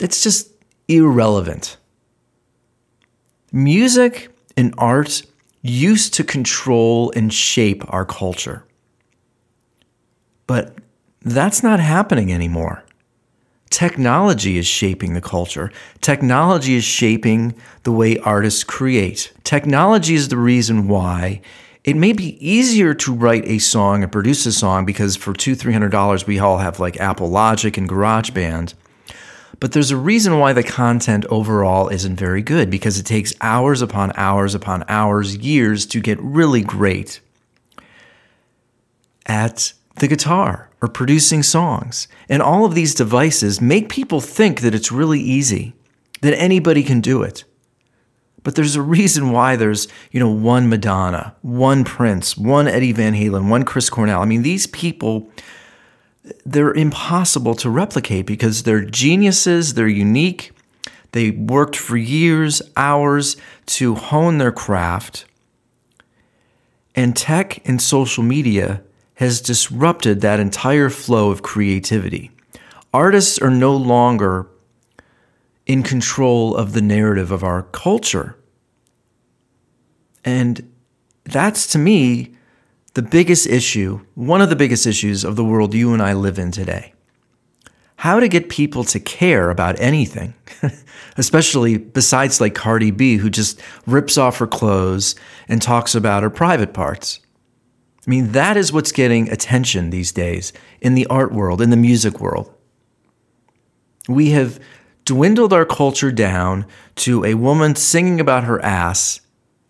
it's 0.00 0.22
just 0.22 0.53
irrelevant. 0.88 1.76
Music 3.52 4.30
and 4.56 4.74
art 4.78 5.22
used 5.62 6.14
to 6.14 6.24
control 6.24 7.12
and 7.16 7.32
shape 7.32 7.84
our 7.92 8.04
culture. 8.04 8.64
But 10.46 10.76
that's 11.22 11.62
not 11.62 11.80
happening 11.80 12.32
anymore. 12.32 12.84
Technology 13.70 14.58
is 14.58 14.66
shaping 14.66 15.14
the 15.14 15.20
culture. 15.20 15.72
Technology 16.00 16.74
is 16.74 16.84
shaping 16.84 17.54
the 17.82 17.92
way 17.92 18.18
artists 18.18 18.62
create. 18.62 19.32
Technology 19.42 20.14
is 20.14 20.28
the 20.28 20.36
reason 20.36 20.86
why 20.86 21.40
it 21.82 21.96
may 21.96 22.12
be 22.12 22.38
easier 22.46 22.94
to 22.94 23.12
write 23.12 23.44
a 23.46 23.58
song 23.58 24.02
and 24.02 24.12
produce 24.12 24.46
a 24.46 24.52
song 24.52 24.84
because 24.84 25.16
for 25.16 25.32
two, 25.34 25.54
three 25.54 25.72
hundred 25.72 25.90
dollars 25.90 26.26
we 26.26 26.38
all 26.38 26.58
have 26.58 26.78
like 26.78 27.00
Apple 27.00 27.28
Logic 27.28 27.76
and 27.76 27.88
GarageBand. 27.88 28.74
But 29.60 29.72
there's 29.72 29.90
a 29.90 29.96
reason 29.96 30.38
why 30.38 30.52
the 30.52 30.62
content 30.62 31.24
overall 31.26 31.88
isn't 31.88 32.16
very 32.16 32.42
good 32.42 32.70
because 32.70 32.98
it 32.98 33.06
takes 33.06 33.34
hours 33.40 33.82
upon 33.82 34.12
hours 34.16 34.54
upon 34.54 34.84
hours, 34.88 35.36
years 35.36 35.86
to 35.86 36.00
get 36.00 36.20
really 36.20 36.62
great 36.62 37.20
at 39.26 39.72
the 39.96 40.08
guitar 40.08 40.70
or 40.82 40.88
producing 40.88 41.42
songs. 41.42 42.08
And 42.28 42.42
all 42.42 42.64
of 42.64 42.74
these 42.74 42.94
devices 42.94 43.60
make 43.60 43.88
people 43.88 44.20
think 44.20 44.60
that 44.60 44.74
it's 44.74 44.92
really 44.92 45.20
easy, 45.20 45.74
that 46.20 46.38
anybody 46.38 46.82
can 46.82 47.00
do 47.00 47.22
it. 47.22 47.44
But 48.42 48.56
there's 48.56 48.76
a 48.76 48.82
reason 48.82 49.30
why 49.30 49.56
there's, 49.56 49.88
you 50.10 50.20
know, 50.20 50.28
one 50.28 50.68
Madonna, 50.68 51.34
one 51.40 51.82
Prince, 51.82 52.36
one 52.36 52.68
Eddie 52.68 52.92
Van 52.92 53.14
Halen, 53.14 53.48
one 53.48 53.64
Chris 53.64 53.88
Cornell. 53.88 54.20
I 54.20 54.26
mean, 54.26 54.42
these 54.42 54.66
people 54.66 55.30
they're 56.44 56.72
impossible 56.72 57.54
to 57.56 57.70
replicate 57.70 58.26
because 58.26 58.62
they're 58.62 58.84
geniuses, 58.84 59.74
they're 59.74 59.86
unique. 59.86 60.52
They 61.12 61.30
worked 61.30 61.76
for 61.76 61.96
years, 61.96 62.62
hours 62.76 63.36
to 63.66 63.94
hone 63.94 64.38
their 64.38 64.52
craft. 64.52 65.26
And 66.94 67.16
tech 67.16 67.66
and 67.68 67.80
social 67.80 68.22
media 68.22 68.82
has 69.16 69.40
disrupted 69.40 70.20
that 70.20 70.40
entire 70.40 70.90
flow 70.90 71.30
of 71.30 71.42
creativity. 71.42 72.30
Artists 72.92 73.38
are 73.38 73.50
no 73.50 73.76
longer 73.76 74.48
in 75.66 75.82
control 75.82 76.56
of 76.56 76.72
the 76.72 76.82
narrative 76.82 77.30
of 77.30 77.44
our 77.44 77.62
culture. 77.62 78.36
And 80.24 80.72
that's 81.24 81.66
to 81.68 81.78
me 81.78 82.33
the 82.94 83.02
biggest 83.02 83.46
issue, 83.46 84.00
one 84.14 84.40
of 84.40 84.48
the 84.48 84.56
biggest 84.56 84.86
issues 84.86 85.24
of 85.24 85.36
the 85.36 85.44
world 85.44 85.74
you 85.74 85.92
and 85.92 86.02
I 86.02 86.12
live 86.12 86.38
in 86.38 86.50
today. 86.52 86.94
How 87.96 88.20
to 88.20 88.28
get 88.28 88.48
people 88.48 88.84
to 88.84 89.00
care 89.00 89.50
about 89.50 89.80
anything, 89.80 90.34
especially 91.16 91.76
besides 91.76 92.40
like 92.40 92.54
Cardi 92.54 92.90
B, 92.90 93.16
who 93.16 93.30
just 93.30 93.60
rips 93.86 94.16
off 94.16 94.38
her 94.38 94.46
clothes 94.46 95.16
and 95.48 95.60
talks 95.60 95.94
about 95.94 96.22
her 96.22 96.30
private 96.30 96.72
parts. 96.72 97.20
I 98.06 98.10
mean, 98.10 98.32
that 98.32 98.56
is 98.56 98.72
what's 98.72 98.92
getting 98.92 99.30
attention 99.30 99.90
these 99.90 100.12
days 100.12 100.52
in 100.80 100.94
the 100.94 101.06
art 101.06 101.32
world, 101.32 101.60
in 101.60 101.70
the 101.70 101.76
music 101.76 102.20
world. 102.20 102.52
We 104.08 104.30
have 104.30 104.60
dwindled 105.04 105.52
our 105.52 105.64
culture 105.64 106.12
down 106.12 106.66
to 106.96 107.24
a 107.24 107.34
woman 107.34 107.74
singing 107.74 108.20
about 108.20 108.44
her 108.44 108.62
ass, 108.62 109.20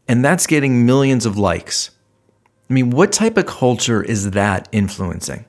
and 0.09 0.25
that's 0.25 0.47
getting 0.47 0.85
millions 0.85 1.25
of 1.25 1.39
likes. 1.39 1.91
I 2.69 2.73
mean, 2.73 2.91
what 2.91 3.13
type 3.13 3.37
of 3.37 3.47
culture 3.47 4.03
is 4.03 4.31
that 4.31 4.69
influencing? 4.73 5.45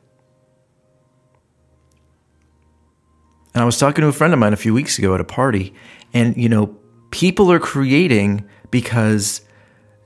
And 3.53 3.61
I 3.61 3.66
was 3.66 3.78
talking 3.78 4.01
to 4.01 4.07
a 4.07 4.13
friend 4.13 4.34
of 4.34 4.39
mine 4.39 4.51
a 4.51 4.57
few 4.57 4.74
weeks 4.74 4.99
ago 4.99 5.16
at 5.16 5.22
a 5.22 5.26
party, 5.26 5.74
and 6.13 6.36
you 6.36 6.49
know, 6.49 6.78
people 7.11 7.51
are 7.51 7.59
creating 7.59 8.47
because 8.70 9.41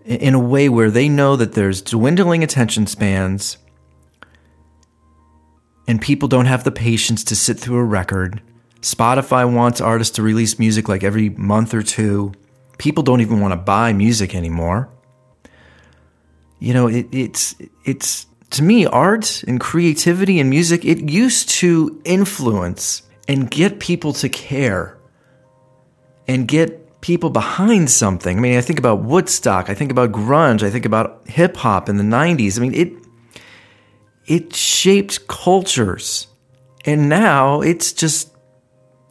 in 0.06 0.36
a 0.36 0.40
way 0.40 0.70
where 0.70 0.92
they 0.92 1.10
know 1.10 1.36
that 1.36 1.54
there's 1.54 1.82
dwindling 1.82 2.44
attention 2.44 2.86
spans 2.86 3.58
and 5.88 6.00
people 6.00 6.28
don't 6.28 6.46
have 6.46 6.64
the 6.64 6.72
patience 6.72 7.24
to 7.24 7.36
sit 7.36 7.60
through 7.60 7.78
a 7.78 7.84
record. 7.84 8.42
Spotify 8.82 9.52
wants 9.52 9.82
artists 9.82 10.16
to 10.16 10.22
release 10.22 10.60
music 10.60 10.88
like 10.88 11.04
every 11.04 11.30
month 11.32 11.74
or 11.74 11.82
two. 11.82 12.32
People 12.78 13.04
don't 13.04 13.22
even 13.22 13.40
want 13.40 13.52
to 13.52 13.58
buy 13.58 13.92
music 13.92 14.36
anymore 14.36 14.90
you 16.60 16.74
know, 16.74 16.88
it, 16.88 17.08
it's 17.12 17.56
it's 17.86 18.28
to 18.52 18.64
me 18.64 18.86
art 18.86 19.44
and 19.48 19.60
creativity 19.60 20.40
and 20.40 20.50
music. 20.50 20.86
It 20.86 21.10
used 21.10 21.50
to 21.50 22.02
influence 22.04 23.04
and 23.28 23.50
get 23.50 23.80
people 23.80 24.14
to 24.14 24.30
care 24.30 24.98
and 26.28 26.48
get 26.48 27.02
people 27.02 27.30
behind 27.30 27.90
something. 27.90 28.38
I 28.38 28.42
mean, 28.42 28.58
I 28.58 28.62
think 28.62 28.80
about 28.80 29.04
Woodstock, 29.04 29.70
I 29.70 29.74
think 29.74 29.92
about 29.92 30.12
grunge, 30.12 30.64
I 30.64 30.70
think 30.70 30.86
about 30.86 31.28
hip 31.28 31.56
hop 31.56 31.90
in 31.90 31.98
the 31.98 32.04
90s. 32.04 32.58
I 32.58 32.62
mean, 32.62 32.74
it 32.74 32.94
it 34.26 34.56
shaped 34.56 35.28
cultures. 35.28 36.28
And 36.86 37.10
now 37.10 37.62
it's 37.62 37.94
just 37.94 38.36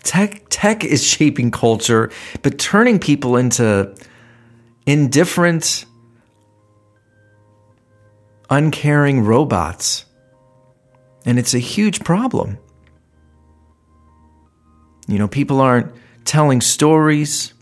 tech 0.05 0.43
tech 0.49 0.85
is 0.85 1.05
shaping 1.05 1.51
culture, 1.51 2.11
but 2.43 2.59
turning 2.59 2.99
people 2.99 3.37
into 3.37 3.95
indifferent 4.87 5.85
uncaring 8.51 9.21
robots. 9.25 10.05
And 11.25 11.39
it's 11.39 11.55
a 11.55 11.59
huge 11.59 12.01
problem. 12.01 12.59
You 15.07 15.19
know, 15.19 15.29
people 15.29 15.61
aren't 15.61 15.93
telling 16.25 16.61
stories, 16.61 17.55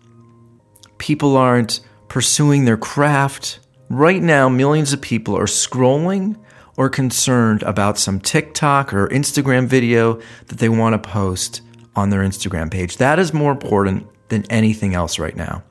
people 0.98 1.36
aren't 1.36 1.80
pursuing 2.08 2.64
their 2.64 2.76
craft. 2.76 3.60
Right 3.88 4.22
now, 4.22 4.48
millions 4.48 4.92
of 4.92 5.00
people 5.00 5.36
are 5.36 5.46
scrolling 5.46 6.36
or 6.76 6.88
concerned 6.88 7.62
about 7.62 7.98
some 7.98 8.20
TikTok 8.20 8.92
or 8.92 9.08
Instagram 9.08 9.66
video 9.66 10.20
that 10.48 10.58
they 10.58 10.68
want 10.68 11.00
to 11.00 11.08
post 11.08 11.62
on 11.94 12.10
their 12.10 12.20
Instagram 12.20 12.70
page. 12.70 12.98
That 12.98 13.18
is 13.18 13.32
more 13.32 13.52
important 13.52 14.06
than 14.28 14.44
anything 14.50 14.94
else 14.94 15.18
right 15.18 15.36
now. 15.36 15.62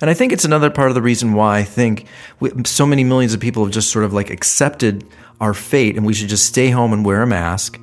And 0.00 0.08
I 0.08 0.14
think 0.14 0.32
it's 0.32 0.44
another 0.44 0.70
part 0.70 0.88
of 0.90 0.94
the 0.94 1.02
reason 1.02 1.34
why 1.34 1.58
I 1.58 1.64
think 1.64 2.06
we, 2.40 2.50
so 2.64 2.86
many 2.86 3.04
millions 3.04 3.34
of 3.34 3.40
people 3.40 3.64
have 3.64 3.72
just 3.72 3.90
sort 3.90 4.04
of 4.04 4.12
like 4.12 4.30
accepted 4.30 5.04
our 5.40 5.54
fate 5.54 5.96
and 5.96 6.06
we 6.06 6.14
should 6.14 6.28
just 6.28 6.46
stay 6.46 6.70
home 6.70 6.92
and 6.92 7.04
wear 7.04 7.22
a 7.22 7.26
mask. 7.26 7.80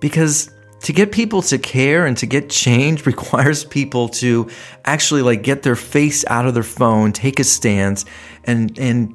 Because 0.00 0.50
to 0.82 0.92
get 0.92 1.12
people 1.12 1.42
to 1.42 1.58
care 1.58 2.06
and 2.06 2.16
to 2.18 2.26
get 2.26 2.50
change 2.50 3.06
requires 3.06 3.64
people 3.64 4.08
to 4.08 4.48
actually 4.84 5.22
like 5.22 5.42
get 5.42 5.62
their 5.62 5.76
face 5.76 6.24
out 6.28 6.46
of 6.46 6.54
their 6.54 6.62
phone, 6.62 7.12
take 7.12 7.40
a 7.40 7.44
stance, 7.44 8.04
and 8.44 8.78
and 8.78 9.14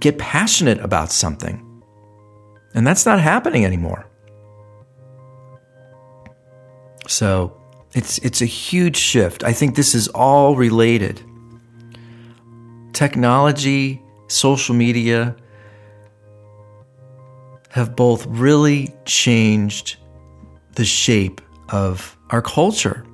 get 0.00 0.18
passionate 0.18 0.78
about 0.80 1.10
something. 1.10 1.64
And 2.74 2.86
that's 2.86 3.04
not 3.04 3.20
happening 3.20 3.64
anymore. 3.64 4.06
So 7.08 7.58
it's 7.94 8.18
it's 8.18 8.42
a 8.42 8.46
huge 8.46 8.96
shift. 8.96 9.42
I 9.42 9.52
think 9.52 9.74
this 9.74 9.94
is 9.94 10.08
all 10.08 10.54
related 10.54 11.22
technology, 12.92 14.02
social 14.28 14.74
media 14.74 15.36
have 17.70 17.94
both 17.94 18.26
really 18.26 18.94
changed 19.04 19.96
the 20.74 20.84
shape 20.84 21.40
of 21.68 22.16
our 22.30 22.42
culture, 22.42 23.04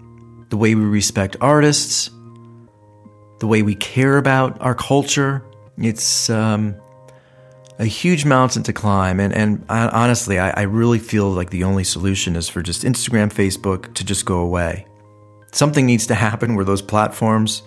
the 0.50 0.56
way 0.56 0.74
we 0.74 0.84
respect 0.84 1.36
artists, 1.40 2.10
the 3.40 3.46
way 3.46 3.62
we 3.62 3.74
care 3.74 4.16
about 4.16 4.60
our 4.60 4.74
culture. 4.74 5.44
It's 5.76 6.30
um, 6.30 6.76
a 7.78 7.84
huge 7.84 8.24
mountain 8.24 8.62
to 8.64 8.72
climb. 8.72 9.18
And, 9.18 9.34
and 9.34 9.64
I, 9.68 9.88
honestly, 9.88 10.38
I, 10.38 10.50
I 10.50 10.62
really 10.62 10.98
feel 10.98 11.30
like 11.30 11.50
the 11.50 11.64
only 11.64 11.84
solution 11.84 12.36
is 12.36 12.48
for 12.48 12.62
just 12.62 12.84
Instagram, 12.84 13.32
Facebook 13.32 13.92
to 13.94 14.04
just 14.04 14.24
go 14.24 14.38
away. 14.38 14.86
Something 15.52 15.86
needs 15.86 16.06
to 16.08 16.14
happen 16.14 16.54
where 16.54 16.64
those 16.64 16.82
platforms 16.82 17.62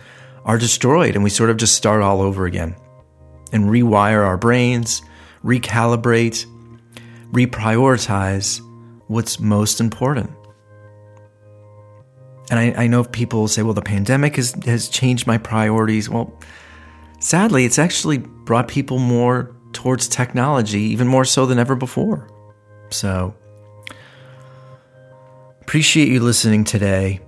are 0.48 0.58
destroyed 0.58 1.14
and 1.14 1.24
we 1.24 1.30
sort 1.30 1.50
of 1.50 1.58
just 1.58 1.76
start 1.76 2.02
all 2.02 2.22
over 2.22 2.46
again 2.46 2.76
and 3.52 3.66
rewire 3.66 4.26
our 4.26 4.38
brains, 4.38 5.02
recalibrate, 5.44 6.46
reprioritize 7.32 8.62
what's 9.08 9.40
most 9.40 9.80
important. 9.80 10.32
And 12.50 12.60
I, 12.60 12.84
I 12.84 12.88
know 12.88 13.04
people 13.04 13.50
say, 13.50 13.62
well, 13.62 13.74
the 13.74 13.82
pandemic 13.82 14.38
has, 14.38 14.54
has 14.66 14.88
changed 14.88 15.28
my 15.28 15.38
priorities. 15.38 16.10
Well, 16.10 16.34
sadly, 17.20 17.66
it's 17.66 17.78
actually 17.78 18.20
brought 18.20 18.70
people 18.70 19.00
more 19.00 19.54
towards 19.74 20.08
technology, 20.08 20.80
even 20.80 21.08
more 21.08 21.26
so 21.26 21.46
than 21.46 21.60
ever 21.60 21.76
before. 21.76 22.30
So, 22.90 23.36
appreciate 25.62 26.08
you 26.08 26.22
listening 26.22 26.64
today 26.64 27.20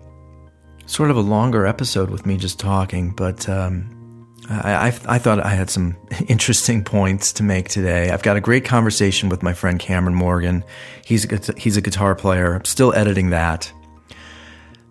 sort 0.90 1.12
of 1.12 1.18
a 1.18 1.22
longer 1.22 1.68
episode 1.68 2.10
with 2.10 2.26
me 2.26 2.36
just 2.36 2.60
talking, 2.60 3.12
but 3.12 3.48
um, 3.48 4.28
I, 4.50 4.74
I, 4.74 4.88
I, 4.88 5.20
thought 5.20 5.40
I 5.40 5.50
had 5.50 5.70
some 5.70 5.96
interesting 6.28 6.84
points 6.84 7.32
to 7.34 7.44
make 7.44 7.70
today. 7.70 8.10
I've 8.10 8.24
got 8.24 8.38
a 8.38 8.42
great 8.42 8.66
conversation 8.66 9.30
with 9.30 9.44
my 9.44 9.54
friend 9.54 9.80
Cameron 9.80 10.16
Morgan. 10.16 10.64
He's 11.06 11.32
a, 11.32 11.54
he's 11.58 11.78
a 11.78 11.82
guitar 11.82 12.16
player. 12.16 12.56
I'm 12.56 12.66
still 12.66 12.92
editing 12.96 13.30
that, 13.30 13.72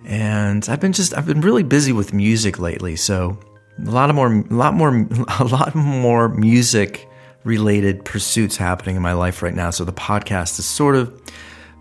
and 0.05 0.67
I've 0.69 0.81
been 0.81 0.93
just 0.93 1.17
I've 1.17 1.27
been 1.27 1.41
really 1.41 1.65
busy 1.65 1.93
with 1.93 2.13
music 2.13 2.61
lately. 2.61 2.95
So 2.95 3.37
a 3.85 3.91
lot 3.91 4.09
of 4.09 4.15
more, 4.15 4.33
a 4.33 4.55
lot 4.55 4.75
more, 4.75 4.91
a 5.41 5.45
lot 5.45 5.75
more 5.75 6.29
music 6.29 7.09
related 7.43 8.05
pursuits 8.05 8.57
happening 8.57 8.95
in 8.95 9.03
my 9.03 9.15
life 9.15 9.43
right 9.43 9.55
now. 9.55 9.71
So 9.71 9.85
the 9.85 9.93
podcast 9.93 10.57
has 10.57 10.67
sort 10.67 10.95
of 10.95 11.21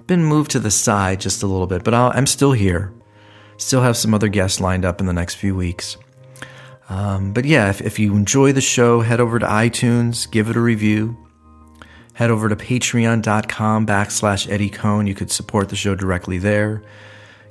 been 0.08 0.24
moved 0.24 0.52
to 0.52 0.60
the 0.60 0.72
side 0.72 1.22
just 1.22 1.44
a 1.44 1.48
little 1.48 1.68
bit, 1.68 1.84
but 1.84 1.94
i 1.94 2.18
am 2.18 2.26
still 2.26 2.54
here. 2.54 2.97
Still 3.58 3.82
have 3.82 3.98
some 3.98 4.14
other 4.14 4.28
guests 4.28 4.60
lined 4.60 4.86
up 4.86 5.02
in 5.02 5.08
the 5.08 5.14
next 5.14 5.36
few 5.36 5.56
weeks. 5.56 5.98
Um, 6.90 7.34
but 7.34 7.46
yeah, 7.46 7.70
if, 7.70 7.82
if 7.82 8.00
you 8.00 8.16
enjoy 8.16 8.54
the 8.54 8.62
show, 8.62 9.02
head 9.02 9.20
over 9.20 9.40
to 9.40 9.46
iTunes, 9.46 10.30
give 10.30 10.50
it 10.50 10.56
a 10.56 10.62
review. 10.62 11.18
Head 12.14 12.32
over 12.32 12.50
to 12.50 12.56
patreon.com 12.56 13.86
backslash 13.86 14.50
Eddie 14.50 14.70
Cohn. 14.70 15.06
You 15.06 15.14
could 15.14 15.32
support 15.32 15.70
the 15.70 15.76
show 15.76 15.96
directly 15.96 16.38
there. 16.38 16.82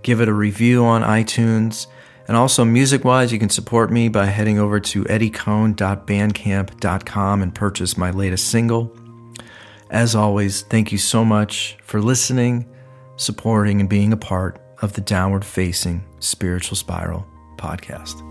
Give 0.03 0.21
it 0.21 0.29
a 0.29 0.33
review 0.33 0.85
on 0.85 1.03
iTunes. 1.03 1.87
And 2.29 2.37
also, 2.37 2.65
music 2.65 3.05
wise, 3.05 3.33
you 3.33 3.39
can 3.39 3.51
support 3.51 3.93
me 3.93 4.09
by 4.09 4.27
heading 4.27 4.59
over 4.59 4.81
to 4.81 5.05
eddiecohn.bandcamp.com 5.05 7.43
and 7.43 7.55
purchase 7.55 7.97
my 7.97 8.11
latest 8.11 8.49
single. 8.49 8.93
As 9.91 10.17
always, 10.17 10.63
thank 10.63 10.91
you 10.91 10.99
so 10.99 11.25
much 11.25 11.79
for 11.83 12.03
listening, 12.03 12.67
supporting, 13.15 13.81
and 13.81 13.89
being 13.89 14.13
a 14.13 14.17
part 14.17 14.61
of 14.83 14.93
the 14.95 15.01
Downward 15.01 15.45
Facing 15.45 16.05
Spiritual 16.21 16.77
Spiral 16.77 17.27
podcast. 17.57 18.23